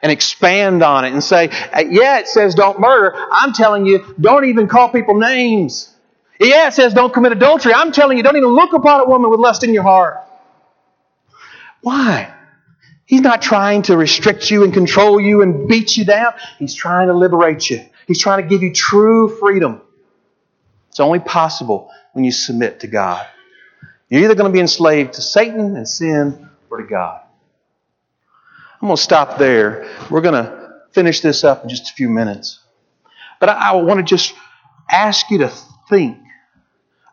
And 0.02 0.10
expand 0.10 0.82
on 0.82 1.04
it 1.04 1.12
and 1.12 1.22
say, 1.22 1.48
uh, 1.48 1.84
yeah, 1.88 2.18
it 2.18 2.26
says 2.26 2.54
don't 2.54 2.80
murder. 2.80 3.14
I'm 3.30 3.52
telling 3.52 3.86
you, 3.86 4.14
don't 4.20 4.44
even 4.46 4.66
call 4.66 4.88
people 4.90 5.14
names. 5.18 5.94
Yeah, 6.40 6.66
it 6.66 6.74
says 6.74 6.92
don't 6.92 7.14
commit 7.14 7.30
adultery. 7.30 7.72
I'm 7.72 7.92
telling 7.92 8.16
you, 8.16 8.24
don't 8.24 8.36
even 8.36 8.50
look 8.50 8.72
upon 8.72 9.00
a 9.00 9.04
woman 9.08 9.30
with 9.30 9.38
lust 9.38 9.62
in 9.62 9.72
your 9.72 9.84
heart. 9.84 10.18
Why? 11.82 12.34
He's 13.06 13.20
not 13.20 13.42
trying 13.42 13.82
to 13.82 13.96
restrict 13.96 14.50
you 14.50 14.64
and 14.64 14.72
control 14.72 15.20
you 15.20 15.42
and 15.42 15.68
beat 15.68 15.96
you 15.96 16.04
down. 16.04 16.32
He's 16.58 16.74
trying 16.74 17.08
to 17.08 17.12
liberate 17.12 17.68
you. 17.68 17.84
He's 18.06 18.20
trying 18.20 18.42
to 18.42 18.48
give 18.48 18.62
you 18.62 18.72
true 18.72 19.28
freedom. 19.38 19.82
It's 20.88 21.00
only 21.00 21.20
possible 21.20 21.90
when 22.12 22.24
you 22.24 22.32
submit 22.32 22.80
to 22.80 22.86
God. 22.86 23.26
You're 24.08 24.24
either 24.24 24.34
going 24.34 24.50
to 24.50 24.52
be 24.52 24.60
enslaved 24.60 25.14
to 25.14 25.22
Satan 25.22 25.76
and 25.76 25.88
sin 25.88 26.50
or 26.70 26.82
to 26.82 26.86
God. 26.86 27.21
I'm 28.82 28.88
going 28.88 28.96
to 28.96 29.02
stop 29.02 29.38
there. 29.38 29.88
We're 30.10 30.22
going 30.22 30.44
to 30.44 30.72
finish 30.90 31.20
this 31.20 31.44
up 31.44 31.62
in 31.62 31.68
just 31.68 31.90
a 31.90 31.94
few 31.94 32.08
minutes. 32.08 32.58
But 33.38 33.48
I, 33.48 33.70
I 33.70 33.72
want 33.76 33.98
to 33.98 34.02
just 34.02 34.34
ask 34.90 35.30
you 35.30 35.38
to 35.38 35.52
think 35.88 36.18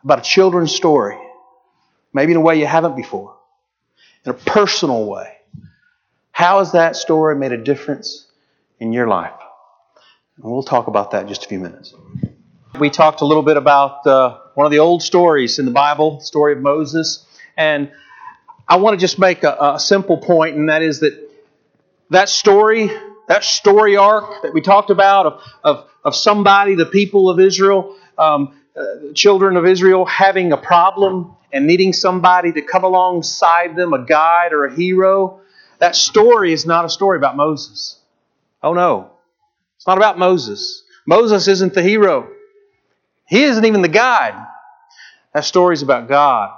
about 0.02 0.18
a 0.18 0.22
children's 0.22 0.74
story, 0.74 1.16
maybe 2.12 2.32
in 2.32 2.38
a 2.38 2.40
way 2.40 2.58
you 2.58 2.66
haven't 2.66 2.96
before, 2.96 3.36
in 4.24 4.30
a 4.30 4.34
personal 4.34 5.06
way. 5.06 5.36
How 6.32 6.58
has 6.58 6.72
that 6.72 6.96
story 6.96 7.36
made 7.36 7.52
a 7.52 7.56
difference 7.56 8.26
in 8.80 8.92
your 8.92 9.06
life? 9.06 9.38
And 10.42 10.50
we'll 10.50 10.64
talk 10.64 10.88
about 10.88 11.12
that 11.12 11.22
in 11.22 11.28
just 11.28 11.44
a 11.44 11.48
few 11.48 11.60
minutes. 11.60 11.94
We 12.80 12.90
talked 12.90 13.20
a 13.20 13.24
little 13.24 13.44
bit 13.44 13.56
about 13.56 14.04
uh, 14.08 14.38
one 14.54 14.66
of 14.66 14.72
the 14.72 14.80
old 14.80 15.04
stories 15.04 15.60
in 15.60 15.66
the 15.66 15.70
Bible, 15.70 16.18
the 16.18 16.24
story 16.24 16.52
of 16.52 16.58
Moses. 16.58 17.24
And 17.56 17.92
I 18.66 18.76
want 18.78 18.98
to 18.98 19.00
just 19.00 19.20
make 19.20 19.44
a, 19.44 19.56
a 19.60 19.78
simple 19.78 20.18
point, 20.18 20.56
and 20.56 20.68
that 20.68 20.82
is 20.82 20.98
that 21.00 21.29
that 22.10 22.28
story, 22.28 22.90
that 23.28 23.44
story 23.44 23.96
arc 23.96 24.42
that 24.42 24.52
we 24.52 24.60
talked 24.60 24.90
about 24.90 25.26
of, 25.26 25.42
of, 25.64 25.88
of 26.04 26.14
somebody, 26.14 26.74
the 26.74 26.86
people 26.86 27.30
of 27.30 27.40
Israel, 27.40 27.96
um, 28.18 28.60
uh, 28.76 29.12
children 29.14 29.56
of 29.56 29.66
Israel 29.66 30.04
having 30.04 30.52
a 30.52 30.56
problem 30.56 31.34
and 31.52 31.66
needing 31.66 31.92
somebody 31.92 32.52
to 32.52 32.62
come 32.62 32.84
alongside 32.84 33.76
them, 33.76 33.92
a 33.92 34.04
guide 34.04 34.52
or 34.52 34.66
a 34.66 34.74
hero, 34.74 35.40
that 35.78 35.96
story 35.96 36.52
is 36.52 36.66
not 36.66 36.84
a 36.84 36.88
story 36.88 37.16
about 37.16 37.36
Moses. 37.36 37.98
Oh 38.62 38.74
no. 38.74 39.10
It's 39.76 39.86
not 39.86 39.96
about 39.96 40.18
Moses. 40.18 40.84
Moses 41.06 41.48
isn't 41.48 41.74
the 41.74 41.82
hero. 41.82 42.28
He 43.26 43.44
isn't 43.44 43.64
even 43.64 43.82
the 43.82 43.88
guide. 43.88 44.46
That 45.32 45.44
story 45.44 45.72
is 45.72 45.82
about 45.82 46.08
God. 46.08 46.50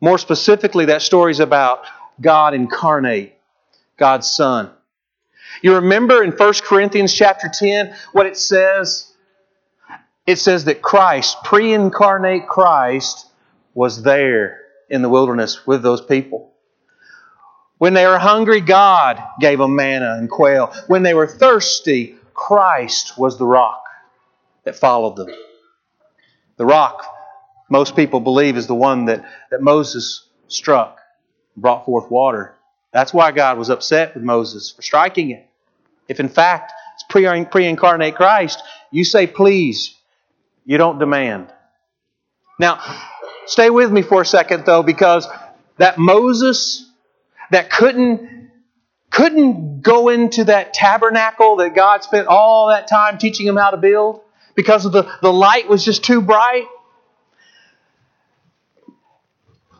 More 0.00 0.18
specifically, 0.18 0.86
that 0.86 1.02
story 1.02 1.32
is 1.32 1.40
about 1.40 1.84
God 2.20 2.54
incarnate, 2.54 3.34
God's 4.00 4.28
Son. 4.28 4.70
You 5.62 5.76
remember 5.76 6.24
in 6.24 6.32
1 6.32 6.54
Corinthians 6.64 7.14
chapter 7.14 7.48
10 7.52 7.94
what 8.12 8.26
it 8.26 8.36
says 8.36 9.06
it 10.26 10.38
says 10.38 10.64
that 10.64 10.80
Christ, 10.80 11.38
pre 11.44 11.72
incarnate 11.72 12.46
Christ, 12.48 13.26
was 13.74 14.02
there 14.02 14.60
in 14.88 15.02
the 15.02 15.08
wilderness 15.08 15.66
with 15.66 15.82
those 15.82 16.00
people. 16.00 16.52
When 17.78 17.94
they 17.94 18.06
were 18.06 18.18
hungry, 18.18 18.60
God 18.60 19.20
gave 19.40 19.58
them 19.58 19.74
manna 19.74 20.14
and 20.18 20.30
quail. 20.30 20.72
When 20.86 21.02
they 21.02 21.14
were 21.14 21.26
thirsty, 21.26 22.16
Christ 22.34 23.18
was 23.18 23.38
the 23.38 23.46
rock 23.46 23.82
that 24.64 24.76
followed 24.76 25.16
them. 25.16 25.30
The 26.58 26.66
rock, 26.66 27.04
most 27.68 27.96
people 27.96 28.20
believe, 28.20 28.56
is 28.56 28.66
the 28.66 28.74
one 28.74 29.06
that, 29.06 29.24
that 29.50 29.62
Moses 29.62 30.26
struck, 30.48 30.98
brought 31.56 31.86
forth 31.86 32.10
water. 32.10 32.54
That's 32.92 33.14
why 33.14 33.30
God 33.32 33.58
was 33.58 33.70
upset 33.70 34.14
with 34.14 34.24
Moses 34.24 34.70
for 34.70 34.82
striking 34.82 35.30
it. 35.30 35.46
if 36.08 36.18
in 36.20 36.28
fact 36.28 36.72
it's 36.94 37.04
pre 37.04 37.26
incarnate 37.66 38.16
Christ, 38.16 38.62
you 38.90 39.04
say 39.04 39.26
please, 39.26 39.94
you 40.64 40.76
don't 40.76 40.98
demand. 40.98 41.52
Now, 42.58 42.80
stay 43.46 43.70
with 43.70 43.90
me 43.90 44.02
for 44.02 44.22
a 44.22 44.26
second 44.26 44.66
though, 44.66 44.82
because 44.82 45.26
that 45.78 45.98
Moses 45.98 46.90
that 47.50 47.70
couldn't 47.70 48.50
couldn't 49.10 49.82
go 49.82 50.08
into 50.08 50.44
that 50.44 50.72
tabernacle 50.72 51.56
that 51.56 51.74
God 51.74 52.02
spent 52.04 52.28
all 52.28 52.68
that 52.68 52.86
time 52.86 53.18
teaching 53.18 53.46
him 53.46 53.56
how 53.56 53.70
to 53.70 53.76
build 53.76 54.20
because 54.54 54.86
of 54.86 54.92
the, 54.92 55.10
the 55.20 55.32
light 55.32 55.68
was 55.68 55.84
just 55.84 56.04
too 56.04 56.20
bright. 56.20 56.66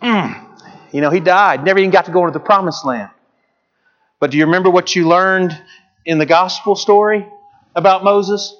Mm. 0.02 0.49
You 0.92 1.00
know, 1.00 1.10
he 1.10 1.20
died, 1.20 1.64
never 1.64 1.78
even 1.78 1.90
got 1.90 2.06
to 2.06 2.12
go 2.12 2.26
into 2.26 2.32
the 2.32 2.44
promised 2.44 2.84
land. 2.84 3.10
But 4.18 4.30
do 4.30 4.38
you 4.38 4.46
remember 4.46 4.70
what 4.70 4.94
you 4.94 5.08
learned 5.08 5.58
in 6.04 6.18
the 6.18 6.26
gospel 6.26 6.76
story 6.76 7.26
about 7.74 8.04
Moses? 8.04 8.56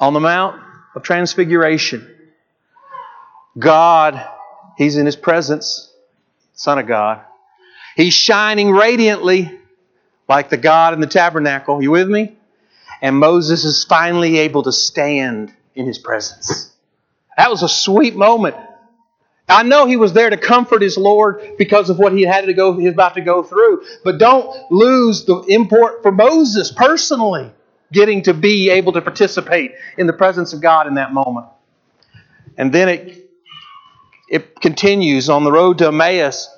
On 0.00 0.12
the 0.12 0.20
Mount 0.20 0.60
of 0.94 1.02
Transfiguration, 1.02 2.10
God, 3.58 4.26
He's 4.76 4.96
in 4.96 5.06
His 5.06 5.16
presence, 5.16 5.92
Son 6.54 6.78
of 6.78 6.86
God. 6.86 7.20
He's 7.96 8.14
shining 8.14 8.70
radiantly 8.70 9.56
like 10.28 10.48
the 10.48 10.56
God 10.56 10.94
in 10.94 11.00
the 11.00 11.06
tabernacle. 11.06 11.80
You 11.80 11.92
with 11.92 12.08
me? 12.08 12.36
And 13.00 13.16
Moses 13.16 13.64
is 13.64 13.84
finally 13.84 14.38
able 14.38 14.64
to 14.64 14.72
stand 14.72 15.52
in 15.74 15.86
His 15.86 15.98
presence. 15.98 16.74
That 17.36 17.50
was 17.50 17.62
a 17.62 17.68
sweet 17.68 18.14
moment. 18.14 18.56
I 19.48 19.62
know 19.62 19.86
he 19.86 19.96
was 19.96 20.12
there 20.14 20.30
to 20.30 20.36
comfort 20.36 20.80
his 20.80 20.96
Lord 20.96 21.56
because 21.58 21.90
of 21.90 21.98
what 21.98 22.12
he 22.12 22.22
had 22.22 22.46
to 22.46 22.54
go, 22.54 22.76
he 22.78 22.84
was 22.84 22.94
about 22.94 23.14
to 23.14 23.20
go 23.20 23.42
through. 23.42 23.84
But 24.02 24.18
don't 24.18 24.70
lose 24.70 25.24
the 25.26 25.40
import 25.48 26.02
for 26.02 26.10
Moses 26.10 26.72
personally 26.72 27.52
getting 27.92 28.22
to 28.22 28.32
be 28.32 28.70
able 28.70 28.92
to 28.94 29.02
participate 29.02 29.72
in 29.98 30.06
the 30.06 30.12
presence 30.14 30.52
of 30.54 30.62
God 30.62 30.86
in 30.86 30.94
that 30.94 31.12
moment. 31.12 31.46
And 32.56 32.72
then 32.72 32.88
it, 32.88 33.30
it 34.30 34.60
continues 34.60 35.28
on 35.28 35.44
the 35.44 35.52
road 35.52 35.78
to 35.78 35.88
Emmaus. 35.88 36.48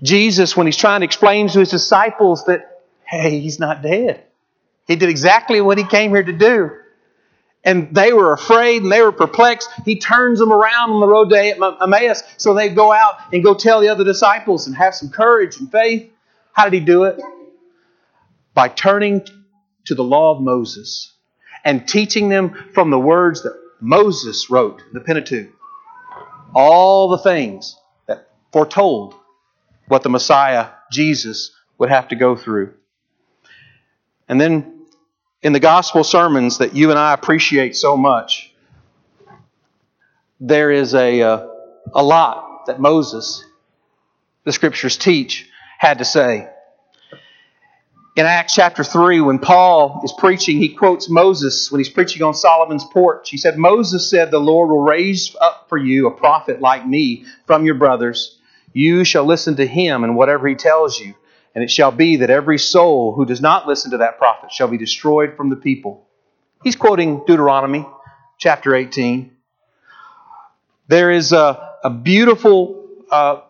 Jesus, 0.00 0.56
when 0.56 0.66
he's 0.66 0.76
trying 0.76 1.00
to 1.00 1.04
explain 1.04 1.48
to 1.48 1.58
his 1.58 1.70
disciples 1.70 2.44
that, 2.44 2.84
hey, 3.04 3.40
he's 3.40 3.58
not 3.58 3.82
dead. 3.82 4.22
He 4.86 4.94
did 4.94 5.08
exactly 5.08 5.60
what 5.60 5.76
he 5.76 5.84
came 5.84 6.10
here 6.10 6.22
to 6.22 6.32
do 6.32 6.70
and 7.64 7.94
they 7.94 8.12
were 8.12 8.32
afraid 8.32 8.82
and 8.82 8.92
they 8.92 9.02
were 9.02 9.12
perplexed. 9.12 9.68
He 9.84 9.98
turns 9.98 10.38
them 10.38 10.52
around 10.52 10.90
on 10.90 11.00
the 11.00 11.08
road 11.08 11.30
to 11.30 11.76
Emmaus 11.82 12.22
so 12.36 12.54
they 12.54 12.68
go 12.68 12.92
out 12.92 13.16
and 13.32 13.42
go 13.42 13.54
tell 13.54 13.80
the 13.80 13.88
other 13.88 14.04
disciples 14.04 14.66
and 14.66 14.76
have 14.76 14.94
some 14.94 15.10
courage 15.10 15.58
and 15.58 15.70
faith. 15.70 16.10
How 16.52 16.64
did 16.64 16.72
he 16.72 16.80
do 16.80 17.04
it? 17.04 17.20
By 18.54 18.68
turning 18.68 19.26
to 19.86 19.94
the 19.94 20.04
law 20.04 20.34
of 20.34 20.42
Moses 20.42 21.12
and 21.64 21.86
teaching 21.86 22.28
them 22.28 22.70
from 22.74 22.90
the 22.90 22.98
words 22.98 23.42
that 23.42 23.58
Moses 23.80 24.50
wrote, 24.50 24.82
the 24.92 25.00
Pentateuch. 25.00 25.50
All 26.54 27.08
the 27.08 27.18
things 27.18 27.76
that 28.06 28.30
foretold 28.52 29.14
what 29.86 30.02
the 30.02 30.08
Messiah, 30.08 30.68
Jesus, 30.90 31.52
would 31.78 31.90
have 31.90 32.08
to 32.08 32.16
go 32.16 32.36
through. 32.36 32.74
And 34.28 34.40
then 34.40 34.77
in 35.42 35.52
the 35.52 35.60
gospel 35.60 36.04
sermons 36.04 36.58
that 36.58 36.74
you 36.74 36.90
and 36.90 36.98
I 36.98 37.14
appreciate 37.14 37.76
so 37.76 37.96
much, 37.96 38.52
there 40.40 40.70
is 40.70 40.94
a, 40.94 41.22
uh, 41.22 41.48
a 41.94 42.02
lot 42.02 42.66
that 42.66 42.80
Moses, 42.80 43.44
the 44.44 44.52
scriptures 44.52 44.96
teach, 44.96 45.48
had 45.78 45.98
to 45.98 46.04
say. 46.04 46.48
In 48.16 48.26
Acts 48.26 48.54
chapter 48.56 48.82
3, 48.82 49.20
when 49.20 49.38
Paul 49.38 50.00
is 50.02 50.12
preaching, 50.18 50.58
he 50.58 50.70
quotes 50.70 51.08
Moses 51.08 51.70
when 51.70 51.78
he's 51.78 51.88
preaching 51.88 52.22
on 52.22 52.34
Solomon's 52.34 52.84
porch. 52.84 53.30
He 53.30 53.36
said, 53.36 53.56
Moses 53.56 54.10
said, 54.10 54.32
The 54.32 54.40
Lord 54.40 54.70
will 54.70 54.82
raise 54.82 55.36
up 55.40 55.66
for 55.68 55.78
you 55.78 56.08
a 56.08 56.10
prophet 56.10 56.60
like 56.60 56.84
me 56.84 57.26
from 57.46 57.64
your 57.64 57.76
brothers. 57.76 58.36
You 58.72 59.04
shall 59.04 59.24
listen 59.24 59.54
to 59.56 59.66
him 59.66 60.02
and 60.02 60.16
whatever 60.16 60.48
he 60.48 60.56
tells 60.56 60.98
you. 60.98 61.14
And 61.58 61.64
it 61.64 61.72
shall 61.72 61.90
be 61.90 62.18
that 62.18 62.30
every 62.30 62.56
soul 62.56 63.16
who 63.16 63.24
does 63.24 63.40
not 63.40 63.66
listen 63.66 63.90
to 63.90 63.96
that 63.96 64.16
prophet 64.16 64.52
shall 64.52 64.68
be 64.68 64.78
destroyed 64.78 65.36
from 65.36 65.50
the 65.50 65.56
people. 65.56 66.06
He's 66.62 66.76
quoting 66.76 67.24
Deuteronomy 67.26 67.84
chapter 68.38 68.76
18. 68.76 69.32
There 70.86 71.10
is 71.10 71.32
a, 71.32 71.74
a 71.82 71.90
beautiful 71.90 72.86
uh, 73.10 73.40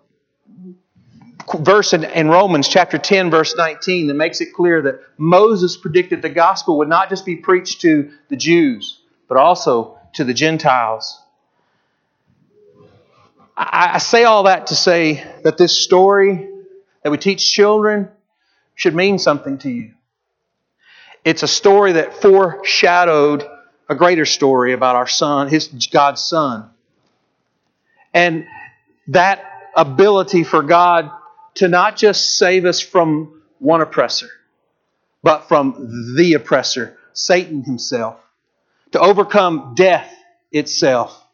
verse 1.59 1.93
in, 1.93 2.05
in 2.05 2.29
Romans 2.29 2.67
chapter 2.67 2.97
10, 2.97 3.31
verse 3.31 3.55
19, 3.55 4.07
that 4.07 4.15
makes 4.15 4.41
it 4.41 4.55
clear 4.55 4.81
that 4.81 5.01
Moses 5.19 5.77
predicted 5.77 6.23
the 6.23 6.31
gospel 6.31 6.79
would 6.79 6.89
not 6.89 7.11
just 7.11 7.27
be 7.27 7.37
preached 7.37 7.83
to 7.83 8.11
the 8.31 8.37
Jews, 8.37 9.03
but 9.29 9.37
also 9.37 9.99
to 10.15 10.25
the 10.25 10.33
Gentiles. 10.33 11.21
I, 13.55 13.91
I 13.97 13.99
say 13.99 14.25
all 14.25 14.45
that 14.45 14.69
to 14.69 14.75
say 14.75 15.23
that 15.43 15.59
this 15.59 15.79
story 15.79 16.55
that 17.03 17.11
we 17.11 17.19
teach 17.19 17.53
children 17.53 18.09
should 18.75 18.95
mean 18.95 19.19
something 19.19 19.59
to 19.59 19.71
you. 19.71 19.93
It's 21.25 21.43
a 21.43 21.49
story 21.49 21.93
that 21.93 22.23
foreshadowed 22.23 23.45
a 23.89 23.95
greater 23.95 24.25
story 24.25 24.73
about 24.73 24.97
our 24.97 25.09
son, 25.09 25.49
his 25.49 25.69
God's 25.91 26.23
son. 26.23 26.71
And 28.15 28.47
that 29.09 29.45
ability 29.75 30.45
for 30.45 30.63
God 30.63 31.11
to 31.55 31.69
not 31.69 31.97
just 31.97 32.37
save 32.37 32.65
us 32.65 32.81
from 32.81 33.43
one 33.59 33.81
oppressor, 33.81 34.29
but 35.23 35.49
from 35.49 36.15
the 36.17 36.35
oppressor, 36.35 36.97
Satan 37.13 37.65
himself, 37.65 38.21
to 38.93 39.01
overcome 39.01 39.75
death 39.75 40.13
itself. 40.53 41.25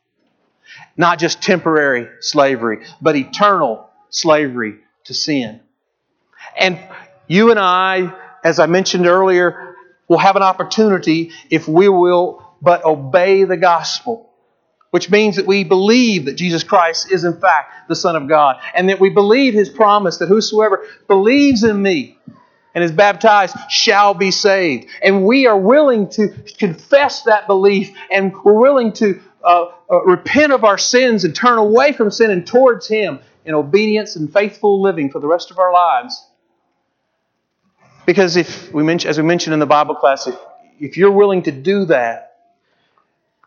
Not 0.96 1.18
just 1.18 1.42
temporary 1.42 2.08
slavery, 2.20 2.86
but 3.00 3.16
eternal 3.16 3.90
slavery 4.08 4.78
to 5.04 5.14
sin. 5.14 5.60
And 6.58 6.78
you 7.26 7.50
and 7.50 7.58
I, 7.58 8.12
as 8.42 8.58
I 8.58 8.66
mentioned 8.66 9.06
earlier, 9.06 9.76
will 10.08 10.18
have 10.18 10.36
an 10.36 10.42
opportunity 10.42 11.32
if 11.50 11.66
we 11.66 11.88
will 11.88 12.44
but 12.60 12.84
obey 12.84 13.44
the 13.44 13.56
gospel, 13.56 14.30
which 14.90 15.10
means 15.10 15.36
that 15.36 15.46
we 15.46 15.64
believe 15.64 16.26
that 16.26 16.34
Jesus 16.34 16.62
Christ 16.62 17.10
is 17.10 17.24
in 17.24 17.38
fact 17.40 17.88
the 17.88 17.96
Son 17.96 18.16
of 18.16 18.28
God, 18.28 18.56
and 18.74 18.88
that 18.88 19.00
we 19.00 19.10
believe 19.10 19.54
His 19.54 19.68
promise 19.68 20.18
that 20.18 20.28
whosoever 20.28 20.86
believes 21.08 21.64
in 21.64 21.80
me 21.80 22.18
and 22.74 22.82
is 22.82 22.92
baptized 22.92 23.56
shall 23.68 24.14
be 24.14 24.30
saved. 24.30 24.86
And 25.02 25.24
we 25.24 25.46
are 25.46 25.58
willing 25.58 26.08
to 26.10 26.28
confess 26.58 27.22
that 27.22 27.46
belief, 27.46 27.94
and 28.10 28.32
we're 28.42 28.52
willing 28.58 28.92
to 28.94 29.20
uh, 29.42 29.66
uh, 29.90 30.02
repent 30.04 30.52
of 30.52 30.64
our 30.64 30.78
sins 30.78 31.24
and 31.24 31.34
turn 31.34 31.58
away 31.58 31.92
from 31.92 32.10
sin 32.10 32.30
and 32.30 32.46
towards 32.46 32.88
Him 32.88 33.20
in 33.44 33.54
obedience 33.54 34.16
and 34.16 34.32
faithful 34.32 34.80
living 34.80 35.10
for 35.10 35.20
the 35.20 35.26
rest 35.26 35.50
of 35.50 35.58
our 35.58 35.72
lives. 35.72 36.26
Because 38.06 38.36
if 38.36 38.72
we 38.72 38.82
mention, 38.82 39.10
as 39.10 39.18
we 39.18 39.24
mentioned 39.24 39.54
in 39.54 39.60
the 39.60 39.66
Bible 39.66 39.94
class, 39.94 40.26
if, 40.26 40.36
if 40.78 40.96
you're 40.96 41.10
willing 41.10 41.42
to 41.42 41.52
do 41.52 41.86
that, 41.86 42.36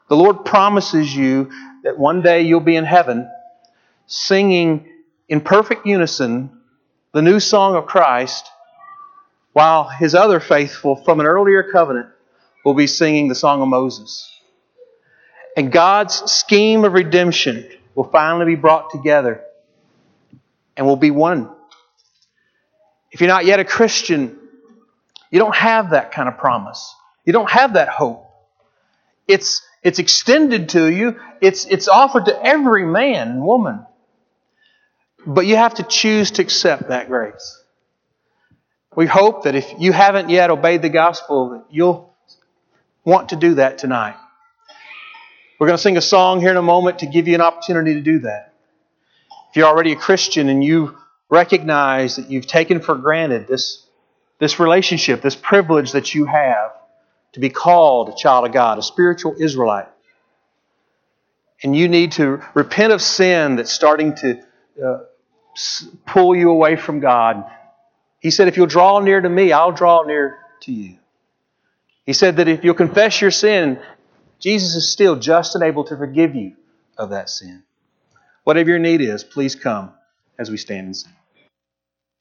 the 0.09 0.15
Lord 0.15 0.45
promises 0.45 1.15
you 1.15 1.51
that 1.83 1.97
one 1.97 2.21
day 2.21 2.41
you'll 2.41 2.59
be 2.59 2.75
in 2.75 2.85
heaven 2.85 3.29
singing 4.07 4.87
in 5.27 5.41
perfect 5.41 5.85
unison 5.85 6.49
the 7.13 7.21
new 7.21 7.39
song 7.39 7.75
of 7.75 7.85
Christ, 7.85 8.49
while 9.53 9.89
his 9.89 10.15
other 10.15 10.39
faithful 10.39 10.95
from 10.95 11.19
an 11.19 11.25
earlier 11.25 11.63
covenant 11.71 12.07
will 12.63 12.73
be 12.73 12.87
singing 12.87 13.27
the 13.27 13.35
song 13.35 13.61
of 13.61 13.67
Moses. 13.67 14.31
And 15.55 15.71
God's 15.71 16.31
scheme 16.31 16.85
of 16.85 16.93
redemption 16.93 17.67
will 17.95 18.05
finally 18.05 18.45
be 18.45 18.55
brought 18.55 18.91
together 18.91 19.43
and 20.77 20.85
will 20.85 20.95
be 20.95 21.11
one. 21.11 21.49
If 23.11 23.19
you're 23.19 23.27
not 23.27 23.45
yet 23.45 23.59
a 23.59 23.65
Christian, 23.65 24.37
you 25.31 25.39
don't 25.39 25.55
have 25.55 25.89
that 25.89 26.11
kind 26.11 26.29
of 26.29 26.37
promise. 26.37 26.93
You 27.25 27.33
don't 27.33 27.49
have 27.49 27.73
that 27.73 27.89
hope. 27.89 28.25
It's, 29.27 29.61
it's 29.83 29.99
extended 29.99 30.69
to 30.69 30.89
you, 30.89 31.19
it's, 31.41 31.65
it's 31.65 31.87
offered 31.87 32.25
to 32.25 32.45
every 32.45 32.85
man 32.85 33.29
and 33.29 33.41
woman. 33.41 33.85
But 35.25 35.45
you 35.45 35.57
have 35.57 35.75
to 35.75 35.83
choose 35.83 36.31
to 36.31 36.41
accept 36.41 36.87
that 36.87 37.09
grace. 37.09 37.61
We 38.95 39.05
hope 39.05 39.43
that 39.43 39.55
if 39.55 39.73
you 39.77 39.91
haven't 39.91 40.29
yet 40.29 40.49
obeyed 40.49 40.81
the 40.81 40.89
gospel, 40.89 41.49
that 41.49 41.65
you'll 41.69 42.15
want 43.03 43.29
to 43.29 43.35
do 43.35 43.55
that 43.55 43.77
tonight. 43.77 44.15
We're 45.59 45.67
going 45.67 45.77
to 45.77 45.81
sing 45.81 45.97
a 45.97 46.01
song 46.01 46.39
here 46.39 46.51
in 46.51 46.57
a 46.57 46.61
moment 46.61 46.99
to 46.99 47.07
give 47.07 47.27
you 47.27 47.35
an 47.35 47.41
opportunity 47.41 47.95
to 47.95 48.01
do 48.01 48.19
that 48.19 48.46
you're 49.57 49.67
already 49.67 49.93
a 49.93 49.97
Christian 49.97 50.49
and 50.49 50.63
you 50.63 50.95
recognize 51.29 52.15
that 52.15 52.29
you've 52.29 52.47
taken 52.47 52.79
for 52.79 52.95
granted 52.95 53.47
this, 53.47 53.85
this 54.39 54.59
relationship, 54.59 55.21
this 55.21 55.35
privilege 55.35 55.91
that 55.91 56.15
you 56.15 56.25
have 56.25 56.71
to 57.33 57.39
be 57.39 57.49
called 57.49 58.09
a 58.09 58.15
child 58.15 58.45
of 58.45 58.53
God, 58.53 58.77
a 58.77 58.83
spiritual 58.83 59.35
Israelite, 59.39 59.87
and 61.63 61.75
you 61.75 61.89
need 61.89 62.13
to 62.13 62.41
repent 62.53 62.93
of 62.93 63.01
sin 63.01 63.55
that's 63.55 63.71
starting 63.71 64.15
to 64.15 64.41
uh, 64.83 64.99
pull 66.05 66.35
you 66.35 66.51
away 66.51 66.75
from 66.75 66.99
God, 66.99 67.43
he 68.19 68.31
said, 68.31 68.47
If 68.47 68.57
you'll 68.57 68.67
draw 68.67 68.99
near 68.99 69.19
to 69.19 69.29
me, 69.29 69.51
I'll 69.51 69.71
draw 69.71 70.03
near 70.03 70.37
to 70.61 70.71
you. 70.71 70.97
He 72.05 72.13
said 72.13 72.37
that 72.37 72.47
if 72.47 72.63
you'll 72.63 72.75
confess 72.75 73.19
your 73.19 73.31
sin, 73.31 73.79
Jesus 74.39 74.75
is 74.75 74.89
still 74.89 75.15
just 75.15 75.55
and 75.55 75.63
able 75.63 75.83
to 75.85 75.97
forgive 75.97 76.35
you 76.35 76.53
of 76.97 77.09
that 77.09 77.29
sin. 77.29 77.63
Whatever 78.47 78.69
your 78.69 78.79
need 78.79 79.01
is, 79.01 79.25
please 79.25 79.55
come 79.55 79.91
as 80.39 80.49
we 80.49 80.55
stand 80.55 80.85
and 80.85 80.95
sing. 80.95 81.11